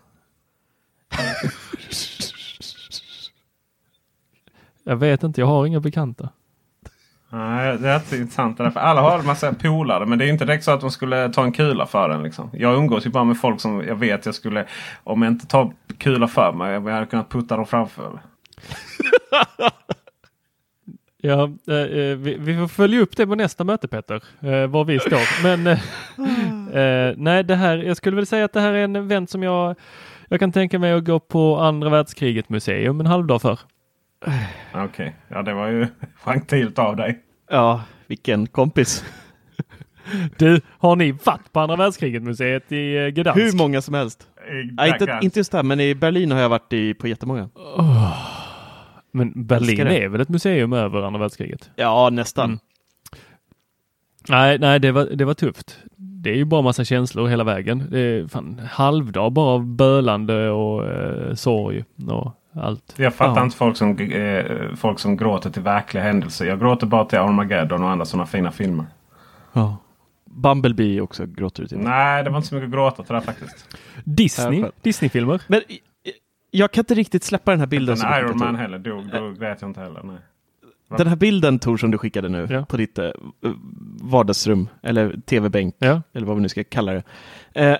Jag 4.85 4.95
vet 4.95 5.23
inte, 5.23 5.41
jag 5.41 5.47
har 5.47 5.65
inga 5.65 5.79
bekanta. 5.79 6.29
Nej, 7.29 7.77
det 7.77 7.89
är 7.89 7.95
inte 7.95 8.17
intressant. 8.17 8.57
det 8.57 8.63
där, 8.63 8.71
För 8.71 8.79
alla 8.79 9.01
har 9.01 9.19
en 9.19 9.25
massa 9.25 9.53
polare 9.53 10.05
men 10.05 10.19
det 10.19 10.25
är 10.25 10.29
inte 10.29 10.45
direkt 10.45 10.63
så 10.63 10.71
att 10.71 10.81
de 10.81 10.91
skulle 10.91 11.29
ta 11.29 11.43
en 11.43 11.51
kula 11.51 11.85
för 11.85 12.09
en. 12.09 12.23
Liksom. 12.23 12.49
Jag 12.53 12.75
umgås 12.75 13.05
ju 13.05 13.09
bara 13.09 13.23
med 13.23 13.39
folk 13.39 13.61
som 13.61 13.83
jag 13.87 13.95
vet 13.95 14.25
jag 14.25 14.35
skulle, 14.35 14.65
om 15.03 15.21
jag 15.21 15.31
inte 15.31 15.47
tar 15.47 15.73
kula 15.97 16.27
för 16.27 16.51
mig, 16.51 16.73
jag 16.73 16.81
hade 16.81 17.05
kunnat 17.05 17.29
putta 17.29 17.55
dem 17.55 17.65
framför. 17.65 18.21
Ja, 21.25 21.49
eh, 21.67 21.75
eh, 21.75 22.17
vi, 22.17 22.37
vi 22.39 22.57
får 22.57 22.67
följa 22.67 22.99
upp 22.99 23.17
det 23.17 23.27
på 23.27 23.35
nästa 23.35 23.63
möte 23.63 23.87
Peter, 23.87 24.23
eh, 24.41 24.67
var 24.67 24.85
vi 24.85 24.99
står. 24.99 25.43
Men 25.43 25.67
eh, 25.67 26.77
eh, 26.81 27.13
nej, 27.17 27.43
det 27.43 27.55
här, 27.55 27.77
jag 27.77 27.97
skulle 27.97 28.15
väl 28.15 28.25
säga 28.25 28.45
att 28.45 28.53
det 28.53 28.59
här 28.59 28.73
är 28.73 28.83
en 28.83 28.95
event 28.95 29.29
som 29.29 29.43
jag, 29.43 29.75
jag 30.29 30.39
kan 30.39 30.51
tänka 30.51 30.79
mig 30.79 30.91
att 30.91 31.05
gå 31.05 31.19
på 31.19 31.57
andra 31.57 31.89
världskriget 31.89 32.49
museum 32.49 32.99
en 32.99 33.05
halv 33.05 33.27
dag 33.27 33.41
för. 33.41 33.59
Okej, 34.73 35.15
ja 35.27 35.41
det 35.41 35.53
var 35.53 35.67
ju 35.67 35.87
gentilt 36.23 36.79
av 36.79 36.95
dig. 36.95 37.19
Ja, 37.49 37.83
vilken 38.07 38.47
kompis. 38.47 39.05
Du, 40.37 40.61
har 40.79 40.95
ni 40.95 41.11
varit 41.11 41.53
på 41.53 41.59
andra 41.59 41.75
världskriget 41.75 42.23
museet 42.23 42.71
i 42.71 43.11
Gdansk? 43.11 43.39
Hur 43.39 43.57
många 43.57 43.81
som 43.81 43.93
helst. 43.93 44.27
I 44.49 44.71
Nej, 44.73 44.91
inte, 44.91 45.19
inte 45.21 45.39
just 45.39 45.51
där, 45.51 45.63
men 45.63 45.79
i 45.79 45.95
Berlin 45.95 46.31
har 46.31 46.39
jag 46.39 46.49
varit 46.49 46.73
i, 46.73 46.93
på 46.93 47.07
jättemånga. 47.07 47.49
Men 49.15 49.45
Berlin 49.45 49.87
är 49.87 50.07
väl 50.07 50.21
ett 50.21 50.29
museum 50.29 50.73
över 50.73 51.01
andra 51.01 51.19
världskriget? 51.19 51.71
Ja, 51.75 52.09
nästan. 52.11 52.45
Mm. 52.45 52.59
Nej, 54.29 54.59
nej, 54.59 54.79
det 54.79 54.91
var, 54.91 55.05
det 55.05 55.25
var 55.25 55.33
tufft. 55.33 55.77
Det 55.95 56.29
är 56.29 56.35
ju 56.35 56.45
bara 56.45 56.61
massa 56.61 56.83
känslor 56.85 57.27
hela 57.27 57.43
vägen. 57.43 57.87
Det 57.91 57.99
är 57.99 58.27
fan 58.27 58.61
halvdag 58.71 59.31
bara 59.31 59.49
av 59.53 59.65
bölande 59.65 60.49
och 60.49 60.85
eh, 60.91 61.33
sorg 61.33 61.83
och 62.07 62.31
allt. 62.61 62.93
Jag 62.97 63.13
fattar 63.15 63.35
Ja. 63.41 63.43
inte 63.43 63.57
folk 63.57 63.77
som, 63.77 63.97
eh, 63.97 64.45
folk 64.75 64.99
som 64.99 65.17
gråter 65.17 65.49
till 65.49 65.61
verkliga 65.61 66.03
händelser. 66.03 66.45
Jag 66.45 66.59
gråter 66.59 66.87
bara 66.87 67.05
till 67.05 67.19
Armageddon 67.19 67.83
och 67.83 67.89
andra 67.89 68.05
sådana 68.05 68.25
fina 68.25 68.51
filmer. 68.51 68.85
Ja. 69.53 69.77
Bumblebee 70.25 71.01
också 71.01 71.25
gråter 71.25 71.61
du 71.61 71.67
till. 71.67 71.77
Nej, 71.77 72.23
det 72.23 72.29
var 72.29 72.37
inte 72.37 72.47
så 72.49 72.55
mycket 72.55 72.67
att 72.67 72.73
gråta 72.73 73.03
till 73.03 73.15
det 73.15 73.21
faktiskt. 73.21 73.77
Disney. 74.03 74.65
Disneyfilmer. 74.81 75.41
Men 75.47 75.61
jag 76.53 76.71
kan 76.71 76.81
inte 76.81 76.93
riktigt 76.93 77.23
släppa 77.23 77.51
den 77.51 77.59
här 77.59 77.67
bilden. 77.67 77.95
Du 77.97 78.19
Iron 78.19 78.37
Man 78.37 78.55
heller. 78.55 78.79
Då 78.79 79.31
grät 79.31 79.61
jag 79.61 79.69
inte 79.69 79.79
heller. 79.81 80.01
Nej. 80.03 80.17
Den 80.97 81.07
här 81.07 81.15
bilden 81.15 81.59
Tor 81.59 81.77
som 81.77 81.91
du 81.91 81.97
skickade 81.97 82.29
nu 82.29 82.47
Ja. 82.49 82.65
på 82.65 82.77
ditt 82.77 82.97
eh, 82.99 83.09
vardagsrum 84.01 84.69
eller 84.81 85.17
tv-bänk 85.25 85.75
Ja. 85.79 86.01
eller 86.13 86.27
vad 86.27 86.35
vi 86.35 86.41
nu 86.41 86.49
ska 86.49 86.63
kalla 86.63 86.91
det. 86.93 87.03
Eh, 87.53 87.77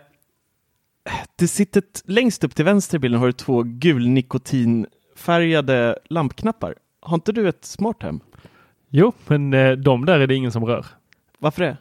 det 1.35 1.47
sitter 1.47 1.83
längst 2.05 2.43
upp 2.43 2.55
till 2.55 2.65
vänster 2.65 2.97
i 2.97 2.99
bilden 2.99 3.19
har 3.19 3.27
du 3.27 3.33
två 3.33 3.63
gul 3.63 4.07
nikotinfärgade 4.09 5.99
lampknappar. 6.09 6.75
Har 6.99 7.15
inte 7.15 7.31
du 7.31 7.49
ett 7.49 7.65
smart 7.65 8.03
hem? 8.03 8.19
Jo, 8.89 9.13
men 9.27 9.53
eh, 9.53 9.71
de 9.71 10.05
där 10.05 10.19
är 10.19 10.27
det 10.27 10.35
ingen 10.35 10.51
som 10.51 10.65
rör. 10.65 10.85
Varför 11.39 11.63
det? 11.63 11.77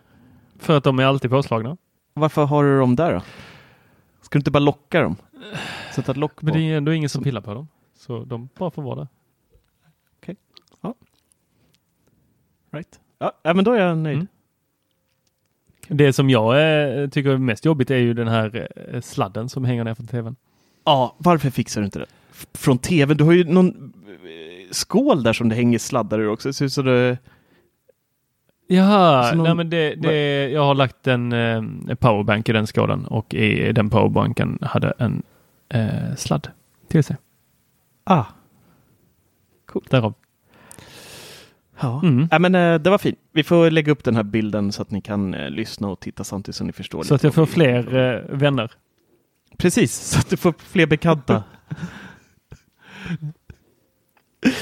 För 0.59 0.77
att 0.77 0.85
de 0.85 0.99
är 0.99 1.05
alltid 1.05 1.31
påslagna. 1.31 1.77
Varför 2.15 2.45
har 2.45 2.65
du 2.65 2.79
dem 2.79 2.97
där 2.97 3.13
då? 3.15 3.23
Ska 4.23 4.39
du 4.39 4.41
inte 4.41 4.51
bara 4.51 4.59
locka 4.59 5.01
dem? 5.03 5.17
Sätta 5.95 6.11
ett 6.13 6.17
lock 6.19 6.37
på? 6.41 6.45
Men 6.47 6.55
det 6.55 6.61
är 6.61 6.77
ändå 6.77 6.93
ingen 6.93 7.09
som 7.09 7.23
pillar 7.25 7.41
på 7.41 7.55
dem. 7.55 7.69
Så 7.97 8.25
de 8.25 8.49
bara 8.59 8.71
får 8.71 8.83
vara 8.83 8.95
där. 8.97 9.09
Right. 12.73 13.01
Ja, 13.19 13.33
ja, 13.43 13.55
men 13.55 13.65
då 13.65 13.73
är 13.73 13.81
jag 13.81 13.99
nöjd. 13.99 14.17
Mm. 14.17 14.27
Det 15.89 16.13
som 16.13 16.31
jag 16.31 16.55
eh, 17.03 17.09
tycker 17.09 17.31
är 17.31 17.39
mest 17.39 17.65
jobbigt 17.65 17.91
är 17.91 17.97
ju 17.97 18.15
den 18.15 18.29
här 18.29 18.69
eh, 18.93 19.01
sladden 19.01 19.49
som 19.49 19.65
hänger 19.65 19.85
ner 19.85 19.95
från 19.95 20.07
tvn. 20.07 20.37
Ja, 20.85 21.15
varför 21.19 21.51
fixar 21.51 21.81
du 21.81 21.85
inte 21.85 21.99
det? 21.99 22.07
F- 22.31 22.47
Från 22.55 22.79
tv, 22.79 23.15
du 23.15 23.25
har 23.25 23.33
ju 23.33 23.45
någon 23.45 23.93
eh, 24.09 24.71
skål 24.71 25.23
där 25.23 25.33
som 25.33 25.49
det 25.49 25.55
hänger 25.55 25.79
sladdar 25.79 26.19
ur 26.21 26.29
också. 26.29 26.49
Det 26.49 26.53
ser 26.53 26.65
ut 26.65 26.73
som 26.73 26.85
det... 26.85 27.19
Jaha, 28.67 29.35
någon- 29.35 29.45
nej 29.45 29.55
men 29.55 29.71
det, 29.71 29.95
det, 29.95 30.49
jag 30.49 30.65
har 30.65 30.75
lagt 30.75 31.07
en 31.07 31.33
eh, 31.33 31.95
powerbank 31.95 32.49
i 32.49 32.53
den 32.53 32.67
skålen 32.67 33.07
och 33.07 33.35
i 33.35 33.73
den 33.73 33.91
powerbanken 33.91 34.59
hade 34.63 34.91
en 34.99 35.23
eh, 35.73 36.15
sladd 36.17 36.49
till 36.89 37.05
sig. 37.05 37.17
Ah. 38.05 38.25
Därav. 39.91 40.15
Ja. 41.81 42.01
Mm. 42.03 42.29
Ja, 42.31 42.39
men 42.39 42.55
eh, 42.55 42.75
det 42.79 42.91
var 42.91 42.99
fint. 42.99 43.19
Vi 43.33 43.43
får 43.43 43.71
lägga 43.71 43.93
upp 43.93 44.05
den 44.05 44.17
här 44.17 44.23
bilden 44.23 44.73
så 44.73 44.83
att 44.83 44.91
ni 44.91 45.01
kan 45.01 45.35
eh, 45.35 45.51
lyssna 45.51 45.89
och 45.89 46.01
titta 46.01 46.25
samtidigt 46.25 46.57
så 46.57 46.65
ni 46.65 46.73
förstår. 46.73 47.03
Så 47.03 47.15
att 47.15 47.23
jag 47.23 47.35
får 47.35 47.47
fler 47.47 47.97
eh, 47.97 48.21
vänner. 48.37 48.73
Precis, 49.59 49.95
så 49.95 50.19
att 50.19 50.31
du 50.31 50.37
får 50.37 50.55
fler 50.59 50.87
bekanta. 50.87 51.45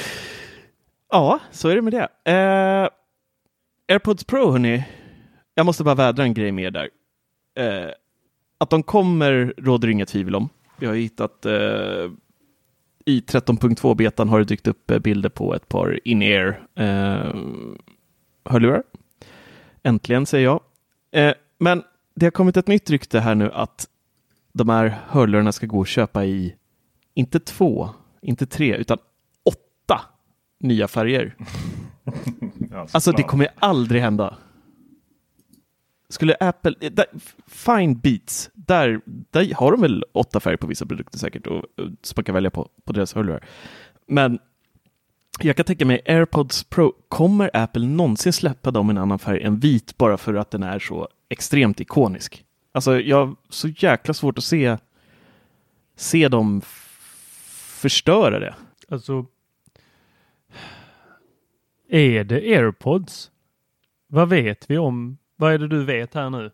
ja, 1.11 1.38
så 1.51 1.68
är 1.68 1.77
det 1.77 1.83
med 1.83 1.92
det. 1.92 2.09
AirPods 3.88 4.25
Pro, 4.25 4.51
hörni. 4.51 4.85
Jag 5.55 5.66
måste 5.66 5.85
bara 5.85 5.94
vädra 5.94 6.23
en 6.23 6.35
grej 6.35 6.53
med 6.53 6.64
er 6.64 6.70
där. 6.70 6.88
Att 8.59 8.70
de 8.70 8.83
kommer 8.83 9.55
råder 9.57 9.88
inga 9.88 10.07
tvivel 10.07 10.35
om. 10.35 10.49
Vi 10.81 10.87
har 10.87 10.95
hittat 10.95 11.47
eh, 11.47 12.11
i 13.05 13.21
13.2-betan 13.21 14.29
har 14.29 14.38
det 14.38 14.45
dykt 14.45 14.66
upp 14.66 14.90
eh, 14.90 14.99
bilder 14.99 15.29
på 15.29 15.55
ett 15.55 15.69
par 15.69 16.01
in-ear 16.05 16.61
eh, 16.75 17.35
hörlurar. 18.45 18.83
Äntligen, 19.83 20.27
säger 20.27 20.45
jag. 20.45 20.61
Eh, 21.11 21.35
men 21.59 21.83
det 22.14 22.27
har 22.27 22.31
kommit 22.31 22.57
ett 22.57 22.66
nytt 22.66 22.90
rykte 22.90 23.21
här 23.21 23.35
nu 23.35 23.51
att 23.53 23.88
de 24.53 24.69
här 24.69 24.99
hörlurarna 25.09 25.53
ska 25.53 25.66
gå 25.66 25.81
att 25.81 25.88
köpa 25.88 26.25
i, 26.25 26.55
inte 27.14 27.40
två, 27.40 27.88
inte 28.23 28.47
tre, 28.47 28.77
utan 28.77 28.99
åtta 29.45 30.01
nya 30.61 30.88
färger. 30.88 31.35
Alltså 32.93 33.12
det 33.12 33.23
kommer 33.23 33.49
aldrig 33.59 34.03
hända. 34.03 34.37
Skulle 36.11 36.37
Apple, 36.40 36.75
eh, 36.81 36.92
där, 36.92 37.07
Fine 37.46 37.99
Beats, 37.99 38.51
där, 38.55 39.01
där 39.07 39.55
har 39.55 39.73
de 39.73 39.81
väl 39.81 40.05
åtta 40.12 40.40
färger 40.40 40.57
på 40.57 40.66
vissa 40.66 40.87
produkter 40.87 41.18
säkert 41.18 41.46
och, 41.46 41.57
och 41.57 41.64
som 42.03 42.14
man 42.16 42.25
kan 42.25 42.35
välja 42.35 42.51
på, 42.51 42.68
på 42.85 42.92
deras 42.92 43.14
hörlurar. 43.14 43.44
Men 44.07 44.38
jag 45.40 45.57
kan 45.57 45.64
tänka 45.64 45.85
mig 45.87 46.03
AirPods 46.07 46.64
Pro, 46.64 46.92
kommer 47.09 47.51
Apple 47.53 47.87
någonsin 47.87 48.33
släppa 48.33 48.70
dem 48.70 48.90
i 48.90 48.90
en 48.90 48.99
annan 48.99 49.18
färg 49.18 49.42
än 49.42 49.59
vit 49.59 49.99
bara 49.99 50.16
för 50.16 50.35
att 50.35 50.51
den 50.51 50.62
är 50.62 50.79
så 50.79 51.09
extremt 51.29 51.81
ikonisk? 51.81 52.44
Alltså 52.73 53.01
jag 53.01 53.27
har 53.27 53.37
så 53.49 53.68
jäkla 53.68 54.14
svårt 54.14 54.38
att 54.38 54.44
se, 54.44 54.77
se 55.96 56.29
dem 56.29 56.62
förstöra 57.81 58.38
det. 58.38 58.55
Alltså. 58.88 59.27
Är 61.88 62.25
det 62.25 62.35
airpods? 62.35 63.31
Vad 64.07 64.29
vet 64.29 64.70
vi 64.70 64.79
om? 64.79 65.18
Vad 65.40 65.53
är 65.53 65.59
det 65.59 65.68
du 65.68 65.85
vet 65.85 66.14
här 66.14 66.31
nu? 66.31 66.50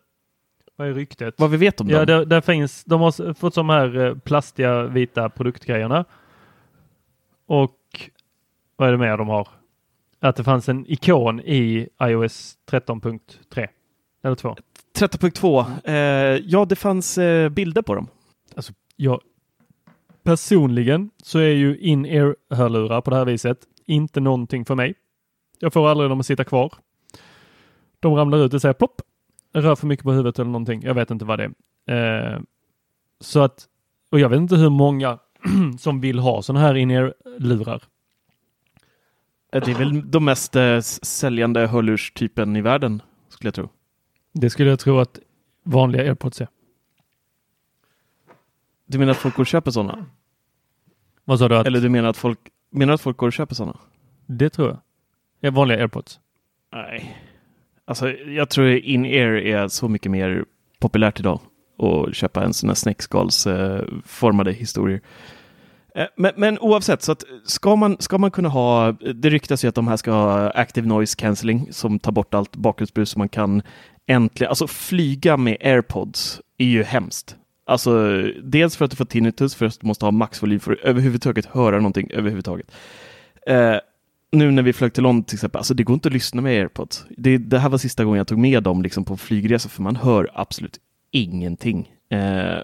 Vad 0.75 0.87
är 0.87 0.93
ryktet? 0.93 1.35
Vad 1.37 1.49
vi 1.51 1.57
vet 1.57 1.81
om 1.81 1.89
Ja, 1.89 1.97
dem? 1.97 2.05
där, 2.05 2.25
där 2.25 2.41
finns, 2.41 2.83
de 2.83 3.01
har 3.01 3.33
fått 3.33 3.55
de 3.55 3.69
här 3.69 4.05
eh, 4.05 4.15
plastiga 4.15 4.83
vita 4.83 5.29
produktgrejerna. 5.29 6.05
Och 7.47 7.75
vad 8.75 8.87
är 8.87 8.91
det 8.91 8.97
mer 8.97 9.17
de 9.17 9.27
har? 9.27 9.47
Att 10.19 10.35
det 10.35 10.43
fanns 10.43 10.69
en 10.69 10.85
ikon 10.91 11.39
i 11.39 11.89
iOS 12.01 12.57
13.3 12.69 13.67
eller 14.23 14.35
2. 14.35 14.55
13.2, 14.99 15.65
eh, 15.83 16.41
ja 16.45 16.65
det 16.65 16.75
fanns 16.75 17.17
eh, 17.17 17.49
bilder 17.49 17.81
på 17.81 17.95
dem. 17.95 18.07
Alltså, 18.55 18.73
jag 18.95 19.21
personligen 20.23 21.09
så 21.23 21.39
är 21.39 21.53
ju 21.53 21.77
in-ear 21.77 22.35
hörlurar 22.49 23.01
på 23.01 23.09
det 23.09 23.15
här 23.15 23.25
viset 23.25 23.57
inte 23.85 24.19
någonting 24.19 24.65
för 24.65 24.75
mig. 24.75 24.93
Jag 25.59 25.73
får 25.73 25.89
aldrig 25.89 26.09
dem 26.09 26.19
att 26.19 26.25
sitta 26.25 26.43
kvar. 26.43 26.73
De 27.99 28.15
ramlar 28.15 28.37
ut 28.45 28.53
och 28.53 28.61
säger 28.61 28.73
plopp. 28.73 29.01
Rör 29.53 29.75
för 29.75 29.87
mycket 29.87 30.03
på 30.03 30.11
huvudet 30.11 30.39
eller 30.39 30.51
någonting. 30.51 30.81
Jag 30.83 30.93
vet 30.93 31.11
inte 31.11 31.25
vad 31.25 31.39
det 31.39 31.51
är. 31.85 32.33
Eh, 32.33 32.39
så 33.19 33.39
att, 33.39 33.67
och 34.11 34.19
jag 34.19 34.29
vet 34.29 34.37
inte 34.37 34.55
hur 34.55 34.69
många 34.69 35.19
som 35.79 36.01
vill 36.01 36.19
ha 36.19 36.41
sådana 36.41 36.65
här 36.65 36.75
in-ear-lurar. 36.75 37.83
Eh, 39.53 39.63
Det 39.65 39.71
är 39.71 39.75
väl 39.75 40.11
de 40.11 40.25
mest 40.25 40.55
eh, 40.55 40.79
säljande 40.81 41.67
hörlurstypen 41.67 42.55
i 42.55 42.61
världen, 42.61 43.01
skulle 43.29 43.47
jag 43.47 43.53
tro. 43.55 43.69
Det 44.33 44.49
skulle 44.49 44.69
jag 44.69 44.79
tro 44.79 44.99
att 44.99 45.19
vanliga 45.63 46.01
airpods 46.01 46.41
är. 46.41 46.47
Du 48.85 48.97
menar 48.99 49.11
att 49.11 49.17
folk 49.17 49.35
går 49.35 49.43
och 49.43 49.47
köper 49.47 49.71
sådana? 49.71 50.05
Vad 51.25 51.39
sa 51.39 51.47
du? 51.47 51.57
Att, 51.57 51.67
Eller 51.67 51.81
du 51.81 51.89
menar 51.89 52.09
att 52.09 52.17
folk, 52.17 52.39
menar 52.69 52.93
att 52.93 53.01
folk 53.01 53.17
går 53.17 53.27
och 53.27 53.33
köper 53.33 53.55
sådana? 53.55 53.79
Det 54.25 54.49
tror 54.49 54.67
jag. 54.67 54.77
Ja, 55.39 55.51
vanliga 55.51 55.77
airpods. 55.79 56.19
Nej. 56.71 57.17
Alltså, 57.87 58.11
jag 58.11 58.49
tror 58.49 58.67
in-ear 58.67 59.31
är 59.31 59.67
så 59.67 59.87
mycket 59.87 60.11
mer 60.11 60.45
populärt 60.79 61.19
idag 61.19 61.39
och 61.77 62.15
köpa 62.15 62.43
en 62.43 62.53
sån 62.53 62.69
här 62.69 62.75
snäckskalsformade 62.75 64.51
eh, 64.51 64.57
historier. 64.57 65.01
Eh, 65.95 66.05
Men, 66.15 66.33
men 66.37 66.59
oavsett, 66.59 67.01
så 67.01 67.11
att 67.11 67.23
ska, 67.45 67.75
man, 67.75 67.97
ska 67.99 68.17
man 68.17 68.31
kunna 68.31 68.49
ha, 68.49 68.91
det 68.91 69.29
ryktas 69.29 69.63
ju 69.63 69.67
att 69.67 69.75
de 69.75 69.87
här 69.87 69.97
ska 69.97 70.11
ha 70.11 70.49
active 70.49 70.87
noise 70.87 71.15
cancelling 71.15 71.67
som 71.71 71.99
tar 71.99 72.11
bort 72.11 72.33
allt 72.33 72.55
bakgrundsbrus 72.55 73.09
så 73.09 73.19
man 73.19 73.29
kan 73.29 73.61
äntligen, 74.07 74.49
alltså 74.49 74.67
flyga 74.67 75.37
med 75.37 75.57
airpods 75.61 76.41
är 76.57 76.65
ju 76.65 76.83
hemskt. 76.83 77.35
Alltså 77.65 78.21
dels 78.43 78.77
för 78.77 78.85
att 78.85 78.91
du 78.91 78.97
får 78.97 79.05
tinnitus, 79.05 79.55
för 79.55 79.65
att 79.65 79.79
du 79.79 79.87
måste 79.87 80.05
ha 80.05 80.11
maxvolym 80.11 80.59
för 80.59 80.71
att 80.71 80.79
överhuvudtaget 80.79 81.45
höra 81.45 81.75
någonting 81.77 82.11
överhuvudtaget. 82.13 82.71
Eh, 83.47 83.75
nu 84.31 84.51
när 84.51 84.63
vi 84.63 84.73
flög 84.73 84.93
till 84.93 85.03
London 85.03 85.23
till 85.23 85.35
exempel, 85.35 85.59
alltså 85.59 85.73
det 85.73 85.83
går 85.83 85.93
inte 85.93 86.07
att 86.07 86.13
lyssna 86.13 86.41
med 86.41 86.59
airpods. 86.59 87.05
Det, 87.17 87.37
det 87.37 87.59
här 87.59 87.69
var 87.69 87.77
sista 87.77 88.03
gången 88.03 88.17
jag 88.17 88.27
tog 88.27 88.37
med 88.37 88.63
dem 88.63 88.81
liksom 88.81 89.05
på 89.05 89.17
flygresa 89.17 89.69
för 89.69 89.81
man 89.81 89.95
hör 89.95 90.29
absolut 90.33 90.79
ingenting. 91.11 91.91
Eh, 92.09 92.59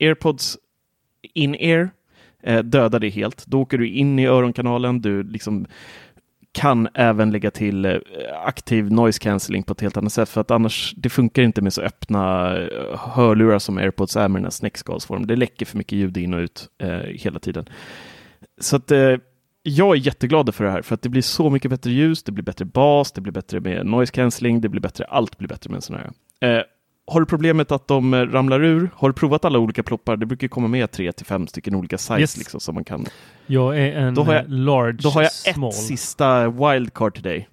airpods 0.00 0.58
in-ear 1.34 1.90
eh, 2.42 2.62
dödar 2.62 3.00
det 3.00 3.08
helt. 3.08 3.46
Då 3.46 3.60
åker 3.60 3.78
du 3.78 3.88
in 3.88 4.18
i 4.18 4.26
öronkanalen, 4.26 5.00
du 5.00 5.22
liksom 5.22 5.66
kan 6.52 6.88
även 6.94 7.30
lägga 7.30 7.50
till 7.50 7.84
eh, 7.84 7.98
aktiv 8.44 8.92
noise 8.92 9.18
cancelling 9.18 9.62
på 9.62 9.72
ett 9.72 9.80
helt 9.80 9.96
annat 9.96 10.12
sätt 10.12 10.28
för 10.28 10.40
att 10.40 10.50
annars 10.50 10.94
det 10.96 11.08
funkar 11.08 11.42
inte 11.42 11.62
med 11.62 11.72
så 11.72 11.82
öppna 11.82 12.56
eh, 12.56 12.98
hörlurar 12.98 13.58
som 13.58 13.78
airpods 13.78 14.16
är 14.16 14.28
med 14.28 14.38
den 14.38 14.44
här 14.44 14.50
snäckskalsformen. 14.50 15.26
Det 15.26 15.36
läcker 15.36 15.66
för 15.66 15.78
mycket 15.78 15.98
ljud 15.98 16.16
in 16.16 16.34
och 16.34 16.38
ut 16.38 16.68
eh, 16.78 16.98
hela 16.98 17.38
tiden. 17.38 17.68
Så 18.60 18.76
att 18.76 18.90
eh, 18.90 19.16
jag 19.68 19.96
är 19.96 20.00
jätteglad 20.00 20.54
för 20.54 20.64
det 20.64 20.70
här 20.70 20.82
för 20.82 20.94
att 20.94 21.02
det 21.02 21.08
blir 21.08 21.22
så 21.22 21.50
mycket 21.50 21.70
bättre 21.70 21.90
ljus, 21.90 22.22
det 22.22 22.32
blir 22.32 22.44
bättre 22.44 22.64
bas, 22.64 23.12
det 23.12 23.20
blir 23.20 23.32
bättre 23.32 23.60
med 23.60 23.86
noise 23.86 24.12
cancelling, 24.12 24.60
det 24.60 24.68
blir 24.68 24.80
bättre, 24.80 25.04
allt 25.04 25.38
blir 25.38 25.48
bättre 25.48 25.70
med 25.70 25.76
en 25.76 25.82
sån 25.82 25.96
här. 25.96 26.10
Eh, 26.58 26.62
har 27.06 27.20
du 27.20 27.26
problemet 27.26 27.72
att 27.72 27.88
de 27.88 28.14
eh, 28.14 28.18
ramlar 28.20 28.64
ur? 28.64 28.90
Har 28.94 29.08
du 29.08 29.12
provat 29.12 29.44
alla 29.44 29.58
olika 29.58 29.82
ploppar? 29.82 30.16
Det 30.16 30.26
brukar 30.26 30.48
komma 30.48 30.68
med 30.68 30.90
tre 30.90 31.12
till 31.12 31.26
fem 31.26 31.46
stycken 31.46 31.74
olika 31.74 31.98
size 31.98 32.20
Yes. 32.20 32.36
liksom 32.36 32.60
som 32.60 32.74
man 32.74 32.84
kan. 32.84 33.06
Jag 33.46 33.78
är 33.78 33.92
en 33.96 34.14
Då 34.14 34.22
har 34.22 34.34
jag- 34.34 34.42
eh, 34.44 34.48
large 34.50 34.98
Då 35.02 35.08
har 35.08 35.22
jag 35.22 35.32
small. 35.32 35.68
ett 35.68 35.74
sista 35.74 36.48
wildcard 36.50 37.14
till 37.14 37.22
dig. 37.22 37.48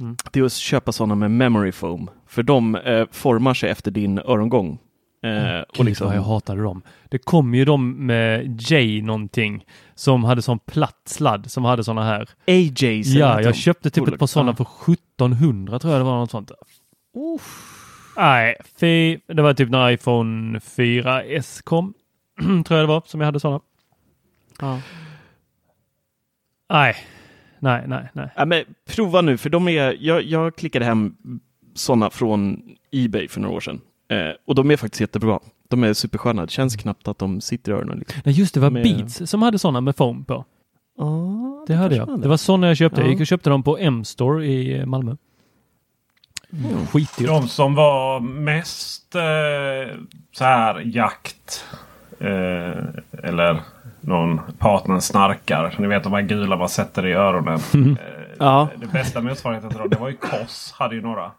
Mm. 0.00 0.16
Det 0.32 0.40
är 0.40 0.44
att 0.44 0.52
köpa 0.52 0.92
sådana 0.92 1.14
med 1.14 1.30
memory 1.30 1.72
foam, 1.72 2.10
för 2.28 2.42
de 2.42 2.74
eh, 2.74 3.06
formar 3.12 3.54
sig 3.54 3.70
efter 3.70 3.90
din 3.90 4.18
örongång. 4.18 4.78
Eh, 5.24 5.60
och 5.60 5.74
Gud 5.76 5.86
liksom, 5.86 6.14
jag 6.14 6.22
hatade 6.22 6.62
dem. 6.62 6.82
Det 7.08 7.18
kom 7.18 7.54
ju 7.54 7.64
de 7.64 8.06
med 8.06 8.60
J 8.70 9.02
någonting 9.02 9.64
som 9.94 10.24
hade 10.24 10.42
sån 10.42 10.58
platt 10.58 11.02
sladd 11.04 11.50
som 11.50 11.64
hade 11.64 11.84
såna 11.84 12.04
här. 12.04 12.28
AJ 12.46 12.74
säger 13.04 13.20
Ja, 13.20 13.40
jag 13.42 13.56
köpte 13.56 13.90
typ 13.90 14.08
ett 14.08 14.18
par 14.18 14.26
sådana 14.26 14.54
Ja. 14.58 14.64
för 14.64 14.92
1700 14.92 15.78
tror 15.78 15.92
jag 15.92 16.00
det 16.00 16.04
var 16.04 16.18
något 16.18 16.30
sånt. 16.30 16.50
Nej, 18.16 18.56
fy. 18.80 19.18
Det 19.26 19.42
var 19.42 19.54
typ 19.54 19.70
när 19.70 19.90
iPhone 19.90 20.58
4S 20.58 21.62
kom. 21.64 21.94
tror 22.64 22.78
jag 22.78 22.82
det 22.82 22.86
var 22.92 23.02
som 23.06 23.20
jag 23.20 23.26
hade 23.26 23.40
sådana. 23.40 23.60
Ja. 24.60 24.80
Nej, 26.68 26.96
nej, 27.58 27.84
nej, 27.86 28.08
nej. 28.12 28.28
Ja, 28.36 28.44
men 28.44 28.64
prova 28.86 29.20
nu, 29.20 29.36
för 29.36 29.50
de 29.50 29.68
är, 29.68 29.96
jag, 30.00 30.22
jag 30.22 30.56
klickade 30.56 30.84
hem 30.84 31.16
sådana 31.74 32.10
från 32.10 32.62
Ebay 32.92 33.28
för 33.28 33.40
några 33.40 33.56
år 33.56 33.60
sedan. 33.60 33.80
Eh, 34.08 34.30
och 34.46 34.54
de 34.54 34.70
är 34.70 34.76
faktiskt 34.76 35.00
jättebra. 35.00 35.40
De 35.76 35.84
är 35.84 35.94
supersköna. 35.94 36.42
Det 36.42 36.50
känns 36.50 36.76
knappt 36.76 37.08
att 37.08 37.18
de 37.18 37.40
sitter 37.40 37.72
i 37.72 37.74
öronen. 37.74 37.98
Liksom. 37.98 38.20
Nej, 38.24 38.34
just 38.34 38.54
det 38.54 38.60
var 38.60 38.70
Med- 38.70 38.82
Beats 38.82 39.30
som 39.30 39.42
hade 39.42 39.58
sådana 39.58 39.80
med 39.80 39.96
foam 39.96 40.24
på. 40.24 40.44
Ah, 40.98 41.64
Det 41.66 41.74
hade 41.74 41.96
jag. 41.96 42.20
Det 42.20 42.28
var 42.28 42.36
sådana 42.36 42.66
jag 42.66 42.76
köpte. 42.76 43.00
Ja. 43.00 43.04
Jag 43.04 43.10
gick 43.12 43.20
och 43.20 43.26
köpte 43.26 43.50
dem 43.50 43.62
på 43.62 43.78
M-store 43.78 44.46
i 44.46 44.78
eh, 44.78 44.86
Malmö. 44.86 45.16
Mm. 46.52 46.86
Skitdyrt. 46.86 47.26
De 47.28 47.48
som 47.48 47.74
var 47.74 48.20
mest 48.20 49.14
eh, 49.14 49.96
så 50.32 50.44
här 50.44 50.80
jakt. 50.84 51.64
Eh, 52.20 52.84
eller 53.22 53.60
någon 54.00 54.40
partner 54.58 55.00
snarkar. 55.00 55.74
Ni 55.78 55.86
vet 55.86 56.02
de 56.02 56.12
här 56.12 56.22
gula 56.22 56.56
man 56.56 56.68
sätter 56.68 57.06
i 57.06 57.12
öronen. 57.12 57.60
Eh, 58.00 58.14
Ja. 58.38 58.68
Det 58.80 58.86
bästa 58.86 59.20
motsvarigheten 59.20 59.70
till 59.70 59.78
dem, 59.78 59.88
det 59.90 59.96
var 59.98 60.08
ju 60.08 60.16
Koss. 60.16 60.72
Hade 60.78 60.94
ju 60.94 61.02
några. 61.02 61.32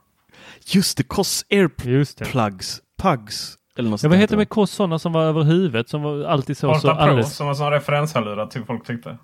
Just 0.67 0.97
det, 0.97 1.03
Koss 1.03 1.45
det. 1.49 1.55
Airplugs. 1.55 2.81
Pugs. 3.01 3.55
Eller 3.77 3.89
något 3.89 4.03
Ja, 4.03 4.09
vad 4.09 4.17
heter 4.17 4.33
det 4.33 4.37
med 4.37 4.49
kost 4.49 4.73
sådana 4.73 4.99
som 4.99 5.13
var 5.13 5.23
över 5.23 5.43
huvudet 5.43 5.89
som 5.89 6.01
var 6.01 6.23
alltid 6.23 6.57
så, 6.57 6.75
så 6.75 6.87
Pro 6.87 6.97
alldeles... 6.97 7.35
som 7.35 7.47
var 7.47 7.53
sån 7.53 7.71
referenshörlurar 7.71 8.47
till 8.47 8.65
folk 8.65 8.87
tyckte. 8.87 9.17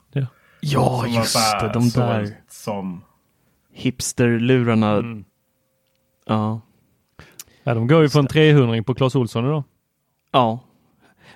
Ja, 0.59 1.03
som 1.03 1.11
var 1.11 1.19
just 1.19 1.31
så 1.31 1.39
här 1.39 1.67
det. 1.67 1.73
De 1.73 1.89
där 1.89 2.35
Som... 2.49 3.03
hipsterlurarna. 3.73 4.91
Mm. 4.91 5.23
Ja. 6.25 6.61
Ja, 7.63 7.73
de 7.73 7.87
går 7.87 8.01
ju 8.01 8.09
på 8.09 8.19
en 8.19 8.27
300 8.27 8.83
på 8.83 8.93
Clas 8.93 9.15
Ohlson 9.15 9.45
idag. 9.45 9.63
Ja. 10.31 10.59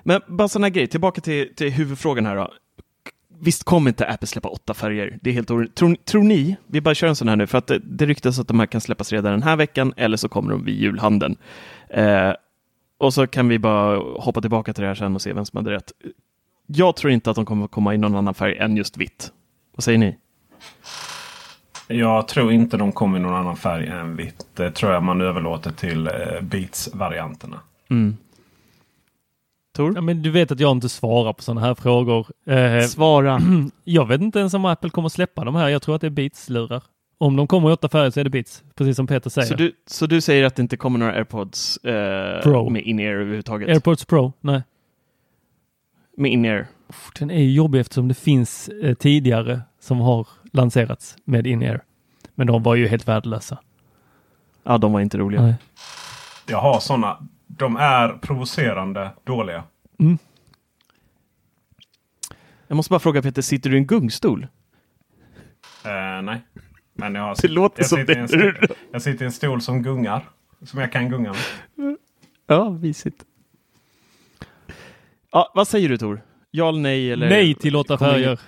Men 0.02 0.20
bara 0.26 0.48
sån 0.48 0.62
här 0.62 0.70
grej, 0.70 0.86
tillbaka 0.86 1.20
till, 1.20 1.54
till 1.54 1.70
huvudfrågan 1.70 2.26
här 2.26 2.36
då. 2.36 2.52
Visst 3.38 3.64
kommer 3.64 3.90
inte 3.90 4.06
Apple 4.06 4.26
släppa 4.26 4.48
åtta 4.48 4.74
färger? 4.74 5.18
Det 5.22 5.30
är 5.30 5.34
helt 5.34 5.50
orimligt. 5.50 5.74
Tror, 5.74 5.94
tror 5.94 6.22
ni, 6.22 6.56
vi 6.66 6.80
bara 6.80 6.94
kör 6.94 7.08
en 7.08 7.16
sån 7.16 7.28
här 7.28 7.36
nu, 7.36 7.46
för 7.46 7.58
att 7.58 7.66
det, 7.66 7.78
det 7.78 8.06
ryktas 8.06 8.38
att 8.38 8.48
de 8.48 8.60
här 8.60 8.66
kan 8.66 8.80
släppas 8.80 9.12
redan 9.12 9.32
den 9.32 9.42
här 9.42 9.56
veckan 9.56 9.92
eller 9.96 10.16
så 10.16 10.28
kommer 10.28 10.50
de 10.50 10.64
vid 10.64 10.80
julhandeln. 10.80 11.36
Eh, 11.88 12.32
och 12.98 13.14
så 13.14 13.26
kan 13.26 13.48
vi 13.48 13.58
bara 13.58 13.96
hoppa 13.98 14.40
tillbaka 14.40 14.72
till 14.72 14.82
det 14.82 14.88
här 14.88 14.94
sen 14.94 15.14
och 15.14 15.22
se 15.22 15.32
vem 15.32 15.44
som 15.44 15.56
hade 15.56 15.70
rätt. 15.70 15.92
Jag 16.66 16.96
tror 16.96 17.12
inte 17.12 17.30
att 17.30 17.36
de 17.36 17.44
kommer 17.46 17.66
komma 17.66 17.94
i 17.94 17.98
någon 17.98 18.16
annan 18.16 18.34
färg 18.34 18.56
än 18.56 18.76
just 18.76 18.96
vitt. 18.96 19.32
Vad 19.74 19.84
säger 19.84 19.98
ni? 19.98 20.16
Jag 21.88 22.28
tror 22.28 22.52
inte 22.52 22.76
de 22.76 22.92
kommer 22.92 23.18
i 23.18 23.20
någon 23.22 23.34
annan 23.34 23.56
färg 23.56 23.86
än 23.86 24.16
vitt. 24.16 24.46
Det 24.54 24.70
tror 24.70 24.92
jag 24.92 25.02
man 25.02 25.20
överlåter 25.20 25.70
till 25.70 26.06
eh, 26.06 26.12
Beats-varianterna. 26.42 27.60
Mm. 27.90 28.16
Tor? 29.76 29.94
Ja, 29.94 30.00
men 30.00 30.22
du 30.22 30.30
vet 30.30 30.52
att 30.52 30.60
jag 30.60 30.70
inte 30.70 30.88
svarar 30.88 31.32
på 31.32 31.42
sådana 31.42 31.60
här 31.60 31.74
frågor. 31.74 32.26
Eh, 32.46 32.82
Svara. 32.82 33.40
jag 33.84 34.06
vet 34.06 34.20
inte 34.20 34.38
ens 34.38 34.54
om 34.54 34.64
Apple 34.64 34.90
kommer 34.90 35.08
släppa 35.08 35.44
de 35.44 35.54
här. 35.54 35.68
Jag 35.68 35.82
tror 35.82 35.94
att 35.94 36.00
det 36.00 36.06
är 36.06 36.10
Beats-lurar. 36.10 36.82
Om 37.18 37.36
de 37.36 37.46
kommer 37.46 37.70
i 37.70 37.72
åtta 37.72 37.88
färger 37.88 38.10
så 38.10 38.20
är 38.20 38.24
det 38.24 38.30
Beats, 38.30 38.64
precis 38.74 38.96
som 38.96 39.06
Peter 39.06 39.30
säger. 39.30 39.48
Så 39.48 39.54
du, 39.54 39.72
så 39.86 40.06
du 40.06 40.20
säger 40.20 40.44
att 40.44 40.56
det 40.56 40.62
inte 40.62 40.76
kommer 40.76 40.98
några 40.98 41.12
AirPods 41.12 41.76
eh, 41.76 42.42
Pro. 42.42 42.70
med 42.70 42.82
in-ear 42.82 43.12
överhuvudtaget? 43.14 43.68
AirPods 43.68 44.04
Pro? 44.04 44.32
Nej. 44.40 44.62
Med 46.16 46.32
in-ear? 46.32 46.66
Den 47.18 47.30
är 47.30 47.42
ju 47.42 47.52
jobbig 47.52 47.80
eftersom 47.80 48.08
det 48.08 48.14
finns 48.14 48.68
eh, 48.68 48.94
tidigare 48.94 49.60
som 49.80 50.00
har 50.00 50.28
lanserats 50.52 51.16
med 51.24 51.46
in-ear. 51.46 51.80
Men 52.34 52.46
de 52.46 52.62
var 52.62 52.74
ju 52.74 52.88
helt 52.88 53.08
värdelösa. 53.08 53.58
Ja, 54.62 54.78
de 54.78 54.92
var 54.92 55.00
inte 55.00 55.18
roliga. 55.18 55.42
Nej. 55.42 55.54
Jag 56.46 56.60
har 56.60 56.80
sådana. 56.80 57.26
De 57.46 57.76
är 57.76 58.08
provocerande 58.08 59.10
dåliga. 59.24 59.64
Jag 62.68 62.76
måste 62.76 62.90
bara 62.90 63.00
fråga 63.00 63.22
Peter, 63.22 63.42
sitter 63.42 63.70
du 63.70 63.76
i 63.76 63.78
en 63.78 63.86
gungstol? 63.86 64.46
Eh, 65.84 66.22
nej. 66.22 66.40
Men 66.96 67.14
jag, 67.14 67.36
Det 67.42 67.48
låter 67.48 67.80
jag, 67.82 67.88
som 67.88 67.98
sitter 67.98 68.16
i 68.16 68.18
en 68.18 68.26
det. 68.26 68.28
stol, 68.28 68.76
jag 68.92 69.02
sitter 69.02 69.22
i 69.22 69.26
en 69.26 69.32
stol 69.32 69.60
som 69.60 69.82
gungar. 69.82 70.28
Som 70.64 70.80
jag 70.80 70.92
kan 70.92 71.08
gunga 71.10 71.34
med. 71.76 71.96
Ja, 72.46 72.70
visigt. 72.70 73.24
Ja, 75.32 75.52
vad 75.54 75.68
säger 75.68 75.88
du 75.88 75.98
Tor? 75.98 76.20
Ja 76.50 76.68
eller 76.68 76.80
nej? 76.80 77.12
Eller... 77.12 77.28
Nej 77.28 77.54
till 77.54 77.76
Kommer 77.98 78.12
färger. 78.12 78.40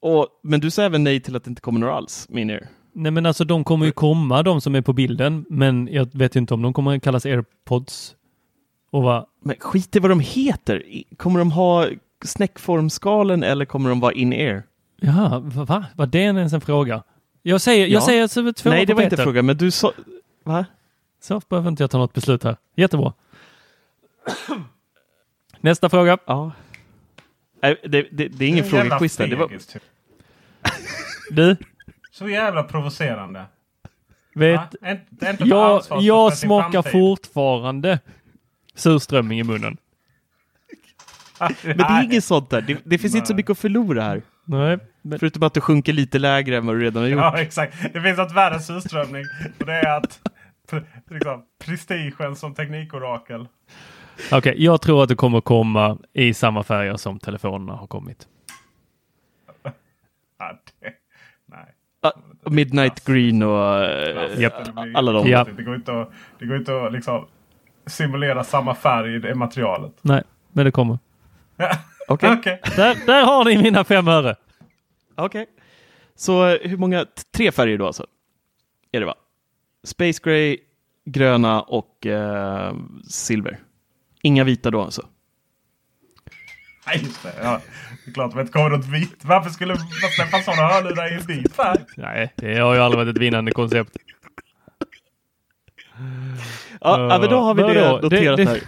Och, 0.00 0.28
men 0.42 0.60
du 0.60 0.70
säger 0.70 0.86
även 0.86 1.04
nej 1.04 1.20
till 1.20 1.36
att 1.36 1.44
det 1.44 1.48
inte 1.48 1.60
kommer 1.62 1.80
några 1.80 1.94
alls, 1.94 2.26
menar 2.28 2.54
du? 2.54 2.66
Nej 2.92 3.12
men 3.12 3.26
alltså 3.26 3.44
de 3.44 3.64
kommer 3.64 3.86
ju 3.86 3.92
komma, 3.92 4.42
de 4.42 4.60
som 4.60 4.74
är 4.74 4.80
på 4.80 4.92
bilden. 4.92 5.44
Men 5.48 5.88
jag 5.92 6.08
vet 6.12 6.36
ju 6.36 6.40
inte 6.40 6.54
om 6.54 6.62
de 6.62 6.72
kommer 6.72 6.98
kallas 6.98 7.26
airpods. 7.26 8.14
Och 8.90 9.02
vad? 9.02 9.26
Men 9.42 9.56
skit 9.58 9.96
i 9.96 9.98
vad 9.98 10.10
de 10.10 10.20
heter. 10.20 10.82
Kommer 11.16 11.38
de 11.38 11.52
ha 11.52 11.86
snäckformskalen 12.24 13.42
eller 13.42 13.64
kommer 13.64 13.88
de 13.90 14.00
vara 14.00 14.12
in-air? 14.12 14.62
Jaha, 15.04 15.38
va? 15.38 15.64
va? 15.64 15.84
Var 15.96 16.06
det 16.06 16.18
ens 16.18 16.52
en 16.52 16.60
fråga? 16.60 17.02
Jag 17.42 17.60
säger, 17.60 17.86
Ja. 17.86 17.92
jag 17.92 18.02
säger 18.02 18.22
alltså 18.22 18.52
två 18.52 18.70
Nej, 18.70 18.86
det 18.86 18.94
var 18.94 19.02
inte 19.02 19.10
Peter. 19.16 19.24
frågan, 19.24 19.46
men 19.46 19.56
du 19.56 19.70
sa... 19.70 19.92
Va? 20.44 20.64
Så 21.20 21.40
behöver 21.48 21.68
inte 21.68 21.82
jag 21.82 21.90
ta 21.90 21.98
något 21.98 22.12
beslut 22.12 22.44
här. 22.44 22.56
Jättebra. 22.76 23.12
Nästa 25.60 25.88
fråga. 25.88 26.18
Ja. 26.26 26.52
Nej, 27.62 27.76
det, 27.82 28.02
det, 28.12 28.28
det 28.28 28.44
är 28.44 28.48
ingen 28.48 28.64
frågequiz 28.64 29.16
där. 29.16 29.26
Det 29.26 29.36
var... 29.36 29.48
typ. 29.48 29.82
Du, 31.30 31.56
Så 32.10 32.28
jävla 32.28 32.62
provocerande. 32.62 33.44
vet, 34.34 34.56
Va? 34.56 34.90
Inte- 34.90 35.30
inte 35.30 35.44
jag, 35.44 35.82
jag 36.00 36.38
smakar 36.38 36.82
fortfarande 36.82 38.00
surströmming 38.74 39.40
i 39.40 39.42
munnen. 39.44 39.76
Men 41.64 41.76
det 41.76 41.84
är 41.84 42.04
inget 42.04 42.24
sånt 42.24 42.50
där. 42.50 42.60
Det, 42.60 42.78
det 42.84 42.98
finns 42.98 43.14
inte 43.14 43.26
så 43.26 43.34
mycket 43.34 43.50
att 43.50 43.58
förlora 43.58 44.02
här. 44.02 44.22
Nej, 44.44 44.78
men 45.02 45.18
Förutom 45.18 45.42
att 45.42 45.54
du 45.54 45.60
sjunker 45.60 45.92
lite 45.92 46.18
lägre 46.18 46.56
än 46.56 46.66
vad 46.66 46.76
du 46.76 46.80
redan 46.80 47.02
har 47.02 47.10
gjort. 47.10 47.20
Ja, 47.20 47.38
exakt. 47.38 47.92
Det 47.92 48.00
finns 48.02 48.18
något 48.18 48.32
värre 48.32 48.60
surströmming. 48.60 49.24
Och 49.60 49.66
det 49.66 49.72
är 49.72 49.96
att 49.96 50.20
pre- 50.70 50.84
liksom, 51.10 51.42
prestigen 51.64 52.36
som 52.36 52.54
teknikorakel. 52.54 53.48
okej, 54.32 54.54
jag 54.64 54.80
tror 54.82 55.02
att 55.02 55.08
det 55.08 55.14
kommer 55.14 55.40
komma 55.40 55.98
i 56.12 56.34
samma 56.34 56.62
färger 56.62 56.96
som 56.96 57.18
telefonerna 57.18 57.72
har 57.72 57.86
kommit. 57.86 58.28
Ja, 60.38 60.58
det, 60.80 60.92
nej. 61.46 61.74
Ah, 62.00 62.10
Midnight 62.50 63.04
Green 63.04 63.42
och 63.42 63.84
eh, 63.84 64.40
Japp. 64.40 64.64
Det 64.64 64.72
blir- 64.72 64.96
alla 64.96 65.12
de. 65.12 65.28
Ja. 65.28 65.46
Det 65.56 65.62
går 65.62 65.74
inte 65.74 66.00
att, 66.00 66.10
det 66.38 66.46
går 66.46 66.56
inte 66.56 66.82
att 66.82 66.92
liksom, 66.92 67.26
simulera 67.86 68.44
samma 68.44 68.74
färg 68.74 69.14
i 69.14 69.18
det 69.18 69.34
materialet. 69.34 69.92
Nej, 70.02 70.22
men 70.52 70.64
det 70.64 70.70
kommer. 70.70 70.98
Okej. 72.08 72.32
Okej. 72.38 72.60
Där, 72.76 72.96
där 73.06 73.24
har 73.24 73.44
ni 73.44 73.62
mina 73.62 73.84
fem 73.84 74.08
öre. 74.08 74.36
Okej. 75.14 75.46
Så 76.14 76.46
eh, 76.48 76.68
hur 76.68 76.76
många? 76.76 77.06
Tre 77.36 77.52
färger 77.52 77.78
då 77.78 77.86
alltså? 77.86 78.06
Är 78.92 79.00
det 79.00 79.06
va? 79.06 79.14
Space 79.84 80.20
Gray, 80.24 80.58
gröna 81.04 81.62
och 81.62 82.06
eh, 82.06 82.74
silver. 83.08 83.58
Inga 84.22 84.44
vita 84.44 84.70
då 84.70 84.82
alltså? 84.82 85.06
Nej, 86.86 87.00
just 87.02 87.22
det. 87.22 87.32
Ja, 87.42 87.60
det 88.04 88.10
är 88.10 88.14
klart 88.14 88.28
att 88.28 88.34
det 88.34 88.40
inte 88.40 88.52
kommer 88.52 88.70
något 88.70 88.86
vitt. 88.86 89.24
Varför 89.24 89.50
skulle 89.50 89.74
man 89.74 89.86
släppa 90.16 90.42
sådana 90.42 90.62
hörlurar 90.68 91.12
i 91.12 91.14
en 91.14 91.20
vit 91.26 91.52
färg? 91.54 91.78
Nej, 91.96 92.32
det 92.36 92.58
har 92.58 92.74
ju 92.74 92.80
aldrig 92.80 92.98
varit 93.04 93.16
ett 93.16 93.22
vinnande 93.22 93.52
koncept. 93.52 93.96
Ja, 96.80 97.00
ja 97.10 97.18
men 97.18 97.30
då 97.30 97.40
har 97.40 97.54
vi 97.54 97.62
det 97.62 97.80
Vadå? 97.90 98.00
noterat 98.02 98.36
Det- 98.36 98.44
det- 98.44 98.50
här. 98.50 98.60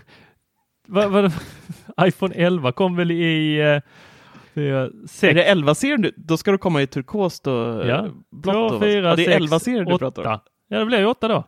Vad, 0.87 1.11
vad, 1.12 1.32
iPhone 2.09 2.35
11 2.35 2.72
kom 2.72 2.97
väl 2.97 3.11
i 3.11 3.61
eh, 3.61 3.80
fyra, 4.55 4.91
sex, 5.07 5.22
Är 5.30 5.35
det 5.35 5.55
11-serien? 5.55 6.03
du- 6.03 6.14
Då 6.16 6.37
ska 6.37 6.51
du 6.53 6.59
komma 6.59 6.82
i 6.82 6.87
turkost 6.87 7.47
och 7.47 7.55
Ja. 7.89 8.07
eh, 8.07 8.12
blått. 8.30 8.55
två, 8.55 8.68
då, 8.68 8.78
va? 8.78 8.80
fyra, 8.80 9.09
ja, 9.09 9.16
det 9.16 9.26
är 9.26 9.41
sex, 9.41 9.53
11-serien 9.53 9.85
du 9.85 9.99
pratar 9.99 10.24
om? 10.26 10.39
Ja, 10.68 10.78
det 10.78 10.85
blir 10.87 10.99
ju 10.99 11.07
åtta 11.07 11.28
då. 11.28 11.45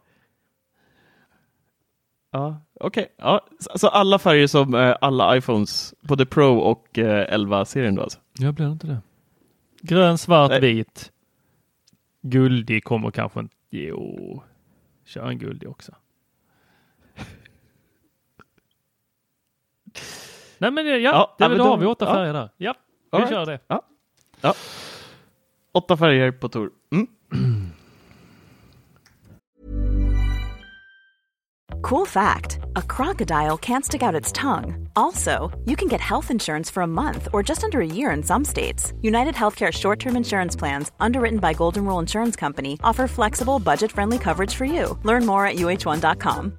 Ja, 2.31 2.61
okej. 2.81 3.07
Ja, 3.19 3.47
så- 3.77 3.89
alla 3.89 4.19
färger 4.19 4.47
som 4.47 4.75
eh, 4.75 4.97
alla 5.01 5.37
iPhones, 5.37 5.95
både 6.01 6.27
Pro 6.27 6.59
och 6.59 6.99
eh, 6.99 7.35
11-serien 7.39 7.95
då 7.95 8.03
alltså? 8.03 8.19
Jag 8.39 8.55
blir 8.55 8.73
inte 8.73 8.87
det. 8.87 9.01
Grön, 9.81 10.19
svart, 10.19 10.51
Nej. 10.51 10.61
vit. 10.61 11.13
Guldig 12.23 12.85
kommer 12.85 13.11
kanske 13.11 13.41
inte. 13.41 13.55
Jo, 13.71 14.43
kör 15.05 15.27
en 15.29 15.39
guldig 15.39 15.69
också. 15.69 15.93
Nej 20.59 20.71
men 20.71 20.87
ja, 20.87 20.97
Ja, 20.97 21.35
det, 21.39 21.45
ja, 21.45 21.49
då 21.49 21.49
men 21.49 21.59
då- 21.59 21.65
har 21.65 21.77
vi 21.77 21.87
åtta 21.87 22.05
ja. 22.05 22.13
färger 22.15 22.33
där. 22.33 22.51
Ja, 22.57 22.75
vi 23.11 23.17
All 23.17 23.21
right. 23.21 23.31
kör 23.35 23.47
det. 23.47 23.59
Ja. 23.69 23.83
ja. 24.41 24.55
Åtta 25.73 25.97
färger 25.97 26.33
på 26.33 26.49
Tor. 26.49 26.71
Mm. 26.93 27.07
Cool 31.83 32.07
fact 32.07 32.59
a 32.75 32.83
crocodile 32.83 33.57
can't 33.59 33.85
stick 33.85 34.03
out 34.03 34.21
its 34.21 34.33
tongue. 34.33 34.89
Also, 34.97 35.51
you 35.67 35.77
can 35.77 35.89
get 35.89 36.01
health 36.01 36.31
insurance 36.31 36.71
for 36.73 36.83
a 36.83 36.87
month 36.87 37.29
or 37.33 37.43
just 37.49 37.65
under 37.65 37.81
a 37.81 37.87
year 37.87 38.11
in 38.17 38.23
some 38.23 38.45
states. 38.45 38.93
United 39.03 39.35
Healthcare 39.35 39.73
short 39.73 39.99
term 40.01 40.17
insurance 40.17 40.57
plans, 40.59 40.91
underwritten 40.99 41.39
by 41.39 41.53
Golden 41.55 41.85
Rule 41.85 42.01
Insurance 42.01 42.41
Company, 42.41 42.79
offer 42.83 43.07
flexible, 43.09 43.59
budget 43.59 43.93
friendly 43.93 44.19
coverage 44.19 44.55
for 44.55 44.65
you. 44.65 44.99
Learn 45.05 45.27
more 45.27 45.47
at 45.47 45.57
uh1.com. 45.57 46.59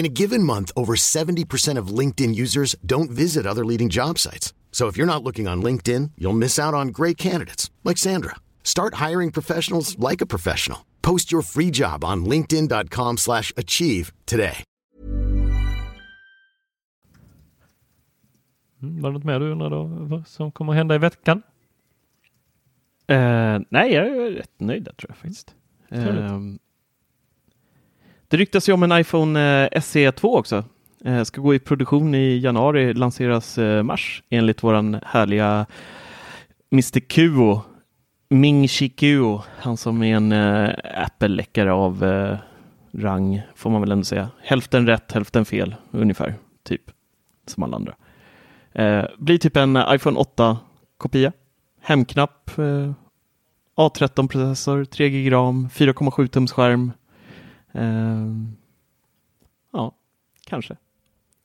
In 0.00 0.06
a 0.06 0.16
given 0.22 0.42
month, 0.42 0.72
over 0.74 0.94
70% 0.96 1.76
of 1.76 1.98
LinkedIn 1.98 2.34
users 2.34 2.74
don't 2.86 3.10
visit 3.10 3.46
other 3.46 3.66
leading 3.66 3.90
job 3.90 4.18
sites. 4.18 4.54
So 4.72 4.88
if 4.88 4.96
you're 4.96 5.12
not 5.14 5.22
looking 5.22 5.46
on 5.46 5.62
LinkedIn, 5.62 6.12
you'll 6.16 6.38
miss 6.38 6.58
out 6.58 6.72
on 6.72 6.88
great 6.88 7.18
candidates 7.18 7.70
like 7.84 7.98
Sandra. 7.98 8.36
Start 8.64 8.94
hiring 8.94 9.30
professionals 9.30 9.98
like 9.98 10.22
a 10.22 10.26
professional. 10.26 10.86
Post 11.02 11.30
your 11.30 11.42
free 11.42 11.70
job 11.70 12.02
on 12.02 12.24
linkedin.com/achieve 12.24 13.18
slash 13.18 13.52
achieve 13.56 14.12
today. 14.24 14.64
Mm, 18.82 19.02
var 19.02 19.10
det 19.10 19.18
något 19.18 19.24
mer 19.24 19.40
du 19.40 19.52
undrar 19.52 19.70
då 19.70 19.84
vad 19.84 20.26
som 20.26 20.52
kommer 20.52 20.72
hända 20.72 20.94
i 20.94 20.98
veckan? 20.98 21.42
Eh, 23.06 23.58
nej, 23.70 23.92
jag 23.92 24.06
är 24.06 24.30
rätt 24.30 24.60
nöjd 24.60 24.84
där 24.84 24.92
tror 24.92 25.10
jag 25.10 25.16
faktiskt. 25.16 25.54
Trevligt. 25.88 26.60
Det 28.30 28.36
ryktas 28.36 28.68
ju 28.68 28.72
om 28.72 28.82
en 28.82 29.00
iPhone 29.00 29.68
eh, 29.72 29.80
SE 29.80 30.12
2 30.12 30.36
också. 30.36 30.64
Eh, 31.04 31.22
ska 31.22 31.40
gå 31.40 31.54
i 31.54 31.58
produktion 31.58 32.14
i 32.14 32.38
januari, 32.38 32.94
lanseras 32.94 33.58
eh, 33.58 33.82
mars 33.82 34.22
enligt 34.30 34.62
våran 34.62 35.00
härliga 35.06 35.66
Mr 36.72 37.00
Kuo. 37.00 37.62
Ming 38.28 38.68
Chi 38.68 38.88
Kuo, 38.88 39.42
han 39.58 39.76
som 39.76 40.02
är 40.02 40.16
en 40.16 40.32
eh, 40.32 40.70
Apple-läckare 40.94 41.72
av 41.72 42.04
eh, 42.04 42.38
rang, 42.92 43.42
får 43.54 43.70
man 43.70 43.80
väl 43.80 43.92
ändå 43.92 44.04
säga. 44.04 44.28
Hälften 44.42 44.86
rätt, 44.86 45.12
hälften 45.12 45.44
fel, 45.44 45.74
ungefär. 45.90 46.34
Typ, 46.64 46.82
som 47.46 47.62
alla 47.62 47.76
andra. 47.76 47.94
Eh, 48.72 49.04
blir 49.18 49.38
typ 49.38 49.56
en 49.56 49.78
iPhone 49.88 50.20
8-kopia. 50.20 51.32
Hemknapp, 51.82 52.58
eh, 52.58 52.92
A13-processor, 53.76 54.84
3 54.84 55.08
GB 55.10 55.30
ram, 55.30 55.68
4,7 55.68 56.26
tums 56.26 56.52
skärm. 56.52 56.92
Ehm, 57.72 58.56
ja, 59.72 59.92
kanske. 60.46 60.76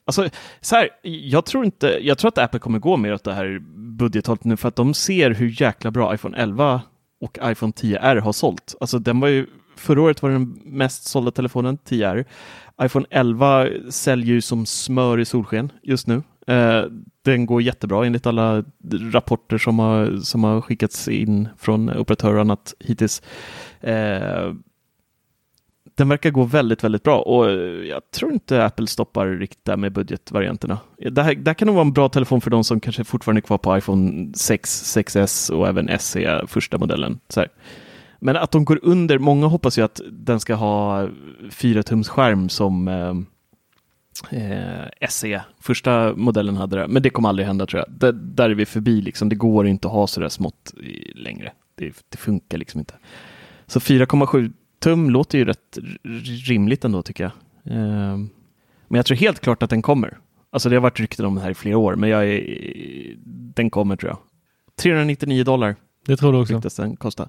Alltså, 0.04 0.28
så 0.60 0.76
här, 0.76 0.88
jag 1.02 1.46
tror 1.46 1.64
inte, 1.64 1.98
jag 2.02 2.18
tror 2.18 2.28
att 2.28 2.38
Apple 2.38 2.60
kommer 2.60 2.78
gå 2.78 2.96
mer 2.96 3.14
åt 3.14 3.24
det 3.24 3.32
här 3.32 3.58
budgethållet 3.76 4.44
nu 4.44 4.56
för 4.56 4.68
att 4.68 4.76
de 4.76 4.94
ser 4.94 5.30
hur 5.30 5.62
jäkla 5.62 5.90
bra 5.90 6.14
iPhone 6.14 6.36
11 6.36 6.82
och 7.20 7.38
iPhone 7.42 7.72
10R 7.72 8.20
har 8.20 8.32
sålt. 8.32 8.74
Alltså 8.80 8.98
den 8.98 9.20
var 9.20 9.28
ju, 9.28 9.46
förra 9.76 10.02
året 10.02 10.22
var 10.22 10.30
den 10.30 10.60
mest 10.64 11.04
sålda 11.04 11.30
telefonen, 11.30 11.78
10R. 11.78 12.24
iPhone 12.82 13.06
11 13.10 13.66
säljer 13.90 14.34
ju 14.34 14.40
som 14.40 14.66
smör 14.66 15.20
i 15.20 15.24
solsken 15.24 15.72
just 15.82 16.06
nu. 16.06 16.22
Eh, 16.46 16.84
den 17.22 17.46
går 17.46 17.62
jättebra 17.62 18.06
enligt 18.06 18.26
alla 18.26 18.64
rapporter 19.12 19.58
som 19.58 19.78
har, 19.78 20.20
som 20.20 20.44
har 20.44 20.60
skickats 20.60 21.08
in 21.08 21.48
från 21.58 21.98
operatörer 21.98 22.34
och 22.34 22.40
annat 22.40 22.74
hittills. 22.80 23.22
Eh, 23.80 24.52
den 25.96 26.08
verkar 26.08 26.30
gå 26.30 26.44
väldigt, 26.44 26.84
väldigt 26.84 27.02
bra 27.02 27.20
och 27.20 27.50
jag 27.86 28.10
tror 28.10 28.32
inte 28.32 28.64
Apple 28.64 28.86
stoppar 28.86 29.26
riktigt 29.26 29.64
där 29.64 29.76
med 29.76 29.92
budgetvarianterna. 29.92 30.78
Det 30.96 31.22
här, 31.22 31.34
det 31.34 31.50
här 31.50 31.54
kan 31.54 31.66
nog 31.66 31.74
vara 31.74 31.86
en 31.86 31.92
bra 31.92 32.08
telefon 32.08 32.40
för 32.40 32.50
de 32.50 32.64
som 32.64 32.80
kanske 32.80 33.04
fortfarande 33.04 33.38
är 33.38 33.42
kvar 33.42 33.58
på 33.58 33.78
iPhone 33.78 34.32
6, 34.34 34.96
6S 34.96 35.52
och 35.52 35.68
även 35.68 35.98
SE, 35.98 36.46
första 36.46 36.78
modellen. 36.78 37.20
Så 37.28 37.40
här. 37.40 37.48
Men 38.18 38.36
att 38.36 38.50
de 38.50 38.64
går 38.64 38.80
under, 38.82 39.18
många 39.18 39.46
hoppas 39.46 39.78
ju 39.78 39.82
att 39.82 40.00
den 40.10 40.40
ska 40.40 40.54
ha 40.54 41.08
4 41.50 41.82
tums 41.82 42.08
skärm 42.08 42.48
som 42.48 42.88
eh, 42.88 43.14
eh 44.38 45.08
SE, 45.08 45.40
första 45.60 46.12
modellen 46.16 46.56
hade 46.56 46.76
det, 46.76 46.88
men 46.88 47.02
det 47.02 47.10
kommer 47.10 47.28
aldrig 47.28 47.46
hända 47.46 47.66
tror 47.66 47.84
jag. 47.86 47.98
Det, 47.98 48.12
där 48.12 48.50
är 48.50 48.54
vi 48.54 48.66
förbi, 48.66 49.00
liksom. 49.00 49.28
det 49.28 49.36
går 49.36 49.66
inte 49.66 49.88
att 49.88 49.94
ha 49.94 50.06
sådär 50.06 50.28
smått 50.28 50.74
längre. 51.14 51.52
Det, 51.74 52.04
det 52.08 52.18
funkar 52.18 52.58
liksom 52.58 52.80
inte. 52.80 52.94
Så 53.66 53.78
4,7 53.78 54.52
tum 54.78 55.10
låter 55.10 55.38
ju 55.38 55.44
rätt 55.44 55.78
rimligt 56.48 56.84
ändå 56.84 57.02
tycker 57.02 57.24
jag. 57.24 57.32
Eh, 57.76 58.16
men 58.88 58.96
jag 58.96 59.06
tror 59.06 59.16
helt 59.16 59.40
klart 59.40 59.62
att 59.62 59.70
den 59.70 59.82
kommer. 59.82 60.18
Alltså 60.50 60.68
det 60.68 60.76
har 60.76 60.80
varit 60.80 61.00
rykten 61.00 61.26
om 61.26 61.34
det 61.34 61.40
här 61.40 61.50
i 61.50 61.54
flera 61.54 61.78
år, 61.78 61.94
men 61.94 62.10
jag 62.10 62.28
är, 62.28 63.14
den 63.54 63.70
kommer 63.70 63.96
tror 63.96 64.10
jag. 64.10 64.18
399 64.76 65.44
dollar. 65.44 65.76
Det 66.06 66.16
tror 66.16 66.32
du 66.32 66.38
också? 66.38 66.82
den 66.82 66.96
kosta. 66.96 67.28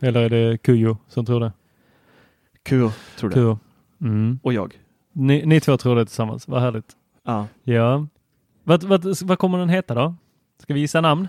Eller 0.00 0.22
är 0.22 0.28
det 0.30 0.58
Kujo 0.58 0.96
som 1.08 1.26
tror 1.26 1.40
det? 1.40 1.52
Kujo 2.62 2.90
tror 3.18 3.30
det. 3.30 3.34
Kujo. 3.34 3.58
Mm. 4.00 4.38
Och 4.42 4.52
jag. 4.52 4.78
Ni, 5.12 5.46
ni 5.46 5.60
två 5.60 5.76
tror 5.76 5.96
det 5.96 6.04
tillsammans, 6.04 6.48
vad 6.48 6.62
härligt. 6.62 6.96
Ja. 7.24 7.46
Ja. 7.62 8.06
Vad, 8.64 8.84
vad, 8.84 9.22
vad 9.22 9.38
kommer 9.38 9.58
den 9.58 9.68
heta 9.68 9.94
då? 9.94 10.14
Ska 10.62 10.74
vi 10.74 10.80
gissa 10.80 11.00
namn? 11.00 11.28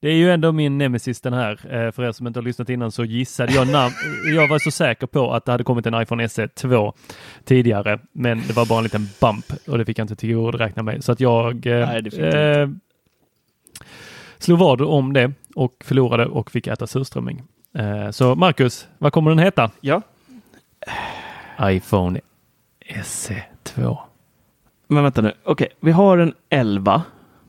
Det 0.00 0.08
är 0.08 0.14
ju 0.14 0.30
ändå 0.30 0.52
min 0.52 0.78
nemesis 0.78 1.20
den 1.20 1.32
här. 1.32 1.52
Eh, 1.52 1.90
för 1.90 2.02
er 2.02 2.12
som 2.12 2.26
inte 2.26 2.38
har 2.38 2.44
lyssnat 2.44 2.68
innan 2.68 2.92
så 2.92 3.04
gissade 3.04 3.52
jag 3.52 3.68
namn. 3.68 3.94
Jag 4.34 4.48
var 4.48 4.58
så 4.58 4.70
säker 4.70 5.06
på 5.06 5.32
att 5.32 5.44
det 5.44 5.52
hade 5.52 5.64
kommit 5.64 5.86
en 5.86 6.02
iPhone 6.02 6.28
SE 6.28 6.48
2 6.48 6.92
tidigare, 7.44 7.98
men 8.12 8.42
det 8.46 8.52
var 8.52 8.66
bara 8.66 8.78
en 8.78 8.84
liten 8.84 9.08
bump 9.20 9.44
och 9.68 9.78
det 9.78 9.84
fick 9.84 9.98
jag 9.98 10.04
inte 10.04 10.16
tillgodoräkna 10.16 10.82
mig. 10.82 11.02
Så 11.02 11.12
att 11.12 11.20
jag 11.20 11.66
eh, 11.66 11.88
Nej, 11.88 12.20
eh, 12.20 12.68
slog 14.38 14.58
vad 14.58 14.82
om 14.82 15.12
det 15.12 15.32
och 15.54 15.74
förlorade 15.84 16.26
och 16.26 16.50
fick 16.50 16.66
äta 16.66 16.86
surströmming. 16.86 17.42
Eh, 17.74 18.10
så 18.10 18.34
Marcus, 18.34 18.88
vad 18.98 19.12
kommer 19.12 19.30
den 19.30 19.38
heta? 19.38 19.70
Ja. 19.80 20.02
iPhone 21.62 22.20
SE 23.04 23.42
2. 23.62 23.98
Men 24.88 25.02
vänta 25.02 25.20
nu, 25.20 25.32
okej, 25.44 25.52
okay. 25.52 25.68
vi 25.80 25.90
har 25.90 26.18
en 26.18 26.34
11 26.48 27.02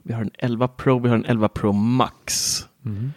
vi 0.03 0.13
har 0.13 0.21
en 0.21 0.31
11 0.37 0.67
Pro, 0.67 0.99
vi 0.99 1.09
har 1.09 1.15
en 1.15 1.25
11 1.25 1.49
Pro 1.49 1.71
Max. 1.71 2.57
Mm. 2.85 3.11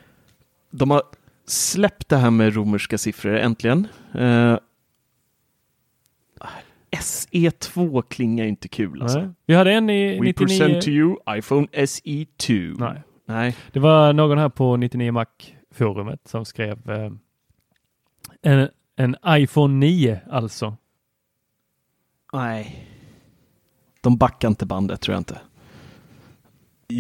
De 0.70 0.91
har 0.91 1.03
släppt 1.47 2.09
det 2.09 2.16
här 2.16 2.30
med 2.30 2.55
romerska 2.55 2.99
siffror 2.99 3.37
äntligen. 3.37 3.89
Uh, 4.14 4.59
SE2 6.97 8.03
klingar 8.03 8.45
inte 8.45 8.68
kul 8.68 9.03
alltså. 9.03 9.18
Nej. 9.18 9.30
Vi 9.47 9.55
hade 9.55 9.72
en 9.72 9.91
i 9.91 10.18
We 10.20 10.24
99... 10.24 10.33
present 10.33 10.83
to 10.83 10.89
you 10.89 11.16
iPhone 11.30 11.66
SE2. 11.66 12.76
Nej. 12.78 13.03
Nej. 13.26 13.57
Det 13.72 13.80
var 13.80 14.12
någon 14.12 14.39
här 14.39 14.49
på 14.49 14.76
99 14.76 15.12
Mac-forumet 15.12 16.28
som 16.28 16.45
skrev 16.45 16.91
eh, 16.91 17.12
en, 18.43 18.68
en 18.97 19.16
iPhone 19.26 19.74
9 19.74 20.20
alltså. 20.30 20.76
Nej. 22.33 22.89
De 24.01 24.16
backar 24.16 24.49
inte 24.49 24.66
bandet 24.66 25.01
tror 25.01 25.14
jag 25.14 25.20
inte. 25.20 25.41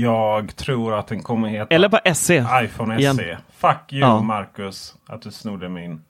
Jag 0.00 0.56
tror 0.56 0.94
att 0.94 1.06
den 1.06 1.22
kommer 1.22 1.48
heta 1.48 1.74
Eller 1.74 1.88
bara 1.88 2.14
SE. 2.14 2.46
iPhone 2.64 2.98
igen. 2.98 3.16
SE. 3.16 3.38
Fuck 3.50 3.92
you 3.92 4.00
ja. 4.00 4.22
Marcus 4.22 4.94
att 5.06 5.22
du 5.22 5.30
snodde 5.30 5.68
min. 5.68 6.02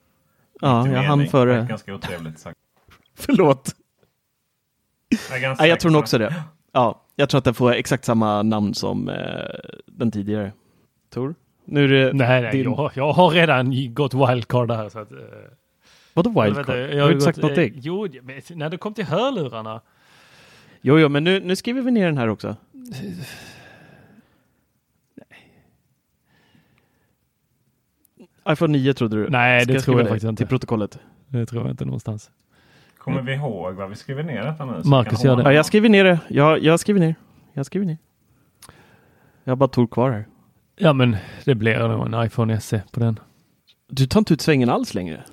Ja, 0.61 0.89
jag 0.89 1.03
hann 1.03 1.26
före. 1.26 1.66
Ganska 1.68 1.95
otrevligt 1.95 2.39
sagt. 2.39 2.59
Förlåt. 3.14 3.70
Jag, 5.30 5.57
ja, 5.59 5.66
jag 5.66 5.80
tror 5.80 5.93
nog 5.93 6.01
också 6.01 6.18
det. 6.18 6.35
Ja, 6.72 7.03
jag 7.16 7.28
tror 7.28 7.39
att 7.39 7.45
den 7.45 7.55
får 7.55 7.72
exakt 7.72 8.05
samma 8.05 8.43
namn 8.43 8.74
som 8.74 9.09
eh, 9.09 9.16
den 9.87 10.11
tidigare. 10.11 10.53
Tor? 11.11 11.35
Nu 11.64 11.85
är 11.85 11.89
det 11.89 12.12
nej, 12.12 12.43
nej 12.43 12.53
din... 12.53 12.72
jag, 12.72 12.91
jag, 12.95 13.12
har 13.12 13.30
redan 13.30 13.95
gått 13.95 14.14
wildcard. 14.14 14.93
Så 14.93 14.99
att, 14.99 15.12
eh... 15.12 15.18
Vadå 16.14 16.43
wildcard? 16.43 16.76
Jag, 16.76 16.95
jag 16.95 17.05
har 17.05 17.11
inte 17.11 17.24
sagt 17.24 17.37
gått, 17.37 17.43
någonting. 17.43 17.74
Eh, 17.74 17.80
jo, 17.83 18.09
när 18.55 18.70
det 18.70 18.76
kom 18.76 18.95
till 18.95 19.05
hörlurarna. 19.05 19.80
Jo, 20.80 20.99
jo, 20.99 21.09
men 21.09 21.24
nu, 21.24 21.41
nu 21.41 21.57
skriver 21.57 21.83
vi 21.83 21.91
ner 21.91 22.07
den 22.07 22.18
här 22.18 22.28
också. 22.28 22.57
iPhone 28.49 28.72
9 28.78 28.95
trodde 28.95 29.16
du? 29.16 29.30
Nej, 29.30 29.66
det 29.66 29.80
tror 29.80 30.01
jag 30.01 30.09
faktiskt 30.09 30.28
inte. 30.28 30.40
Till 30.40 30.47
protokollet. 30.49 30.99
Det 31.28 31.47
tror 31.47 31.62
jag 31.62 31.70
inte 31.70 31.84
någonstans. 31.84 32.30
Kommer 32.99 33.22
vi 33.22 33.34
ihåg 33.34 33.74
vad 33.74 33.90
vi 33.90 33.97
skriver 33.97 34.22
ner 34.22 34.45
detta 34.45 34.64
nu? 34.64 34.82
Marcus 34.84 35.24
gör 35.24 35.36
det. 35.36 35.43
Ja, 35.43 35.53
jag 35.53 35.66
skriver 35.66 35.88
ner 35.88 36.05
det. 36.05 36.18
Jag, 36.28 36.59
jag 36.62 36.80
skriver 36.80 37.01
ner. 37.01 37.14
Jag 37.53 37.66
skriver 37.66 37.86
ner. 37.86 37.99
Jag 39.45 39.51
har 39.51 39.57
bara 39.57 39.68
Tor 39.68 39.86
kvar 39.86 40.11
här. 40.11 40.26
Ja, 40.76 40.93
men 40.93 41.16
det 41.45 41.55
blir 41.55 41.88
nog 41.88 42.14
en 42.14 42.26
iPhone 42.26 42.61
SE 42.61 42.82
på 42.90 43.01
den. 43.01 43.18
Du 43.88 44.07
tar 44.07 44.20
inte 44.20 44.34
ut 44.34 44.40
svängen 44.40 44.70
alls 44.70 44.95
längre. 44.95 45.24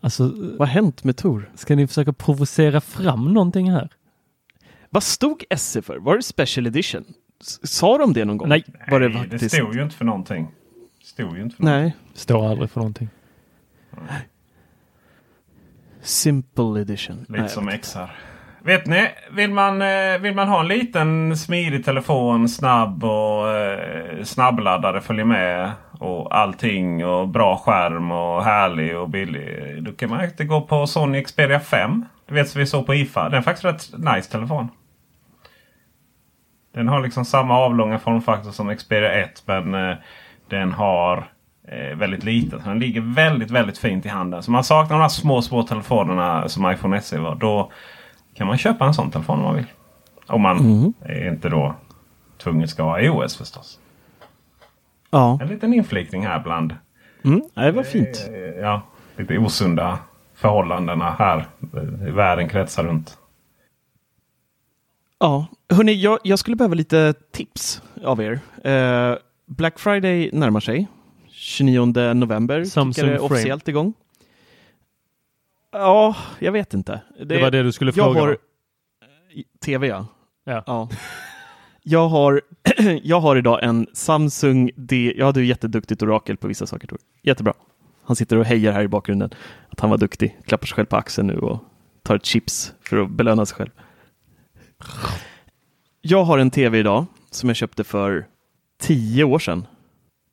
Alltså, 0.00 0.32
vad 0.58 0.68
har 0.68 0.74
hänt 0.74 1.04
med 1.04 1.16
Tor? 1.16 1.50
Ska 1.54 1.76
ni 1.76 1.86
försöka 1.86 2.12
provocera 2.12 2.80
fram 2.80 3.34
någonting 3.34 3.70
här? 3.70 3.88
Vad 4.90 5.02
stod 5.02 5.44
SE 5.56 5.82
för? 5.82 5.98
Var 5.98 6.16
det 6.16 6.22
Special 6.22 6.66
Edition? 6.66 7.04
Sa 7.62 7.98
de 7.98 8.12
det 8.12 8.24
någon 8.24 8.36
gång? 8.36 8.48
Nej, 8.48 8.64
var 8.90 9.00
det, 9.00 9.26
det 9.38 9.48
stod 9.48 9.74
ju 9.74 9.82
inte 9.82 9.96
för 9.96 10.04
någonting. 10.04 10.48
Stod 11.06 11.36
ju 11.36 11.42
inte 11.42 11.56
för 11.56 11.64
Nej. 11.64 11.74
Någonting. 11.74 12.00
Står 12.14 12.50
aldrig 12.50 12.70
för 12.70 12.80
någonting. 12.80 13.08
Simple 16.00 16.80
edition. 16.80 17.18
Lite 17.28 17.40
Nej, 17.40 17.48
som 17.48 17.78
XR. 17.82 18.10
Vet 18.62 18.86
ni, 18.86 19.08
vill 19.30 19.50
man, 19.50 19.82
eh, 19.82 20.18
vill 20.20 20.34
man 20.34 20.48
ha 20.48 20.60
en 20.60 20.68
liten 20.68 21.36
smidig 21.36 21.84
telefon, 21.84 22.48
snabb 22.48 23.04
och 23.04 23.48
eh, 23.48 24.22
snabbladdare 24.22 25.00
följer 25.00 25.24
med 25.24 25.72
och 25.98 26.36
allting 26.36 27.06
och 27.06 27.28
bra 27.28 27.58
skärm 27.58 28.10
och 28.12 28.44
härlig 28.44 28.98
och 28.98 29.10
billig. 29.10 29.82
Då 29.82 29.92
kan 29.92 30.10
man 30.10 30.24
inte 30.24 30.44
gå 30.44 30.60
på 30.60 30.86
Sony 30.86 31.24
Xperia 31.24 31.60
5. 31.60 32.04
Du 32.26 32.34
vet 32.34 32.48
som 32.48 32.58
vi 32.58 32.66
såg 32.66 32.86
på 32.86 32.94
IFA. 32.94 33.28
Den 33.28 33.38
är 33.38 33.42
faktiskt 33.42 33.64
rätt 33.64 33.98
nice 33.98 34.30
telefon. 34.30 34.68
Den 36.74 36.88
har 36.88 37.02
liksom 37.02 37.24
samma 37.24 37.58
avlånga 37.58 37.98
formfaktor 37.98 38.50
som 38.50 38.76
Xperia 38.76 39.12
1 39.12 39.42
men 39.46 39.74
eh, 39.74 39.96
den 40.48 40.72
har 40.72 41.30
eh, 41.68 41.96
väldigt 41.96 42.24
liten. 42.24 42.62
Så 42.62 42.68
den 42.68 42.78
ligger 42.78 43.00
väldigt 43.00 43.50
väldigt 43.50 43.78
fint 43.78 44.06
i 44.06 44.08
handen. 44.08 44.42
Så 44.42 44.50
man 44.50 44.64
saknar 44.64 44.96
de 44.96 45.02
här 45.02 45.08
små 45.08 45.42
små 45.42 45.62
telefonerna 45.62 46.48
som 46.48 46.70
iPhone 46.72 47.00
SE 47.00 47.18
var. 47.18 47.34
Då 47.34 47.72
kan 48.34 48.46
man 48.46 48.58
köpa 48.58 48.84
en 48.84 48.94
sån 48.94 49.10
telefon 49.10 49.38
om 49.38 49.44
man 49.44 49.54
vill. 49.54 49.66
Om 50.26 50.42
man 50.42 50.58
mm. 50.58 50.92
är 51.00 51.28
inte 51.28 51.48
då 51.48 51.74
tvungen 52.38 52.68
ska 52.68 52.82
ha 52.82 53.00
iOS 53.00 53.36
förstås. 53.36 53.78
Ja. 55.10 55.38
En 55.42 55.48
liten 55.48 55.74
inflikning 55.74 56.26
här 56.26 56.40
bland 56.40 56.74
mm, 57.24 57.42
det 57.54 57.72
var 57.72 57.82
fint. 57.82 58.28
Eh, 58.28 58.60
ja, 58.60 58.82
lite 59.16 59.38
osunda 59.38 59.98
förhållandena 60.34 61.10
här. 61.18 61.46
Världen 62.12 62.48
kretsar 62.48 62.84
runt. 62.84 63.18
Ja, 65.18 65.46
hörni, 65.70 65.92
jag, 65.92 66.18
jag 66.24 66.38
skulle 66.38 66.56
behöva 66.56 66.74
lite 66.74 67.14
tips 67.32 67.82
av 68.04 68.22
er. 68.22 68.40
Eh, 68.64 69.16
Black 69.46 69.78
Friday 69.78 70.30
närmar 70.32 70.60
sig. 70.60 70.88
29 71.28 72.14
november 72.14 72.64
Samsung 72.64 73.06
det 73.08 73.18
officiellt 73.18 73.68
igång. 73.68 73.94
Ja, 75.72 76.16
jag 76.38 76.52
vet 76.52 76.74
inte. 76.74 77.00
Det, 77.18 77.24
det 77.24 77.40
var 77.40 77.50
det 77.50 77.62
du 77.62 77.72
skulle 77.72 77.92
fråga. 77.92 78.20
Har, 78.20 78.38
TV 79.64 79.86
ja. 79.86 80.06
ja. 80.44 80.62
ja. 80.66 80.88
Jag, 81.82 82.08
har, 82.08 82.42
jag 83.02 83.20
har 83.20 83.36
idag 83.36 83.62
en 83.62 83.86
Samsung 83.92 84.70
D. 84.76 85.14
Jag 85.16 85.26
hade 85.26 85.40
ju 85.40 85.46
jätteduktigt 85.46 86.02
orakel 86.02 86.36
på 86.36 86.48
vissa 86.48 86.66
saker. 86.66 86.88
Tror 86.88 87.00
jag. 87.02 87.30
Jättebra. 87.30 87.54
Han 88.04 88.16
sitter 88.16 88.36
och 88.36 88.44
hejar 88.44 88.72
här 88.72 88.82
i 88.82 88.88
bakgrunden. 88.88 89.30
Att 89.68 89.80
han 89.80 89.90
var 89.90 89.98
duktig. 89.98 90.38
Klappar 90.44 90.66
sig 90.66 90.74
själv 90.74 90.86
på 90.86 90.96
axeln 90.96 91.26
nu 91.26 91.38
och 91.38 91.58
tar 92.02 92.16
ett 92.16 92.24
chips 92.24 92.74
för 92.80 92.96
att 92.96 93.10
belöna 93.10 93.46
sig 93.46 93.56
själv. 93.56 93.70
Jag 96.00 96.24
har 96.24 96.38
en 96.38 96.50
tv 96.50 96.78
idag 96.78 97.06
som 97.30 97.48
jag 97.48 97.56
köpte 97.56 97.84
för 97.84 98.26
tio 98.78 99.24
år 99.24 99.38
sedan. 99.38 99.66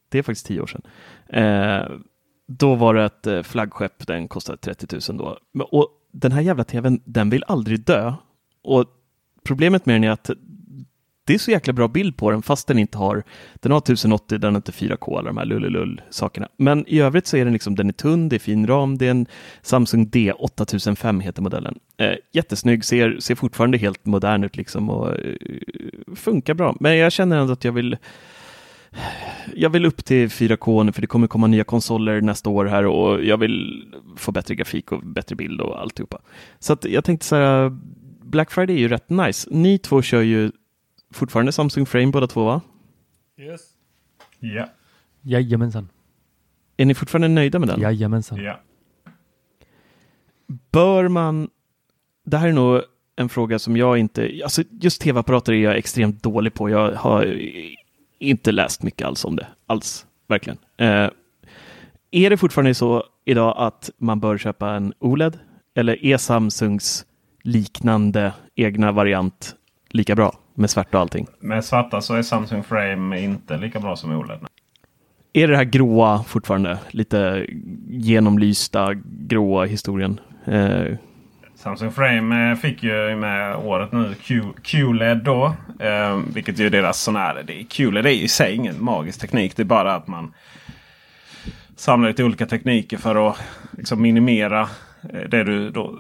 Det 0.09 0.17
är 0.17 0.23
faktiskt 0.23 0.45
tio 0.45 0.61
år 0.61 0.67
sedan. 0.67 0.81
Eh, 1.27 1.97
då 2.47 2.75
var 2.75 2.93
det 2.93 3.05
ett 3.05 3.27
eh, 3.27 3.41
flaggskepp, 3.41 4.07
den 4.07 4.27
kostade 4.27 4.57
30 4.57 5.11
000 5.11 5.17
då. 5.17 5.63
Och 5.63 5.89
den 6.11 6.31
här 6.31 6.41
jävla 6.41 6.63
tvn, 6.63 7.01
den 7.05 7.29
vill 7.29 7.43
aldrig 7.47 7.85
dö. 7.85 8.13
Och 8.63 8.85
problemet 9.43 9.85
med 9.85 9.95
den 9.95 10.03
är 10.03 10.11
att 10.11 10.29
det 11.26 11.34
är 11.34 11.38
så 11.38 11.51
jäkla 11.51 11.74
bra 11.74 11.88
bild 11.88 12.17
på 12.17 12.32
den 12.32 12.41
fast 12.41 12.67
den 12.67 12.80
inte 12.80 12.97
har, 12.97 13.24
den 13.53 13.71
har 13.71 13.80
1080, 13.80 14.38
den 14.38 14.53
har 14.53 14.57
inte 14.57 14.71
4K, 14.71 15.17
alla 15.17 15.28
de 15.28 15.38
här 15.38 15.45
lullelull 15.45 16.01
sakerna. 16.09 16.47
Men 16.57 16.86
i 16.88 16.99
övrigt 16.99 17.28
så 17.28 17.38
är 17.38 17.43
den 17.45 17.53
liksom, 17.53 17.76
den 17.76 17.89
är 17.89 17.93
tunn, 17.93 18.30
det 18.30 18.36
är 18.36 18.39
fin 18.39 18.67
ram, 18.67 18.97
det 18.97 19.05
är 19.05 19.11
en 19.11 19.26
Samsung 19.61 20.07
D8005 20.07 21.21
heter 21.21 21.41
modellen. 21.41 21.80
Eh, 21.97 22.13
jättesnygg, 22.32 22.86
ser, 22.86 23.19
ser 23.19 23.36
fortfarande 23.36 23.78
helt 23.78 24.05
modern 24.05 24.43
ut 24.43 24.57
liksom 24.57 24.89
och 24.89 25.09
eh, 25.09 25.36
funkar 26.15 26.53
bra. 26.53 26.76
Men 26.80 26.97
jag 26.97 27.11
känner 27.11 27.38
ändå 27.38 27.53
att 27.53 27.63
jag 27.63 27.71
vill 27.71 27.97
jag 29.55 29.69
vill 29.69 29.86
upp 29.86 30.05
till 30.05 30.28
4K 30.28 30.84
nu 30.84 30.91
för 30.91 31.01
det 31.01 31.07
kommer 31.07 31.28
komma 31.28 31.47
nya 31.47 31.63
konsoler 31.63 32.21
nästa 32.21 32.49
år 32.49 32.65
här 32.65 32.86
och 32.86 33.24
jag 33.24 33.38
vill 33.38 33.86
få 34.17 34.32
bättre 34.32 34.55
grafik 34.55 34.91
och 34.91 35.03
bättre 35.03 35.36
bild 35.36 35.61
och 35.61 35.82
alltihopa. 35.82 36.19
Så 36.59 36.74
att 36.74 36.86
jag 36.86 37.03
tänkte 37.03 37.26
så 37.26 37.36
här, 37.36 37.78
Black 38.24 38.51
Friday 38.51 38.76
är 38.76 38.80
ju 38.80 38.88
rätt 38.88 39.09
nice. 39.09 39.49
Ni 39.51 39.78
två 39.78 40.01
kör 40.01 40.21
ju 40.21 40.51
fortfarande 41.14 41.51
Samsung 41.51 41.86
Frame 41.86 42.11
båda 42.11 42.28
två 42.28 42.45
va? 42.45 42.61
Yes. 43.38 43.61
Ja. 44.39 44.70
Jajamensan. 45.22 45.89
Är 46.78 46.86
ni 46.86 46.93
fortfarande 46.93 47.28
nöjda 47.28 47.59
med 47.59 47.68
den? 47.68 47.82
Jajamensan. 47.82 48.43
Ja. 48.43 48.59
Bör 50.72 51.07
man... 51.07 51.49
Det 52.26 52.38
här 52.38 52.47
är 52.47 52.53
nog 52.53 52.82
en 53.16 53.30
fråga 53.30 53.59
som 53.59 53.78
jag 53.78 53.97
inte... 53.97 54.41
Alltså 54.43 54.64
just 54.82 55.01
tv-apparater 55.01 55.53
är 55.53 55.57
jag 55.57 55.78
extremt 55.78 56.24
dålig 56.24 56.53
på. 56.53 56.70
Jag 56.70 56.95
har 56.95 57.39
inte 58.20 58.51
läst 58.51 58.84
mycket 58.84 59.07
alls 59.07 59.26
om 59.26 59.36
det. 59.36 59.47
Alls, 59.68 60.05
verkligen. 60.28 60.57
Eh, 60.78 61.09
är 62.11 62.30
det 62.30 62.38
fortfarande 62.38 62.74
så 62.74 63.03
idag 63.26 63.55
att 63.57 63.89
man 63.97 64.20
bör 64.20 64.38
köpa 64.38 64.72
en 64.72 64.93
OLED? 64.99 65.39
Eller 65.76 66.05
är 66.05 66.18
Samsungs 66.18 67.05
liknande 67.43 68.34
egna 68.55 68.91
variant 68.91 69.55
lika 69.89 70.16
bra 70.16 70.39
med 70.54 70.70
svart 70.70 70.93
och 70.93 71.01
allting? 71.01 71.28
Med 71.39 71.66
svarta 71.66 72.01
så 72.01 72.14
är 72.14 72.22
Samsung 72.22 72.64
Frame 72.64 73.20
inte 73.20 73.58
lika 73.58 73.80
bra 73.80 73.95
som 73.95 74.12
OLED. 74.12 74.39
Är 75.34 75.47
det 75.47 75.58
här 75.58 75.64
gråa 75.64 76.24
fortfarande? 76.24 76.80
Lite 76.91 77.45
genomlysta 77.89 78.93
gråa 79.04 79.66
historien? 79.66 80.20
Eh, 80.45 80.95
Samsung 81.56 81.91
Frame 81.91 82.51
eh, 82.51 82.58
fick 82.58 82.84
ju 82.84 83.16
med 83.16 83.56
året 83.56 83.91
nu 83.91 84.16
Q, 84.22 84.41
QLED 84.64 85.24
då. 85.24 85.56
Eh, 85.80 86.20
vilket 86.34 86.60
ju 86.60 86.66
är 86.66 86.70
deras 86.70 87.01
sån 87.01 87.16
här. 87.16 87.43
Det, 87.47 87.64
QLED 87.64 88.06
är 88.06 88.10
i 88.10 88.28
sig 88.28 88.56
ingen 88.56 88.84
magisk 88.84 89.20
teknik. 89.22 89.56
Det 89.56 89.64
är 89.64 89.66
bara 89.66 89.95
att 89.95 90.08
man 90.08 90.34
samlar 91.76 92.08
lite 92.10 92.24
olika 92.24 92.45
tekniker 92.45 92.97
för 92.97 93.30
att 93.30 93.38
liksom, 93.72 94.01
minimera 94.01 94.62
eh, 95.14 95.30
det 95.30 95.43
du 95.43 95.70
då 95.70 95.99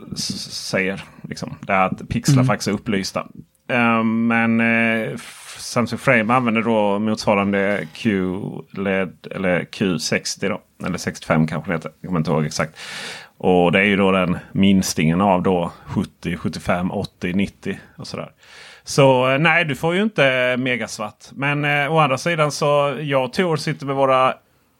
säger. 0.49 1.03
Liksom, 1.21 1.55
det 1.61 1.73
är 1.73 1.85
att 1.85 2.09
pixlar 2.09 2.33
Mm. 2.35 2.45
faktiskt 2.45 2.67
är 2.67 2.71
upplysta. 2.71 3.27
Ehm, 3.73 4.27
men 4.27 4.61
eh, 4.61 5.17
Samsung 5.57 5.99
Frame 5.99 6.33
använder 6.33 6.61
då 6.61 6.99
motsvarande 6.99 7.87
QLED 7.93 9.27
eller 9.31 9.61
Q60 9.63 10.49
då. 10.49 10.85
Eller 10.87 10.97
65 10.97 11.47
kanske 11.47 11.71
det 11.71 11.75
heter. 11.75 11.91
Jag 12.01 12.07
kommer 12.07 12.19
inte 12.19 12.31
ihåg 12.31 12.45
exakt. 12.45 12.79
Och 13.37 13.71
det 13.71 13.79
är 13.79 13.83
ju 13.83 13.95
då 13.95 14.11
den 14.11 14.37
minstingen 14.51 15.21
av 15.21 15.43
då 15.43 15.71
70, 15.85 16.37
75, 16.37 16.91
80, 16.91 17.33
90 17.33 17.79
och 17.95 18.07
sådär. 18.07 18.31
Så 18.83 19.31
eh, 19.31 19.39
nej, 19.39 19.65
du 19.65 19.75
får 19.75 19.95
ju 19.95 20.03
inte 20.03 20.57
megasvart. 20.57 21.25
Men 21.31 21.65
eh, 21.65 21.93
å 21.93 21.99
andra 21.99 22.17
sidan 22.17 22.51
så 22.51 22.97
jag 23.01 23.23
och 23.23 23.33
Tor 23.33 23.55
sitter 23.57 23.85
med 23.85 23.95
våra 23.95 24.33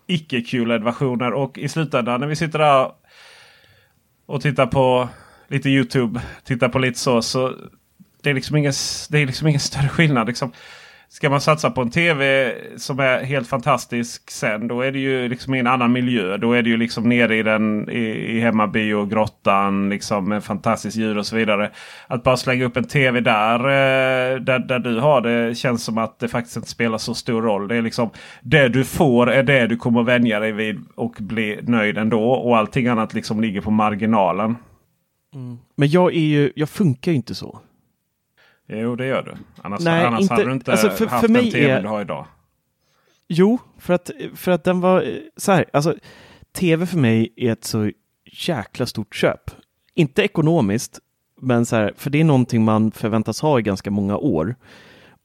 icke 0.08 0.42
QLED-versioner 0.42 1.34
och 1.34 1.58
i 1.58 1.70
slutändan 1.70 2.20
när 2.20 2.28
vi 2.28 2.36
sitter 2.36 2.60
där 2.60 2.92
och 4.26 4.42
tittar 4.42 4.66
på 4.66 5.10
lite 5.48 5.70
YouTube, 5.70 6.22
tittar 6.44 6.70
på 6.70 6.80
lite 6.80 7.00
så, 7.00 7.22
så 7.22 7.54
det 8.24 8.30
är 8.30 8.34
liksom 8.34 8.56
ingen, 8.56 8.74
det 9.10 9.18
är 9.18 9.26
liksom 9.26 9.48
ingen 9.48 9.60
större 9.60 9.90
skillnad. 9.90 10.28
Liksom. 10.28 10.52
Ska 11.14 11.30
man 11.30 11.42
satsa 11.42 11.70
på 11.70 11.82
en 11.82 11.90
tv 11.90 12.52
som 12.78 13.00
är 13.00 13.24
helt 13.24 13.48
fantastisk 13.48 14.32
sen 14.32 14.68
då 14.68 14.82
är 14.82 14.92
det 14.92 15.00
ju 15.00 15.30
liksom 15.30 15.56
i 15.56 15.60
en 15.60 15.68
annan 15.68 15.92
miljö. 15.92 16.38
Då 16.38 16.54
är 16.54 16.62
det 16.62 16.70
ju 16.70 16.78
liksom 16.78 17.10
nere 17.10 17.38
i 17.38 17.44
den 17.44 17.90
i, 17.90 18.04
i 18.38 18.40
hemmabiogrottan 18.40 19.90
liksom 19.90 20.30
med 20.30 20.44
fantastiskt 20.44 20.98
ljud 20.98 21.18
och 21.18 21.26
så 21.26 21.36
vidare. 21.36 21.72
Att 22.08 22.24
bara 22.24 22.38
slänga 22.38 22.66
upp 22.66 22.78
en 22.78 22.84
tv 22.84 23.20
där, 23.20 23.60
eh, 23.60 24.40
där, 24.40 24.60
där 24.60 24.80
du 24.80 25.00
har 25.00 25.22
det 25.22 25.56
känns 25.56 25.84
som 25.84 25.98
att 25.98 26.20
det 26.20 26.28
faktiskt 26.28 26.58
inte 26.58 26.70
spelar 26.70 26.98
så 26.98 27.14
stor 27.14 27.42
roll. 27.42 27.68
Det 27.68 27.76
är 27.76 27.82
liksom 27.82 28.10
det 28.42 28.68
du 28.68 28.84
får 28.84 29.32
är 29.32 29.44
det 29.44 29.68
du 29.68 29.78
kommer 29.78 30.04
vänja 30.04 30.40
dig 30.40 30.52
vid 30.52 30.86
och 30.96 31.16
bli 31.20 31.60
nöjd 31.64 31.98
ändå. 31.98 32.32
Och 32.32 32.58
allting 32.58 32.88
annat 32.88 33.14
liksom 33.14 33.42
ligger 33.42 33.62
på 33.62 33.72
marginalen. 33.72 34.56
Mm. 35.36 35.58
men 35.76 35.90
jag 35.90 36.16
är 36.16 36.20
ju, 36.20 36.52
jag 36.56 36.70
funkar 36.70 37.12
ju 37.12 37.16
inte 37.16 37.36
så. 37.36 37.60
Jo, 38.68 38.96
det 38.96 39.06
gör 39.06 39.24
du. 39.24 39.32
Annars, 39.62 39.82
Nej, 39.84 40.06
annars 40.06 40.22
inte- 40.22 40.34
hade 40.34 40.46
du 40.46 40.52
inte 40.54 40.72
alltså, 40.72 40.90
för- 40.90 41.06
haft 41.08 41.26
för 41.26 41.34
mig 41.34 41.42
den 41.42 41.52
tv 41.52 41.70
är- 41.72 41.82
du 41.82 41.88
har 41.88 42.02
idag. 42.02 42.26
Jo, 43.28 43.58
för 43.80 43.94
att, 43.94 44.12
för 44.36 44.52
att 44.52 44.64
den 44.64 44.82
var 44.82 45.06
så 45.38 45.52
här, 45.52 45.66
alltså 45.74 45.96
tv 46.56 46.86
för 46.86 46.98
mig 46.98 47.34
är 47.36 47.52
ett 47.52 47.64
så 47.64 47.92
jäkla 48.48 48.86
stort 48.86 49.16
köp. 49.16 49.52
Inte 49.94 50.22
ekonomiskt, 50.24 51.00
men 51.42 51.66
så 51.66 51.76
här, 51.76 51.94
för 51.98 52.10
det 52.10 52.20
är 52.20 52.24
någonting 52.24 52.64
man 52.64 52.92
förväntas 52.92 53.42
ha 53.42 53.60
i 53.60 53.62
ganska 53.62 53.92
många 53.92 54.18
år. 54.18 54.56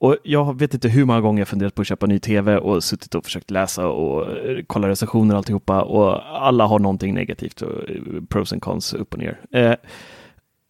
Och 0.01 0.17
jag 0.25 0.59
vet 0.59 0.75
inte 0.75 0.89
hur 0.89 1.05
många 1.05 1.21
gånger 1.21 1.41
jag 1.41 1.49
funderat 1.49 1.75
på 1.75 1.81
att 1.83 1.89
köpa 1.89 2.07
ny 2.07 2.19
tv 2.19 2.57
och 2.59 2.85
suttit 2.85 3.15
och 3.15 3.25
försökt 3.25 3.51
läsa 3.51 3.89
och 3.89 4.31
eh, 4.37 4.59
kolla 4.67 4.89
recensioner 4.89 5.35
och 5.35 5.39
alltihopa 5.39 5.83
och 5.83 6.37
alla 6.47 6.65
har 6.67 6.79
någonting 6.79 7.15
negativt, 7.15 7.63
och, 7.63 7.91
eh, 7.91 7.97
pros 8.29 8.53
and 8.53 8.63
cons 8.63 8.95
upp 8.95 9.13
och 9.13 9.19
ner. 9.19 9.41
Eh, 9.53 9.75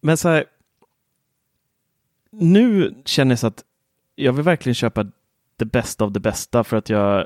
men 0.01 0.17
så 0.17 0.29
här, 0.29 0.43
nu 2.31 2.95
känner 3.05 3.31
jag 3.31 3.39
så 3.39 3.47
att 3.47 3.63
jag 4.15 4.33
vill 4.33 4.43
verkligen 4.43 4.75
köpa 4.75 5.05
det 5.57 5.65
bästa 5.65 6.05
av 6.05 6.11
det 6.11 6.19
bästa 6.19 6.63
för 6.63 6.77
att 6.77 6.89
jag 6.89 7.25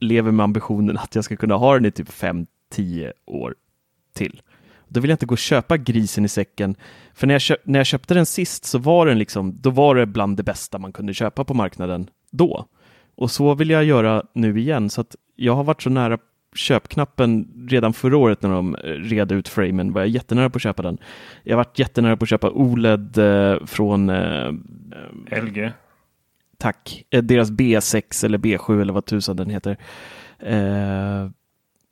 lever 0.00 0.30
med 0.30 0.44
ambitionen 0.44 0.98
att 0.98 1.14
jag 1.14 1.24
ska 1.24 1.36
kunna 1.36 1.54
ha 1.54 1.74
den 1.74 1.84
i 1.84 1.90
typ 1.90 2.08
5-10 2.08 3.12
år 3.26 3.54
till. 4.12 4.42
Då 4.88 5.00
vill 5.00 5.10
jag 5.10 5.14
inte 5.14 5.26
gå 5.26 5.32
och 5.32 5.38
köpa 5.38 5.76
grisen 5.76 6.24
i 6.24 6.28
säcken. 6.28 6.76
För 7.14 7.26
när 7.26 7.34
jag, 7.34 7.40
köp, 7.40 7.60
när 7.64 7.78
jag 7.78 7.86
köpte 7.86 8.14
den 8.14 8.26
sist 8.26 8.64
så 8.64 8.78
var 8.78 9.06
den 9.06 9.18
liksom, 9.18 9.58
då 9.60 9.70
var 9.70 9.94
det 9.94 10.06
bland 10.06 10.36
det 10.36 10.42
bästa 10.42 10.78
man 10.78 10.92
kunde 10.92 11.14
köpa 11.14 11.44
på 11.44 11.54
marknaden 11.54 12.10
då. 12.30 12.66
Och 13.14 13.30
så 13.30 13.54
vill 13.54 13.70
jag 13.70 13.84
göra 13.84 14.22
nu 14.32 14.58
igen. 14.60 14.90
Så 14.90 15.00
att 15.00 15.16
jag 15.36 15.54
har 15.54 15.64
varit 15.64 15.82
så 15.82 15.90
nära 15.90 16.18
köpknappen 16.54 17.48
redan 17.68 17.92
förra 17.92 18.16
året 18.16 18.42
när 18.42 18.50
de 18.50 18.74
eh, 18.74 18.80
red 18.88 19.32
ut 19.32 19.48
framen 19.48 19.92
var 19.92 20.00
jag 20.00 20.08
jättenära 20.08 20.50
på 20.50 20.56
att 20.56 20.62
köpa 20.62 20.82
den. 20.82 20.98
Jag 21.42 21.56
varit 21.56 21.78
jättenära 21.78 22.16
på 22.16 22.22
att 22.22 22.28
köpa 22.28 22.50
OLED 22.50 23.18
eh, 23.18 23.64
från 23.66 24.10
eh, 24.10 24.52
LG. 25.42 25.72
Tack. 26.58 27.04
Deras 27.10 27.50
B6 27.50 28.24
eller 28.24 28.38
B7 28.38 28.80
eller 28.80 28.92
vad 28.92 29.04
tusan 29.04 29.36
den 29.36 29.50
heter. 29.50 29.76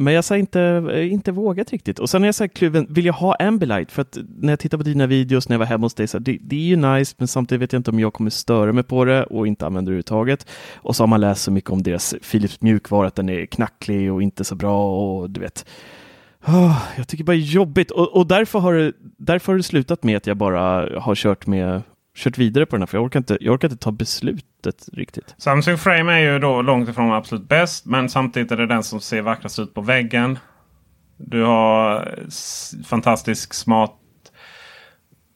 Men 0.00 0.14
jag 0.14 0.24
har 0.30 0.36
inte, 0.36 0.60
eh, 0.92 1.12
inte 1.12 1.32
vågat 1.32 1.70
riktigt. 1.70 1.98
Och 1.98 2.10
sen 2.10 2.22
är 2.22 2.28
jag 2.28 2.34
så 2.34 2.42
här 2.44 2.48
kluven, 2.48 2.86
vill 2.90 3.04
jag 3.04 3.12
ha 3.12 3.34
Ambilight? 3.34 3.92
För 3.92 4.02
att 4.02 4.18
när 4.38 4.52
jag 4.52 4.58
tittar 4.58 4.78
på 4.78 4.84
dina 4.84 5.06
videos 5.06 5.48
när 5.48 5.54
jag 5.54 5.58
var 5.58 5.66
hemma 5.66 5.84
hos 5.84 5.94
dig, 5.94 6.06
så 6.08 6.18
här, 6.18 6.24
det, 6.24 6.38
det 6.40 6.56
är 6.56 6.60
ju 6.60 6.76
nice, 6.76 7.14
men 7.18 7.28
samtidigt 7.28 7.62
vet 7.62 7.72
jag 7.72 7.80
inte 7.80 7.90
om 7.90 8.00
jag 8.00 8.12
kommer 8.12 8.30
störa 8.30 8.72
mig 8.72 8.84
på 8.84 9.04
det 9.04 9.24
och 9.24 9.46
inte 9.46 9.66
använda 9.66 9.88
det 9.88 9.92
överhuvudtaget. 9.92 10.46
Och 10.76 10.96
så 10.96 11.02
har 11.02 11.08
man 11.08 11.20
läst 11.20 11.42
så 11.42 11.50
mycket 11.50 11.70
om 11.70 11.82
deras 11.82 12.14
Philips 12.30 12.60
mjukvara, 12.60 13.06
att 13.06 13.14
den 13.14 13.28
är 13.28 13.46
knacklig 13.46 14.12
och 14.12 14.22
inte 14.22 14.44
så 14.44 14.54
bra 14.54 15.00
och 15.00 15.30
du 15.30 15.40
vet. 15.40 15.66
Oh, 16.46 16.82
jag 16.96 17.08
tycker 17.08 17.24
bara 17.24 17.36
det 17.36 17.42
är 17.42 17.54
jobbigt 17.54 17.90
och, 17.90 18.16
och 18.16 18.26
därför, 18.26 18.58
har 18.58 18.74
det, 18.74 18.92
därför 19.16 19.52
har 19.52 19.56
det 19.56 19.62
slutat 19.62 20.04
med 20.04 20.16
att 20.16 20.26
jag 20.26 20.36
bara 20.36 20.60
har 21.00 21.14
kört 21.14 21.46
med 21.46 21.82
kört 22.20 22.38
vidare 22.38 22.66
på 22.66 22.76
den 22.76 22.82
här, 22.82 22.86
för 22.86 22.98
jag 22.98 23.04
orkar 23.04 23.20
inte, 23.20 23.38
jag 23.40 23.54
orkar 23.54 23.68
inte 23.68 23.84
ta 23.84 23.90
beslutet 23.90 24.88
riktigt. 24.92 25.34
Samsung 25.38 25.78
Frame 25.78 26.12
är 26.12 26.32
ju 26.32 26.38
då 26.38 26.62
långt 26.62 26.88
ifrån 26.88 27.12
absolut 27.12 27.48
bäst. 27.48 27.86
Men 27.86 28.08
samtidigt 28.08 28.52
är 28.52 28.56
det 28.56 28.66
den 28.66 28.82
som 28.82 29.00
ser 29.00 29.22
vackrast 29.22 29.58
ut 29.58 29.74
på 29.74 29.80
väggen. 29.80 30.38
Du 31.16 31.42
har 31.42 32.14
fantastisk 32.84 33.54
smart 33.54 33.96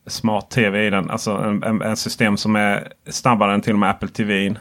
smart 0.07 0.51
tv 0.51 0.87
i 0.87 0.91
den. 0.91 1.11
Alltså 1.11 1.30
en, 1.30 1.62
en, 1.62 1.82
en 1.82 1.97
system 1.97 2.37
som 2.37 2.57
är 2.57 2.93
snabbare 3.07 3.55
än 3.55 3.61
till 3.61 3.72
och 3.72 3.78
med 3.78 3.91
Apple 3.91 4.09
TV. 4.09 4.49
Um, 4.49 4.57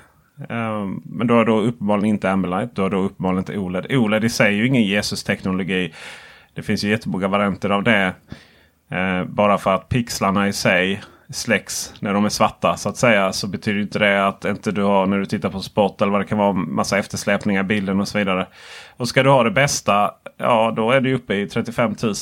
ehm, 0.49 1.01
men 1.05 1.27
du 1.27 1.33
har 1.33 1.45
då 1.45 1.59
uppenbarligen 1.59 2.09
inte 2.09 2.31
Ambilight. 2.31 2.75
Du 2.75 2.81
har 2.81 2.89
då 2.89 2.97
uppenbarligen 2.97 3.39
inte 3.39 3.57
OLED. 3.57 3.85
OLED 3.89 4.23
i 4.23 4.29
sig 4.29 4.47
är 4.47 4.57
ju 4.57 4.67
ingen 4.67 4.83
Jesus-teknologi. 4.83 5.93
Det 6.53 6.61
finns 6.61 6.83
ju 6.83 6.89
jättemånga 6.89 7.27
varianter 7.27 7.69
av 7.69 7.83
det. 7.83 8.13
Uh, 8.91 9.25
bara 9.25 9.57
för 9.57 9.75
att 9.75 9.89
pixlarna 9.89 10.47
i 10.47 10.53
sig 10.53 11.01
släcks 11.29 11.93
när 11.99 12.13
de 12.13 12.25
är 12.25 12.29
svarta 12.29 12.77
så 12.77 12.89
att 12.89 12.97
säga. 12.97 13.33
Så 13.33 13.47
betyder 13.47 13.81
inte 13.81 13.99
det 13.99 14.27
att 14.27 14.45
inte 14.45 14.71
du 14.71 14.83
har 14.83 15.05
när 15.05 15.17
du 15.17 15.25
tittar 15.25 15.49
på 15.49 15.59
sport 15.59 16.01
eller 16.01 16.11
vad 16.11 16.21
det 16.21 16.25
kan 16.25 16.37
vara 16.37 16.53
massa 16.53 16.97
eftersläpningar 16.97 17.61
i 17.61 17.63
bilden 17.63 17.99
och 17.99 18.07
så 18.07 18.17
vidare. 18.17 18.47
Och 18.97 19.07
ska 19.07 19.23
du 19.23 19.29
ha 19.29 19.43
det 19.43 19.51
bästa, 19.51 20.11
ja 20.37 20.73
då 20.75 20.91
är 20.91 21.01
du 21.01 21.13
uppe 21.13 21.35
i 21.35 21.47
35 21.47 21.95
000. 22.03 22.13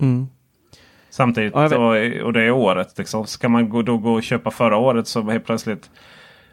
Mm. 0.00 0.26
Samtidigt, 1.10 1.52
Ja, 1.54 1.76
och, 1.76 2.26
och 2.26 2.32
det 2.32 2.42
är 2.42 2.50
året. 2.50 2.98
Liksom. 2.98 3.26
Ska 3.26 3.48
man 3.48 3.68
gå, 3.68 3.82
då 3.82 3.98
gå 3.98 4.12
och 4.12 4.22
köpa 4.22 4.50
förra 4.50 4.76
året 4.76 5.06
så 5.06 5.30
helt 5.30 5.44
plötsligt 5.44 5.90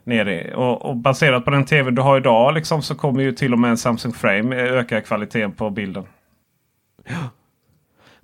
ner. 0.04 0.54
Och, 0.56 0.86
och 0.86 0.96
baserat 0.96 1.46
på 1.46 1.52
den 1.52 1.66
tv 1.66 1.92
du 1.92 2.02
har 2.02 2.18
idag 2.18 2.54
liksom, 2.54 2.82
så 2.82 2.96
kommer 2.96 3.24
ju 3.24 3.32
till 3.32 3.54
och 3.54 3.60
med 3.60 3.70
en 3.70 3.78
Samsung 3.78 4.14
Frame 4.14 4.56
öka 4.56 5.02
kvaliteten 5.02 5.52
på 5.52 5.70
bilden. 5.70 6.04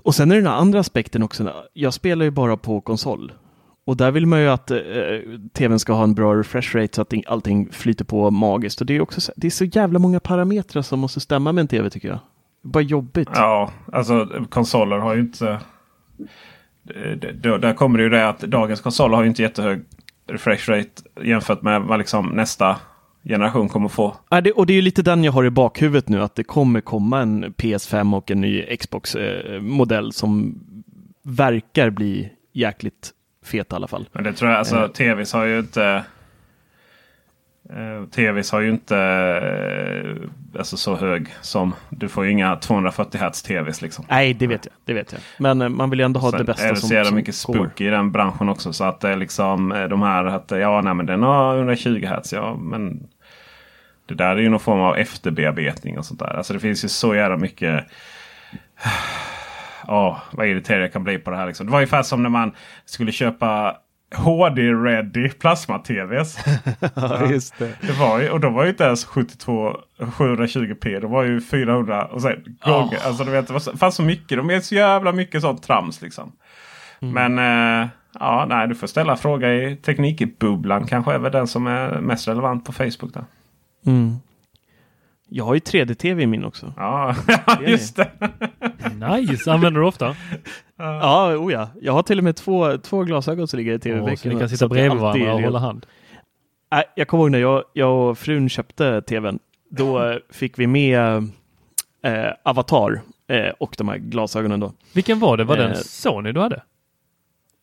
Och 0.03 0.15
sen 0.15 0.31
är 0.31 0.35
det 0.35 0.41
den 0.41 0.51
andra 0.53 0.79
aspekten 0.79 1.23
också. 1.23 1.53
Jag 1.73 1.93
spelar 1.93 2.25
ju 2.25 2.31
bara 2.31 2.57
på 2.57 2.81
konsol. 2.81 3.31
Och 3.85 3.97
där 3.97 4.11
vill 4.11 4.25
man 4.25 4.41
ju 4.41 4.47
att 4.49 4.71
eh, 4.71 4.77
tvn 5.53 5.79
ska 5.79 5.93
ha 5.93 6.03
en 6.03 6.13
bra 6.13 6.35
refresh 6.35 6.75
rate 6.75 6.95
så 6.95 7.01
att 7.01 7.13
allting- 7.27 7.69
flyter 7.71 8.05
på 8.05 8.31
magiskt. 8.31 8.81
Och 8.81 8.87
det 8.87 8.95
är 8.95 9.01
också 9.01 9.21
så, 9.21 9.31
det 9.35 9.47
är 9.47 9.51
så 9.51 9.65
jävla 9.65 9.99
många 9.99 10.19
parametrar 10.19 10.81
som 10.81 10.99
måste 10.99 11.19
stämma 11.19 11.51
med 11.51 11.61
en 11.61 11.67
tv 11.67 11.89
tycker 11.89 12.07
jag. 12.07 12.19
Bara 12.63 12.83
jobbigt. 12.83 13.29
Ja, 13.35 13.71
alltså 13.91 14.27
konsoler 14.49 14.97
har 14.97 15.13
ju 15.15 15.19
inte... 15.21 15.59
det- 16.83 17.15
det- 17.43 17.57
Där 17.57 17.73
kommer 17.73 17.97
det 17.97 18.03
ju 18.03 18.09
det 18.09 18.29
att 18.29 18.39
dagens 18.39 18.81
konsoler 18.81 19.15
har 19.15 19.23
ju 19.23 19.29
inte 19.29 19.41
jättehög 19.41 19.83
refresh 20.27 20.69
rate 20.69 20.89
jämfört 21.23 21.61
med 21.61 21.81
vad 21.81 21.99
liksom 21.99 22.25
nästa 22.25 22.75
generation 23.24 23.69
kommer 23.69 23.89
få. 23.89 24.15
Ja, 24.30 24.41
det, 24.41 24.51
och 24.51 24.65
det 24.65 24.74
är 24.74 24.76
ju 24.76 24.82
lite 24.82 25.01
den 25.01 25.24
jag 25.24 25.32
har 25.32 25.45
i 25.45 25.49
bakhuvudet 25.49 26.09
nu, 26.09 26.21
att 26.21 26.36
det 26.36 26.43
kommer 26.43 26.82
komma 26.82 27.21
en 27.21 27.45
PS5 27.45 28.15
och 28.17 28.32
en 28.32 28.41
ny 28.41 28.78
Xbox-modell 28.78 30.13
som 30.13 30.59
verkar 31.24 31.89
bli 31.89 32.30
jäkligt 32.53 33.11
fet 33.45 33.71
i 33.71 33.76
alla 33.76 33.88
fall. 33.88 34.09
Men 34.11 34.24
det 34.24 34.34
tror 34.34 34.51
jag, 34.51 34.59
alltså 34.59 34.76
Eh. 34.76 34.88
TVs 34.88 35.34
har 35.34 35.45
ju 35.45 35.59
inte... 35.59 36.03
Eh, 37.69 38.05
TVs 38.11 38.51
har 38.51 38.59
ju 38.59 38.69
inte 38.69 38.97
eh, 38.97 40.30
alltså 40.59 40.78
så 40.78 40.95
hög 40.95 41.28
som... 41.41 41.74
Du 41.89 42.09
får 42.09 42.26
ju 42.26 42.32
inga 42.32 42.55
240 42.55 43.21
Hz 43.21 43.41
TVs 43.43 43.82
liksom. 43.82 44.05
Nej, 44.09 44.34
det 44.34 44.47
vet 44.47 44.65
jag. 44.65 44.74
Det 44.86 44.93
vet 44.93 45.11
jag. 45.11 45.21
Men 45.39 45.61
eh, 45.61 45.69
man 45.69 45.89
vill 45.89 45.99
ju 45.99 46.05
ändå 46.05 46.19
ha 46.19 46.32
Sen 46.32 46.38
det 46.38 46.43
bästa 46.43 46.63
är 46.63 46.69
det 46.69 46.76
som, 46.76 46.89
så 46.89 46.95
jävla 46.95 47.07
som 47.07 47.15
mycket 47.15 47.43
går. 47.45 47.53
spook 47.53 47.82
i 47.82 47.88
den 47.88 48.11
branschen 48.11 48.49
också. 48.49 48.74
Så 48.74 48.84
att 48.84 48.99
det 48.99 49.09
är 49.09 49.15
liksom 49.15 49.71
eh, 49.71 49.84
de 49.84 50.01
här 50.01 50.26
att 50.26 50.51
ja, 50.51 50.82
nej, 50.82 50.93
men 50.93 51.05
den 51.05 51.24
har 51.24 51.57
120 51.57 52.05
Hz. 52.05 52.34
Ja, 52.34 52.55
men 52.61 53.07
det 54.05 54.13
där 54.13 54.35
är 54.35 54.41
ju 54.41 54.49
någon 54.49 54.59
form 54.59 54.79
av 54.79 54.97
efterbearbetning 54.97 55.97
och 55.97 56.05
sånt 56.05 56.19
där. 56.19 56.37
Alltså 56.37 56.53
det 56.53 56.59
finns 56.59 56.85
ju 56.85 56.89
så 56.89 57.15
jävla 57.15 57.37
mycket. 57.37 57.85
Ja, 59.87 60.21
vad 60.31 60.47
irriterad 60.47 60.83
jag 60.83 60.93
kan 60.93 61.03
bli 61.03 61.17
på 61.17 61.31
det 61.31 61.37
här. 61.37 61.47
Liksom. 61.47 61.65
Det 61.65 61.71
var 61.71 61.79
ungefär 61.79 62.03
som 62.03 62.23
när 62.23 62.29
man 62.29 62.51
skulle 62.85 63.11
köpa 63.11 63.75
HD-ready 64.15 65.29
plasma-TVs. 65.29 66.37
Ja, 66.95 67.25
just 67.25 67.59
det. 67.59 67.71
Det 67.81 67.93
var 67.99 68.19
ju, 68.19 68.29
och 68.29 68.39
då 68.39 68.49
var 68.49 68.63
ju 68.63 68.69
inte 68.69 68.83
ens 68.83 69.05
72 69.05 69.77
720p. 69.99 70.99
Det 70.99 71.07
var 71.07 71.23
ju 71.23 71.41
400 71.41 72.05
och 72.05 72.21
sen 72.21 72.57
gånger. 72.65 72.99
Alltså 73.05 73.23
du 73.23 73.31
vet, 73.31 73.47
det 73.47 73.77
fanns 73.77 73.95
så 73.95 74.03
mycket. 74.03 74.37
De 74.37 74.49
är 74.49 74.59
så 74.59 74.75
jävla 74.75 75.11
mycket 75.11 75.41
sånt 75.41 75.63
trams 75.63 76.01
liksom. 76.01 76.31
Men 76.99 77.39
eh, 77.39 77.87
ja, 78.19 78.45
nej, 78.49 78.67
du 78.67 78.75
får 78.75 78.87
ställa 78.87 79.15
fråga 79.15 79.53
i 79.53 79.75
Teknikbubblan. 79.75 80.87
Kanske 80.87 81.13
är 81.13 81.19
väl 81.19 81.31
den 81.31 81.47
som 81.47 81.67
är 81.67 82.01
mest 82.01 82.27
relevant 82.27 82.65
på 82.65 82.71
Facebook. 82.71 83.13
Där. 83.13 83.25
Mm. 83.86 84.15
Jag 85.29 85.45
har 85.45 85.53
ju 85.53 85.59
3D-tv 85.59 86.23
i 86.23 86.27
min 86.27 86.45
också. 86.45 86.73
Ja, 86.77 87.15
just 87.67 87.95
det. 87.95 88.11
Nice! 89.09 89.51
Använder 89.51 89.81
du 89.81 89.88
ofta? 89.88 90.15
Ja, 90.77 91.36
oh 91.38 91.53
ja. 91.53 91.69
Jag 91.81 91.93
har 91.93 92.03
till 92.03 92.17
och 92.17 92.23
med 92.23 92.36
två, 92.36 92.77
två 92.77 93.03
glasögon 93.03 93.47
som 93.47 93.57
ligger 93.57 93.71
i 93.71 93.75
Åh, 93.75 93.79
tv-väggen. 93.79 94.17
så 94.17 94.29
ni 94.29 94.39
kan 94.39 94.49
sitta 94.49 94.67
bredvid 94.67 95.01
varandra 95.01 95.34
och 95.34 95.41
hålla 95.41 95.59
hand. 95.59 95.86
Nej, 96.71 96.84
jag 96.95 97.07
kommer 97.07 97.23
ihåg 97.23 97.31
när 97.31 97.39
jag, 97.39 97.63
jag 97.73 98.09
och 98.09 98.17
frun 98.17 98.49
köpte 98.49 99.01
tvn. 99.01 99.39
Då 99.69 100.03
eh, 100.11 100.17
fick 100.29 100.59
vi 100.59 100.67
med 100.67 100.99
eh, 102.03 102.31
Avatar 102.43 103.01
eh, 103.27 103.49
och 103.59 103.75
de 103.77 103.88
här 103.89 103.97
glasögonen 103.97 104.59
då. 104.59 104.73
Vilken 104.93 105.19
var 105.19 105.38
det? 105.38 105.43
Var 105.43 105.57
det 105.57 105.63
en 105.63 105.71
Eh, 105.71 105.77
Sony 105.77 106.31
du 106.31 106.39
hade? 106.39 106.61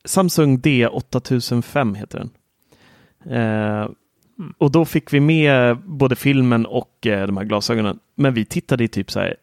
Samsung 0.05 0.59
D8005 0.59 1.95
heter 1.97 2.19
den. 2.19 2.31
Och 4.59 4.71
då 4.71 4.85
fick 4.85 5.13
vi 5.13 5.21
med 5.21 5.77
både 5.77 6.17
filmen 6.17 6.67
och 6.67 7.07
eh, 7.07 7.27
de 7.27 7.37
här 7.37 7.45
glasögonen. 7.45 7.99
Men 8.15 8.35
vi 8.35 8.45
tittade 8.45 8.85
i 8.85 8.89
typ 8.89 9.11
så 9.11 9.21
här, 9.21 9.37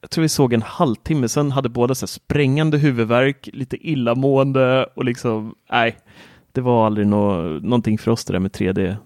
jag 0.00 0.10
tror 0.10 0.22
vi 0.22 0.28
såg 0.28 0.52
en 0.52 0.62
halvtimme, 0.62 1.28
sen 1.28 1.50
hade 1.50 1.68
båda 1.68 1.94
så 1.94 2.02
här 2.02 2.08
sprängande 2.08 2.78
huvudvärk, 2.78 3.48
lite 3.52 3.88
illamående 3.88 4.86
och 4.94 5.04
liksom, 5.04 5.54
nej, 5.70 5.96
det 6.52 6.60
var 6.60 6.86
aldrig 6.86 7.06
nå 7.06 7.42
någonting 7.42 7.98
för 7.98 8.10
oss 8.10 8.24
det 8.24 8.32
där 8.32 8.40
med 8.40 8.50
3D. 8.50 8.96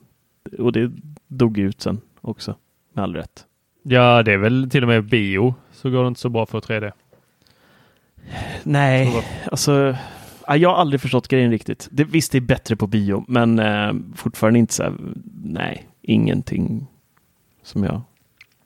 Och 0.59 0.73
det 0.73 0.93
dog 1.29 1.59
ut 1.59 1.81
sen 1.81 2.01
också, 2.21 2.57
med 2.93 3.03
all 3.03 3.15
rätt. 3.15 3.45
Ja, 3.83 4.23
det 4.23 4.33
är 4.33 4.37
väl 4.37 4.71
till 4.71 4.83
och 4.83 4.89
med 4.89 5.05
bio 5.05 5.55
så 5.73 5.91
går 5.91 6.03
det 6.03 6.09
inte 6.09 6.21
så 6.21 6.29
bra 6.29 6.47
för 6.47 6.61
3D. 6.61 6.93
Nej, 8.63 9.25
alltså 9.53 9.97
jag 10.49 10.71
har 10.71 10.77
aldrig 10.77 11.01
förstått 11.01 11.29
grejen 11.29 11.51
riktigt. 11.51 11.89
Det, 11.91 12.05
visst, 12.05 12.33
det 12.33 12.39
är 12.39 12.43
bättre 12.43 12.77
på 12.77 12.87
bio, 12.87 13.25
men 13.29 13.59
eh, 13.59 13.93
fortfarande 14.15 14.59
inte 14.59 14.75
så 14.75 14.83
här, 14.83 14.95
nej, 15.43 15.89
ingenting 16.03 16.87
som 17.63 17.85
jag 17.85 18.03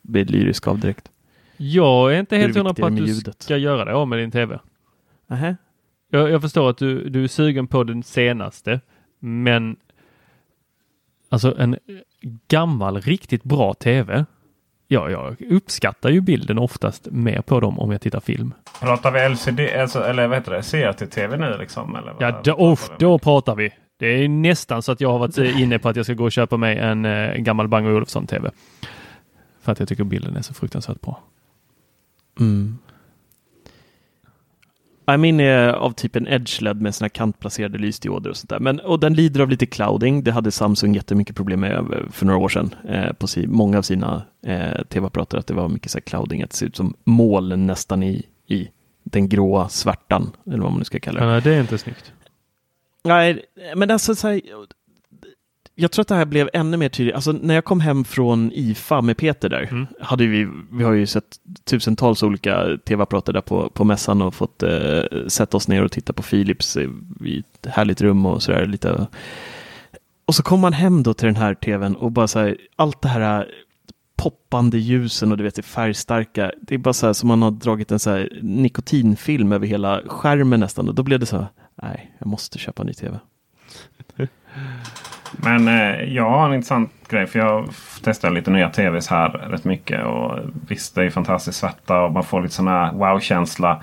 blir 0.03 0.25
lyrisk 0.25 0.67
av 0.67 0.79
direkt. 0.79 1.11
Jag 1.57 2.15
är 2.15 2.21
inte 2.21 2.37
helt 2.37 2.57
hundra 2.57 2.75
på 2.75 2.87
att 2.87 2.97
du 2.97 3.07
ljudet? 3.07 3.43
ska 3.43 3.57
göra 3.57 3.85
det 3.85 3.95
av 3.95 4.09
med 4.09 4.19
din 4.19 4.31
TV. 4.31 4.59
Nähä? 5.27 5.57
Jag, 6.11 6.31
jag 6.31 6.43
förstår 6.43 6.71
att 6.71 6.79
du, 6.79 7.09
du 7.09 7.25
är 7.25 7.29
sugen 7.29 7.67
på 7.67 7.85
den 7.85 8.03
senaste, 8.03 8.81
men 9.19 9.77
alltså 11.29 11.59
en 11.59 11.79
gammal 12.49 13.01
riktigt 13.01 13.43
bra 13.43 13.75
TV. 13.75 14.25
Ja, 14.93 15.11
jag 15.11 15.37
uppskattar 15.51 16.11
ju 16.11 16.21
bilden 16.21 16.59
oftast 16.59 17.09
mer 17.11 17.43
på 17.43 17.61
dem 17.61 17.79
om 17.79 17.91
jag 17.91 18.01
tittar 18.01 18.21
film. 18.21 18.55
Pratar 18.81 19.11
vi 19.11 19.29
LCD, 19.29 19.61
alltså, 19.81 20.05
eller 20.05 20.27
vad 20.29 20.39
heter 20.39 20.53
det, 20.53 20.63
CRT-TV 20.63 21.37
nu 21.37 21.57
liksom? 21.59 21.97
Eller 21.97 22.13
vad- 22.13 22.23
Ja, 22.23 22.41
då, 22.45 22.55
pratar 22.77 22.97
då 22.99 23.19
pratar 23.19 23.55
vi. 23.57 23.71
Det 23.99 24.07
är 24.07 24.29
nästan 24.29 24.83
så 24.83 24.93
att 24.93 25.01
jag 25.01 25.13
har 25.13 25.19
varit 25.19 25.39
inne 25.59 25.79
på 25.79 25.89
att 25.89 25.97
jag 25.97 26.07
ska 26.07 26.15
gå 26.15 26.25
och 26.25 26.33
köpa 26.33 26.57
mig 26.57 26.79
en 26.79 27.05
eh, 27.05 27.35
gammal 27.35 27.69
Bang 27.69 27.87
Olufsen 27.87 28.27
TV. 28.27 28.51
För 29.63 29.73
att 29.73 29.79
jag 29.79 29.89
tycker 29.89 30.05
bilden 30.05 30.37
är 30.37 30.43
så 30.43 30.55
fruktansvärt 30.55 31.01
bra. 31.01 31.21
Mm. 32.41 32.79
Ja, 35.05 35.17
Min 35.17 35.41
är 35.41 35.69
av 35.69 35.93
typen 35.93 36.29
Edge 36.29 36.63
LED 36.63 36.81
med 36.83 36.95
sina 36.95 37.09
kantplacerade 37.09 37.79
lysdioder 37.79 38.31
och 38.31 38.37
sånt 38.37 38.51
där. 38.51 38.61
Men, 38.61 38.81
och 38.81 39.01
den 39.01 39.15
lider 39.15 39.41
av 39.41 39.49
lite 39.49 39.67
clouding. 39.67 40.25
Det 40.25 40.33
hade 40.33 40.51
Samsung 40.51 40.95
jättemycket 40.95 41.37
problem 41.37 41.61
med 41.61 41.73
eh, 41.73 42.11
för 42.11 42.27
några 42.27 42.39
år 42.39 42.49
sedan 42.49 42.75
eh, 42.89 43.13
på 43.13 43.27
si, 43.27 43.47
många 43.47 43.79
av 43.79 43.83
sina 43.83 44.23
eh, 44.47 44.83
tv-apparater. 44.89 45.39
Att 45.39 45.47
det 45.47 45.55
var 45.55 45.69
mycket 45.69 45.91
så 45.91 45.99
här 45.99 46.03
clouding, 46.03 46.43
att 46.43 46.51
det 46.51 46.57
ser 46.57 46.67
ut 46.67 46.77
som 46.77 46.95
moln 47.05 47.67
nästan 47.67 48.03
i, 48.03 48.27
i 48.47 48.69
den 49.05 49.29
gråa 49.29 49.69
svärtan, 49.69 50.31
eller 50.47 50.59
vad 50.59 50.71
man 50.71 50.79
nu 50.79 50.85
ska 50.85 51.01
kalla 51.01 51.21
det. 51.21 51.27
Men, 51.27 51.43
det 51.43 51.55
är 51.55 51.61
inte 51.61 51.79
snyggt. 51.79 52.13
Nej, 53.05 53.45
men 53.77 53.91
alltså 53.91 54.15
så 54.15 54.29
här, 54.29 54.41
jag 55.81 55.91
tror 55.91 56.03
att 56.03 56.09
det 56.09 56.15
här 56.15 56.25
blev 56.25 56.51
ännu 56.53 56.77
mer 56.77 56.89
tydligt. 56.89 57.15
Alltså 57.15 57.33
när 57.33 57.55
jag 57.55 57.65
kom 57.65 57.81
hem 57.81 58.05
från 58.05 58.53
IFA 58.55 59.01
med 59.03 59.17
Peter 59.17 59.49
där, 59.49 59.69
Mm. 59.71 59.87
hade 60.01 60.27
vi, 60.27 60.49
vi 60.73 60.85
har 60.85 60.93
ju 60.93 61.07
sett 61.07 61.37
tusentals 61.65 62.23
olika 62.23 62.79
tv-apparater 62.85 63.33
där 63.33 63.41
på, 63.41 63.71
på 63.71 63.85
mässan 63.85 64.23
och 64.23 64.35
fått 64.35 64.63
eh, 64.63 65.01
sätta 65.29 65.57
oss 65.57 65.69
ner 65.69 65.85
och 65.85 65.93
titta 65.93 66.13
på 66.13 66.23
Philips 66.23 66.77
eh, 66.77 66.89
i 67.25 67.39
ett 67.39 67.67
härligt 67.67 68.01
rum 68.01 68.27
och 68.27 68.43
sådär 68.43 68.67
lite. 68.67 69.07
Och 70.25 70.35
så 70.35 70.43
kom 70.43 70.61
man 70.61 70.73
hem 70.73 71.03
då 71.03 71.15
till 71.15 71.27
den 71.27 71.37
här 71.37 71.55
tvn 71.55 71.97
och 71.97 72.13
bara 72.13 72.29
så 72.29 72.39
här, 72.39 72.57
allt 72.77 73.03
det 73.03 73.09
här 73.09 73.49
poppande 74.17 74.79
ljusen 74.79 75.33
och 75.33 75.39
du 75.39 75.45
vet 75.45 75.55
det 75.55 75.63
färgstarka. 75.63 76.53
Det 76.63 76.75
är 76.75 76.79
bara 76.79 76.93
så 76.93 77.07
här 77.07 77.13
som 77.13 77.29
man 77.29 77.43
har 77.43 77.51
dragit 77.51 77.93
en 77.93 77.99
så 77.99 78.11
här 78.11 78.39
nikotinfilm 78.43 79.53
över 79.53 79.67
hela 79.67 80.03
skärmen 80.07 80.61
nästan 80.61 80.89
och 80.89 80.95
då 80.95 81.03
blev 81.03 81.21
det 81.21 81.27
så 81.27 81.37
här, 81.37 81.47
nej, 81.83 82.15
jag 82.19 82.27
måste 82.27 82.59
köpa 82.59 82.83
en 82.83 82.87
ny 82.87 82.95
tv. 82.95 83.19
Men 85.37 85.69
eh, 85.69 86.15
jag 86.15 86.31
har 86.31 86.47
en 86.47 86.55
intressant 86.55 86.91
grej. 87.09 87.27
För 87.27 87.39
jag 87.39 87.69
testar 88.03 88.31
lite 88.31 88.51
nya 88.51 88.71
tvs 88.71 89.09
här 89.09 89.29
rätt 89.29 89.65
mycket. 89.65 90.05
Och 90.05 90.39
visst, 90.69 90.95
det 90.95 91.05
är 91.05 91.11
fantastiskt 91.11 91.59
svarta 91.59 92.01
och 92.01 92.13
man 92.13 92.25
får 92.25 92.43
lite 92.43 92.55
sån 92.55 92.69
här 92.69 92.93
wow-känsla. 92.93 93.83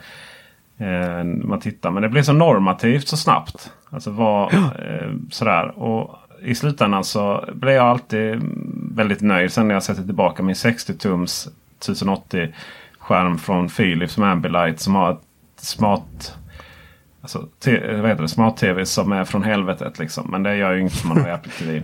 Eh, 0.78 1.24
man 1.24 1.60
tittar. 1.60 1.92
Men 1.92 2.04
det 2.04 2.10
blir 2.10 2.22
så 2.22 2.34
normativt 2.34 3.08
så 3.08 3.18
snabbt. 3.18 3.72
Alltså 3.90 4.12
vad, 4.12 4.54
eh, 4.54 5.12
sådär. 5.32 5.80
Och 5.80 6.16
i 6.42 6.56
slutändan 6.56 7.04
så 7.04 7.50
blir 7.54 7.74
jag 7.74 7.86
alltid 7.86 8.42
väldigt 8.92 9.22
nöjd. 9.22 9.52
Sen 9.52 9.68
när 9.68 9.76
jag 9.76 9.84
sätter 9.84 10.04
tillbaka 10.04 10.44
min 10.44 10.56
60-tums 10.56 11.50
1080 11.80 12.54
skärm 13.00 13.38
från 13.38 13.70
Philips 13.70 14.18
med 14.18 14.32
Ambilight 14.32 14.80
som 14.80 14.96
har 14.96 15.12
ett 15.12 15.20
smart 15.58 16.38
Alltså, 17.22 17.48
te- 17.60 17.96
vad 17.96 18.10
heter 18.10 18.22
det? 18.22 18.28
Smart-tv 18.28 18.86
som 18.86 19.12
är 19.12 19.26
från 19.26 19.44
helvetet. 19.44 20.00
Liksom. 20.00 20.32
Men 20.32 20.44
det 20.44 20.56
gör 20.56 20.74
ju 20.74 20.80
inget 20.82 20.94
som 20.94 21.10
man 21.10 21.22
har 21.22 21.30
i 21.30 21.32
Apple 21.32 21.52
TV. 21.52 21.84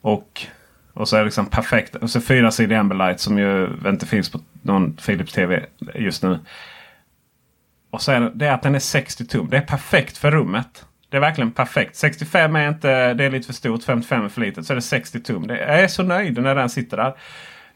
Och, 0.00 0.46
och 0.92 1.08
så 1.08 1.16
är 1.16 1.20
det 1.20 1.24
liksom 1.24 1.46
perfekt. 1.46 1.94
Och 1.96 2.10
så 2.10 2.20
fyrasidig 2.20 2.74
Amberlight 2.76 3.20
som 3.20 3.38
ju 3.38 3.68
inte 3.86 4.06
finns 4.06 4.30
på 4.30 4.40
någon 4.62 4.92
Philips 4.92 5.32
TV 5.32 5.66
just 5.94 6.22
nu. 6.22 6.38
Och 7.90 8.02
så 8.02 8.12
är 8.12 8.20
det, 8.20 8.30
det 8.34 8.46
är 8.46 8.52
att 8.52 8.62
den 8.62 8.74
är 8.74 8.78
60 8.78 9.26
tum. 9.26 9.48
Det 9.50 9.56
är 9.56 9.60
perfekt 9.62 10.18
för 10.18 10.30
rummet. 10.30 10.84
Det 11.08 11.16
är 11.16 11.20
verkligen 11.20 11.52
perfekt. 11.52 11.96
65 11.96 12.56
är 12.56 12.68
inte, 12.68 13.14
det 13.14 13.24
är 13.24 13.30
lite 13.30 13.46
för 13.46 13.52
stort. 13.54 13.84
55 13.84 14.24
är 14.24 14.28
för 14.28 14.40
litet. 14.40 14.66
Så 14.66 14.72
är 14.72 14.74
det 14.74 14.82
60 14.82 15.20
tum. 15.20 15.46
Det, 15.46 15.58
jag 15.58 15.80
är 15.80 15.88
så 15.88 16.02
nöjd 16.02 16.42
när 16.42 16.54
den 16.54 16.70
sitter 16.70 16.96
där. 16.96 17.14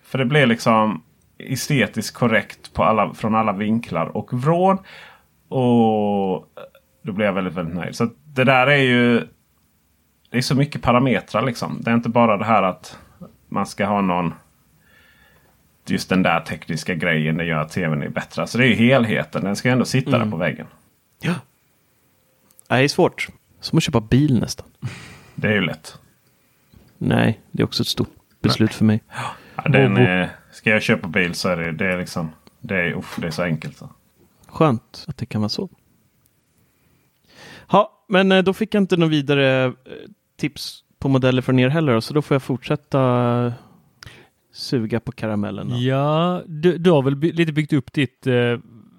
För 0.03 0.19
det 0.19 0.25
blir 0.25 0.47
liksom 0.47 1.03
estetiskt 1.39 2.17
korrekt 2.17 2.73
på 2.73 2.85
alla, 2.85 3.15
från 3.15 3.35
alla 3.35 3.53
vinklar 3.53 4.07
och 4.17 4.33
vrån. 4.33 4.79
Och 5.49 6.37
då 7.07 7.13
blir 7.13 7.27
jag 7.27 7.33
väldigt, 7.33 7.55
väldigt 7.55 7.75
nöjd. 7.75 7.97
Så 7.97 8.11
det 8.25 8.45
där 8.45 8.67
är 8.67 8.77
ju... 8.77 9.29
Det 10.31 10.39
är 10.39 10.43
så 10.43 10.55
mycket 10.55 10.83
parametrar 10.83 11.43
liksom. 11.43 11.79
Det 11.81 11.91
är 11.91 11.95
inte 11.95 12.09
bara 12.09 12.37
det 12.37 12.45
här 12.45 12.63
att 12.63 12.99
man 13.49 13.67
ska 13.67 13.87
ha 13.87 14.01
någon... 14.01 14.35
Just 15.89 16.09
den 16.09 16.23
där 16.23 16.41
tekniska 16.41 16.95
grejen 16.95 17.37
det 17.37 17.45
gör 17.45 17.59
att 17.61 17.71
tvn 17.71 18.03
är 18.03 18.09
bättre. 18.09 18.43
Alltså 18.43 18.59
det 18.59 18.65
är 18.65 18.69
ju 18.69 18.75
helheten. 18.75 19.45
Den 19.45 19.57
ska 19.57 19.69
ju 19.69 19.73
ändå 19.73 19.85
sitta 19.85 20.17
Mm. 20.17 20.21
där 20.21 20.31
på 20.31 20.37
väggen. 20.37 20.67
Ja. 21.21 21.35
Nej, 22.71 22.81
det 22.81 22.85
är 22.85 22.89
svårt. 22.89 23.29
Som 23.61 23.77
att 23.79 23.83
köpa 23.83 24.01
bil 24.01 24.41
nästan. 24.41 24.67
Det 25.35 25.49
är 25.49 25.53
ju 25.53 25.61
lätt. 25.61 25.99
Nej, 26.99 27.41
det 27.51 27.63
är 27.63 27.65
också 27.65 27.83
ett 27.83 27.87
stort 27.87 28.15
beslut 28.43 28.75
för 28.75 28.85
mig. 28.85 29.03
Ja, 29.57 29.63
den, 29.69 29.97
eh, 29.97 30.29
ska 30.53 30.71
jag 30.71 30.83
köpa 30.83 31.09
bil 31.09 31.35
så 31.35 31.49
är 31.49 31.57
det, 31.57 31.73
det 31.73 31.93
är 31.93 31.99
liksom... 31.99 32.31
Det 32.61 32.77
är, 32.77 32.93
uff, 32.93 33.17
det 33.21 33.27
är 33.27 33.31
så 33.31 33.43
enkelt. 33.43 33.77
Så. 33.77 33.91
Skönt 34.47 35.05
att 35.09 35.17
det 35.17 35.27
kan 35.27 35.41
vara 35.41 35.49
så. 35.49 35.69
Ja, 37.71 38.05
men 38.09 38.33
eh, 38.33 38.43
då 38.43 38.53
fick 38.53 38.75
jag 38.75 38.83
inte 38.83 38.97
några 38.97 39.11
vidare 39.11 39.65
eh, 39.65 39.73
tips 40.37 40.85
på 40.99 41.09
modeller 41.09 41.43
från 41.43 41.59
er 41.59 41.69
heller, 41.69 42.01
så 42.01 42.15
då 42.15 42.23
får 42.23 42.35
jag 42.35 42.43
fortsätta 42.43 43.01
eh, 43.47 43.53
suga 44.53 45.01
på 45.01 45.13
karamellen. 45.13 45.69
då. 45.69 45.77
Ja, 45.77 46.43
du, 46.47 46.79
du 46.79 46.91
har 46.91 47.03
väl 47.03 47.17
by- 47.17 47.33
lite 47.33 47.53
byggt 47.53 47.73
upp 47.73 47.93
ditt 47.93 48.27
eh, 48.27 48.33
Och 48.35 48.41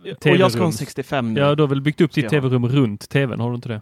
jag 0.04 0.18
ska 0.22 0.30
ha 0.32 0.38
TV-rum. 0.38 0.66
en 0.66 0.74
65 0.74 1.34
nu. 1.34 1.40
Ja, 1.40 1.56
du 1.56 1.64
har 1.64 1.68
väl 1.68 1.82
byggt 1.82 2.02
upp 2.02 2.12
ditt 2.14 2.26
ha. 2.26 2.30
tv-rum 2.30 2.68
runt 2.68 3.10
tvn, 3.10 3.40
har 3.40 3.50
du 3.50 3.56
inte 3.56 3.70
det? 3.70 3.82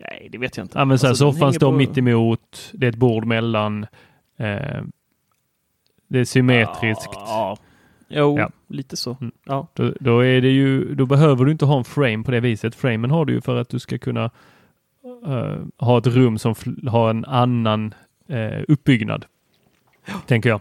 Nej, 0.00 0.28
det 0.32 0.38
vet 0.38 0.56
jag 0.56 0.64
inte. 0.64 0.78
Ja, 0.78 0.84
men 0.84 0.98
så 0.98 1.06
här, 1.06 1.10
Alltså, 1.10 1.32
soffan 1.32 1.52
står 1.52 1.70
på- 1.70 1.76
mitt 1.76 1.98
emot, 1.98 2.70
det 2.72 2.86
är 2.86 2.90
ett 2.90 2.96
bord 2.96 3.24
mellan. 3.24 3.82
Eh, 4.38 4.82
det 6.08 6.18
är 6.20 6.24
symmetriskt. 6.24 7.10
Ja, 7.14 7.56
jo, 8.08 8.38
Ja. 8.38 8.50
lite 8.68 8.96
så. 8.96 9.16
Mm. 9.20 9.32
Ja. 9.44 9.66
Då, 9.74 9.92
då, 10.00 10.20
är 10.24 10.40
det 10.40 10.50
ju, 10.50 10.94
då 10.94 11.06
behöver 11.06 11.44
du 11.44 11.52
inte 11.52 11.64
ha 11.64 11.78
en 11.78 11.84
frame 11.84 12.24
på 12.24 12.30
det 12.30 12.40
viset. 12.40 12.74
Framen 12.74 13.10
har 13.10 13.24
du 13.24 13.32
ju 13.32 13.40
för 13.40 13.56
att 13.56 13.68
du 13.68 13.78
ska 13.78 13.98
kunna 13.98 14.30
eh, 15.26 15.56
ha 15.78 15.98
ett 15.98 16.06
rum 16.06 16.38
som 16.38 16.54
har 16.86 17.10
en 17.10 17.24
annan 17.24 17.94
eh, 18.28 18.62
uppbyggnad. 18.68 19.24
Tänker 20.26 20.48
jag. 20.48 20.60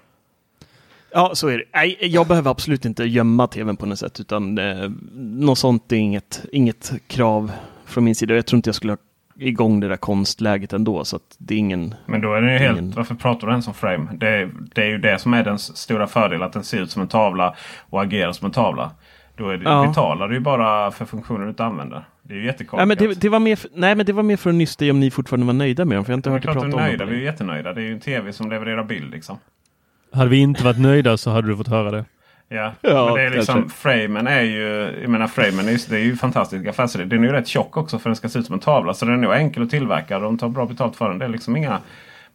Ja, 1.11 1.31
så 1.35 1.47
är 1.47 1.57
det. 1.57 1.63
Nej, 1.73 1.97
jag 2.01 2.27
behöver 2.27 2.51
absolut 2.51 2.85
inte 2.85 3.03
gömma 3.03 3.47
tvn 3.47 3.77
på 3.77 3.85
något 3.85 3.99
sätt, 3.99 4.19
utan 4.19 4.57
eh, 4.57 4.89
något 5.15 5.57
sånt 5.57 5.91
är 5.91 5.95
inget, 5.95 6.45
inget 6.51 6.93
krav 7.07 7.51
från 7.85 8.03
min 8.03 8.15
sida. 8.15 8.35
Jag 8.35 8.45
tror 8.45 8.57
inte 8.57 8.67
jag 8.67 8.75
skulle 8.75 8.91
ha 8.93 8.97
igång 9.39 9.79
det 9.79 9.87
där 9.87 9.97
konstläget 9.97 10.73
ändå, 10.73 11.05
så 11.05 11.15
att 11.15 11.35
det 11.37 11.53
är 11.53 11.57
ingen... 11.57 11.95
Men 12.05 12.21
då 12.21 12.33
är 12.33 12.41
det 12.41 12.51
ju 12.53 12.57
helt... 12.59 12.79
Ingen- 12.79 12.91
Varför 12.91 13.15
pratar 13.15 13.47
du 13.47 13.53
ens 13.53 13.67
om 13.67 13.73
frame? 13.73 14.07
Det 14.13 14.27
är, 14.29 14.49
det 14.75 14.81
är 14.81 14.85
ju 14.87 14.97
det 14.97 15.19
som 15.19 15.33
är 15.33 15.43
den 15.43 15.59
stora 15.59 16.07
fördelen. 16.07 16.43
Att 16.47 16.53
den 16.53 16.63
ser 16.63 16.81
ut 16.81 16.91
som 16.91 17.01
en 17.01 17.07
tavla 17.07 17.55
och 17.89 18.01
agerar 18.03 18.31
som 18.31 18.45
en 18.45 18.51
tavla. 18.51 18.91
Då 19.37 19.49
är 19.49 19.57
det, 19.57 19.63
Ja. 19.63 19.85
betalar 19.87 20.27
du 20.27 20.33
ju 20.35 20.39
bara 20.41 20.91
för 20.91 21.05
funktionen 21.05 21.41
du 21.41 21.49
inte 21.49 21.65
använder. 21.65 22.03
Det 22.23 22.33
är 22.33 22.35
ju 22.35 22.41
Nej, 22.41 22.47
jättekorkat. 22.51 22.87
men 22.87 22.97
det, 22.97 23.21
det 23.21 23.29
var 23.29 23.39
mer, 23.39 23.55
för- 23.55 23.69
nej, 23.73 23.95
men 23.95 24.05
det 24.05 24.13
var 24.13 24.23
mer 24.23 24.37
för 24.37 24.49
att 24.49 24.55
nysta 24.55 24.85
i 24.85 24.91
om 24.91 24.99
ni 24.99 25.11
fortfarande 25.11 25.45
var 25.45 25.53
nöjda 25.53 25.85
med 25.85 25.97
dem, 25.97 26.05
för 26.05 26.11
jag 26.11 26.15
har 26.15 26.17
inte 26.19 26.29
hört 26.29 26.43
er 26.43 26.47
prata 26.47 26.59
om 26.59 26.71
dem. 26.71 27.09
Vi 27.09 27.15
är 27.15 27.21
jättenöjda. 27.23 27.73
Det 27.73 27.81
är 27.81 27.85
ju 27.85 27.93
en 27.93 27.99
tv 27.99 28.33
som 28.33 28.49
levererar 28.49 28.83
bild 28.83 29.11
liksom. 29.11 29.37
Hade 30.13 30.29
vi 30.29 30.37
inte 30.37 30.63
varit 30.63 30.79
nöjda 30.79 31.17
så 31.17 31.31
hade 31.31 31.47
du 31.47 31.57
fått 31.57 31.67
höra 31.67 31.91
det. 31.91 32.05
Ja, 32.49 32.73
Ja, 32.81 33.05
men 33.05 33.13
det 33.15 33.21
är 33.21 33.29
liksom, 33.29 33.61
kanske. 33.61 33.77
framen 33.77 34.27
är 34.27 34.41
ju, 34.41 34.99
jag 35.01 35.09
menar 35.09 35.27
framen 35.27 35.67
är, 35.67 35.89
det 35.89 35.95
är 35.95 36.03
ju 36.03 36.15
fantastisk 36.15 36.67
affärsidé. 36.67 37.05
Den 37.05 37.23
är 37.23 37.27
ju 37.27 37.33
rätt 37.33 37.47
tjock 37.47 37.77
också 37.77 37.99
för 37.99 38.09
den 38.09 38.15
ska 38.15 38.29
se 38.29 38.39
ut 38.39 38.45
som 38.45 38.53
en 38.53 38.59
tavla. 38.59 38.93
Så 38.93 39.05
den 39.05 39.13
är 39.13 39.17
nog 39.17 39.33
enkel 39.33 39.63
att 39.63 39.69
tillverka 39.69 40.19
de 40.19 40.37
tar 40.37 40.49
bra 40.49 40.65
betalt 40.65 40.95
för 40.95 41.09
den. 41.09 41.19
Det 41.19 41.25
är 41.25 41.29
liksom 41.29 41.55
inga, 41.55 41.79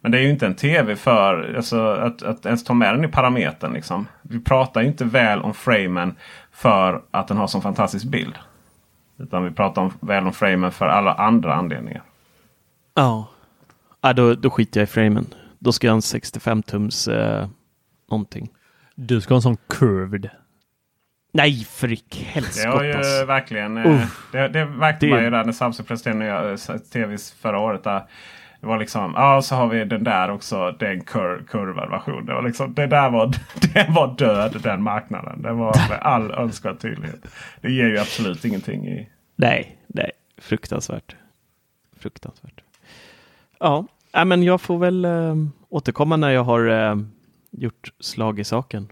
men 0.01 0.11
det 0.11 0.17
är 0.17 0.21
ju 0.21 0.29
inte 0.29 0.45
en 0.45 0.55
tv 0.55 0.95
för 0.95 1.55
alltså, 1.55 1.93
att, 1.93 2.23
att 2.23 2.45
ens 2.45 2.63
ta 2.63 2.73
med 2.73 2.93
den 2.93 3.05
i 3.05 3.07
parametern. 3.07 3.73
Liksom. 3.73 4.07
Vi 4.21 4.39
pratar 4.39 4.81
ju 4.81 4.87
inte 4.87 5.05
väl 5.05 5.41
om 5.41 5.53
framen 5.53 6.15
för 6.51 7.01
att 7.11 7.27
den 7.27 7.37
har 7.37 7.47
sån 7.47 7.61
fantastisk 7.61 8.05
bild. 8.05 8.35
Utan 9.19 9.43
vi 9.43 9.51
pratar 9.51 9.81
om, 9.81 9.93
väl 9.99 10.25
om 10.25 10.33
framen 10.33 10.71
för 10.71 10.85
alla 10.85 11.13
andra 11.13 11.53
anledningar. 11.53 12.03
Ja. 12.93 13.27
ja 14.01 14.13
då, 14.13 14.33
då 14.33 14.49
skiter 14.49 14.79
jag 14.79 14.87
i 14.87 14.91
framen. 14.91 15.25
Då 15.59 15.71
ska 15.71 15.87
jag 15.87 15.91
ha 15.91 15.95
en 15.95 16.01
65 16.01 16.63
tums 16.63 17.07
eh, 17.07 17.47
någonting. 18.09 18.49
Du 18.95 19.21
ska 19.21 19.33
ha 19.33 19.37
en 19.37 19.41
sån 19.41 19.57
curved. 19.69 20.29
Nej, 21.33 21.63
för 21.69 21.91
i 21.91 21.95
Det 22.09 22.15
har 22.25 22.31
helskotta. 22.31 22.85
ju 22.85 23.25
verkligen... 23.25 23.77
eh. 23.77 24.05
Det, 24.31 24.47
det 24.47 24.65
märkte 24.65 25.05
Det- 25.05 25.09
man 25.11 25.23
ju 25.23 25.29
där 25.29 25.45
när 25.45 25.51
Samsung 25.51 25.85
presenterade 25.85 26.19
nya 26.19 26.51
eh, 26.51 26.77
TVs 26.77 27.31
förra 27.31 27.59
året. 27.59 27.83
Där 27.83 28.03
det 28.61 28.67
var 28.67 28.79
liksom, 28.79 29.13
ja 29.15 29.41
så 29.41 29.55
har 29.55 29.67
vi 29.67 29.85
den 29.85 30.03
där 30.03 30.31
också. 30.31 30.71
Det 30.79 30.87
är 30.87 30.91
en 30.91 31.01
kur, 31.03 31.43
kurvad 31.47 31.89
version. 31.89 32.25
Det 32.25 32.33
var 32.33 32.41
liksom, 32.43 32.73
det 32.73 32.87
där 32.87 33.09
var, 33.09 33.27
det 33.73 33.87
var 33.89 34.15
död 34.17 34.59
den 34.63 34.83
marknaden. 34.83 35.41
Det 35.41 35.53
var 35.53 35.89
med 35.89 35.99
all 36.01 36.31
önskvärd 36.31 36.79
tydlighet. 36.79 37.25
Det 37.61 37.71
ger 37.71 37.85
ju 37.87 37.97
absolut 37.99 38.45
ingenting 38.45 38.87
i... 38.87 39.09
Nej, 39.35 39.77
nej. 39.87 40.11
Fruktansvärt. 40.37 41.15
Fruktansvärt. 41.99 42.61
Ja, 43.59 43.85
men 44.25 44.43
jag 44.43 44.61
får 44.61 44.77
väl 44.77 45.05
eh, 45.05 45.35
återkomma 45.69 46.15
när 46.17 46.29
jag 46.29 46.43
har 46.43 46.67
eh, 46.69 46.95
gjort 47.51 47.93
slag 47.99 48.39
i 48.39 48.43
saken. 48.43 48.87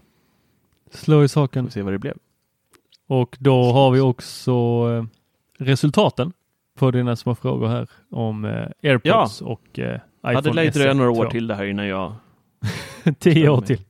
Slå 0.90 1.18
i 1.18 1.22
Får 1.22 1.28
saken. 1.28 1.70
se 1.70 1.82
vad 1.82 1.92
det 1.92 1.98
blev. 1.98 2.16
Och 3.06 3.36
då 3.40 3.72
har 3.72 3.90
vi 3.90 4.00
också 4.00 4.52
eh, 4.52 5.04
resultaten 5.58 6.32
på 6.78 6.90
dina 6.90 7.16
små 7.16 7.34
frågor 7.34 7.68
här 7.68 7.88
om 8.10 8.44
eh, 8.44 8.66
AirPods 8.82 9.42
och 9.42 9.78
eh, 9.78 9.94
iPhone 9.94 10.00
Ja, 10.22 10.40
det 10.40 10.52
lär 10.52 10.70
dröja 10.70 10.92
SE 10.92 10.94
några 10.94 11.10
år 11.10 11.24
2. 11.24 11.30
till 11.30 11.46
det 11.46 11.54
här 11.54 11.64
innan 11.64 11.86
jag... 11.86 12.14
Tio 13.18 13.48
år 13.48 13.60
till. 13.60 13.80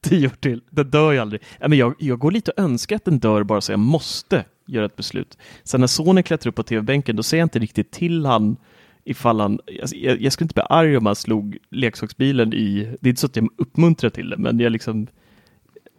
Tio 0.00 0.26
år 0.26 0.34
till. 0.40 0.62
Den 0.70 0.90
dör 0.90 1.12
ju 1.12 1.18
aldrig. 1.18 1.42
Ja, 1.60 1.68
men 1.68 1.78
jag, 1.78 1.94
jag 1.98 2.18
går 2.18 2.30
lite 2.30 2.50
och 2.50 2.62
önskar 2.62 2.96
att 2.96 3.04
den 3.04 3.18
dör 3.18 3.42
bara 3.42 3.60
så 3.60 3.72
jag 3.72 3.78
måste 3.78 4.44
göra 4.66 4.86
ett 4.86 4.96
beslut. 4.96 5.38
Sen 5.64 5.80
när 5.80 5.86
Sony 5.86 6.22
klättrar 6.22 6.48
upp 6.48 6.56
på 6.56 6.62
tv-bänken, 6.62 7.16
då 7.16 7.22
ser 7.22 7.38
jag 7.38 7.44
inte 7.46 7.58
riktigt 7.58 7.90
till 7.90 8.26
han 8.26 8.56
ifall 9.04 9.40
han... 9.40 9.58
Alltså, 9.80 9.96
jag, 9.96 10.20
jag 10.22 10.32
skulle 10.32 10.44
inte 10.44 10.54
bli 10.54 10.62
arg 10.68 10.96
om 10.96 11.06
han 11.06 11.16
slog 11.16 11.58
leksaksbilen 11.70 12.52
i... 12.54 12.96
Det 13.00 13.08
är 13.08 13.10
inte 13.10 13.20
så 13.20 13.26
att 13.26 13.36
jag 13.36 13.48
uppmuntrar 13.56 14.10
till 14.10 14.30
det, 14.30 14.36
men 14.36 14.60
jag 14.60 14.72
liksom... 14.72 15.06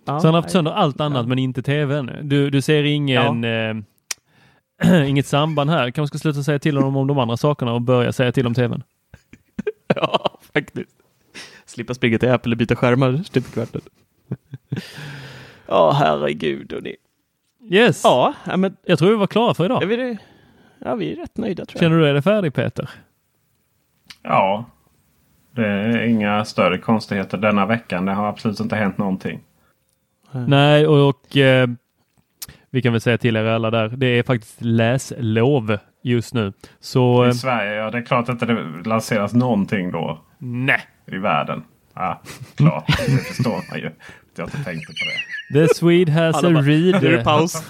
Ja, 0.05 0.19
Så 0.19 0.27
han 0.27 0.33
har 0.35 0.41
haft 0.41 0.51
sönder 0.51 0.71
allt 0.71 1.01
annat 1.01 1.21
Ja. 1.23 1.27
men 1.27 1.39
inte 1.39 1.61
tvn. 1.61 2.11
Du, 2.23 2.49
du 2.49 2.61
ser 2.61 2.83
ingen, 2.83 3.43
eh, 3.43 3.75
inget 5.07 5.25
samband 5.27 5.69
här. 5.69 5.91
Kanske 5.91 6.17
ska 6.17 6.21
sluta 6.21 6.43
säga 6.43 6.59
till 6.59 6.77
honom 6.77 6.95
om 6.97 7.07
de 7.07 7.19
andra 7.19 7.37
sakerna 7.37 7.73
och 7.73 7.81
börja 7.81 8.11
säga 8.13 8.31
till 8.31 8.47
om 8.47 8.53
tvn. 8.53 8.83
Ja, 9.95 10.39
faktiskt. 10.53 10.95
Slippa 11.65 11.93
springa 11.93 12.17
till 12.19 12.29
Apple 12.31 12.51
och 12.51 12.57
byta 12.57 12.75
skärmar 12.75 13.23
kvarten. 13.53 13.81
Ja, 15.67 15.91
herregud. 15.91 16.73
hörni. 16.73 16.95
Yes! 17.71 18.01
Ja, 18.03 18.33
ja, 18.45 18.57
men 18.57 18.77
Jag 18.85 18.99
tror 18.99 19.09
vi 19.09 19.15
var 19.15 19.27
klara 19.27 19.53
för 19.53 19.63
är 19.63 19.65
idag. 19.65 19.85
vi, 19.85 19.95
det- 19.95 20.17
ja, 20.85 20.95
vi 20.95 21.11
är 21.11 21.15
rätt 21.15 21.37
nöjda 21.37 21.65
tror 21.65 21.75
jag. 21.75 21.79
Känner 21.79 22.07
du 22.07 22.13
dig 22.13 22.21
färdig 22.21 22.53
Peter? 22.53 22.89
Ja. 24.21 24.65
Det 25.51 25.67
är 25.67 26.03
inga 26.03 26.45
större 26.45 26.77
konstigheter 26.77 27.37
denna 27.37 27.65
veckan. 27.65 28.05
Det 28.05 28.13
har 28.13 28.27
absolut 28.27 28.59
inte 28.59 28.75
hänt 28.75 28.97
någonting. 28.97 29.39
Nej, 30.47 30.87
och, 30.87 31.09
och 31.09 31.37
eh, 31.37 31.67
vi 32.69 32.81
kan 32.81 32.91
väl 32.91 33.01
säga 33.01 33.17
till 33.17 33.35
er 33.35 33.45
alla 33.45 33.71
där. 33.71 33.87
Det 33.87 34.07
är 34.07 34.23
faktiskt 34.23 34.61
läslov 34.61 35.77
just 36.01 36.33
nu. 36.33 36.53
Så 36.79 37.23
eh, 37.23 37.29
I 37.29 37.33
Sverige, 37.33 37.73
ja 37.73 37.91
det 37.91 37.97
är 37.97 38.01
klart 38.01 38.29
att 38.29 38.39
det 38.39 38.57
lanseras 38.85 39.33
någonting 39.33 39.91
då. 39.91 40.21
nej. 40.37 40.81
i 41.07 41.17
världen. 41.17 41.63
Ja, 41.95 42.21
klart. 42.55 42.87
Det 42.87 43.17
förstår 43.17 43.63
man 43.69 43.79
ju. 43.79 43.91
Jag 44.37 44.47
inte 44.47 44.63
tänkte 44.63 44.85
på 44.87 44.93
det. 45.53 45.67
The 45.67 45.73
Swede 45.75 46.11
has 46.11 46.35
Alla 46.35 46.49
a 46.49 46.51
bara, 46.53 46.61
Nu 47.01 47.07
är 47.07 47.17
det 47.17 47.23
paus. 47.23 47.63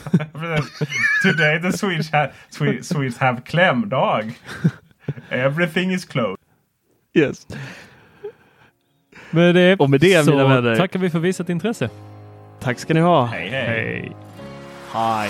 Today 1.24 1.62
the 1.62 1.78
Swedes 1.78 2.12
have, 2.12 2.32
Swe- 2.60 2.82
Swedes 2.82 3.18
have 3.18 3.42
klämdag. 3.42 4.32
Everything 5.30 5.94
is 5.94 6.06
closed. 6.06 6.38
Yes. 7.14 7.48
Med 9.32 9.56
det, 9.56 9.76
Och 9.80 9.90
med 9.90 10.00
det, 10.00 10.26
så 10.26 10.32
mina 10.32 10.48
vänner. 10.48 10.76
tackar 10.76 11.00
vi 11.00 11.10
för 11.10 11.20
visat 11.20 11.50
intresse. 11.50 11.90
Tack 12.62 12.80
ska 12.80 12.94
ni 12.94 13.00
ha. 13.00 13.26
Hej 13.26 13.50
hej. 13.50 13.66
Hej. 13.68 14.12
Hej. 14.94 15.30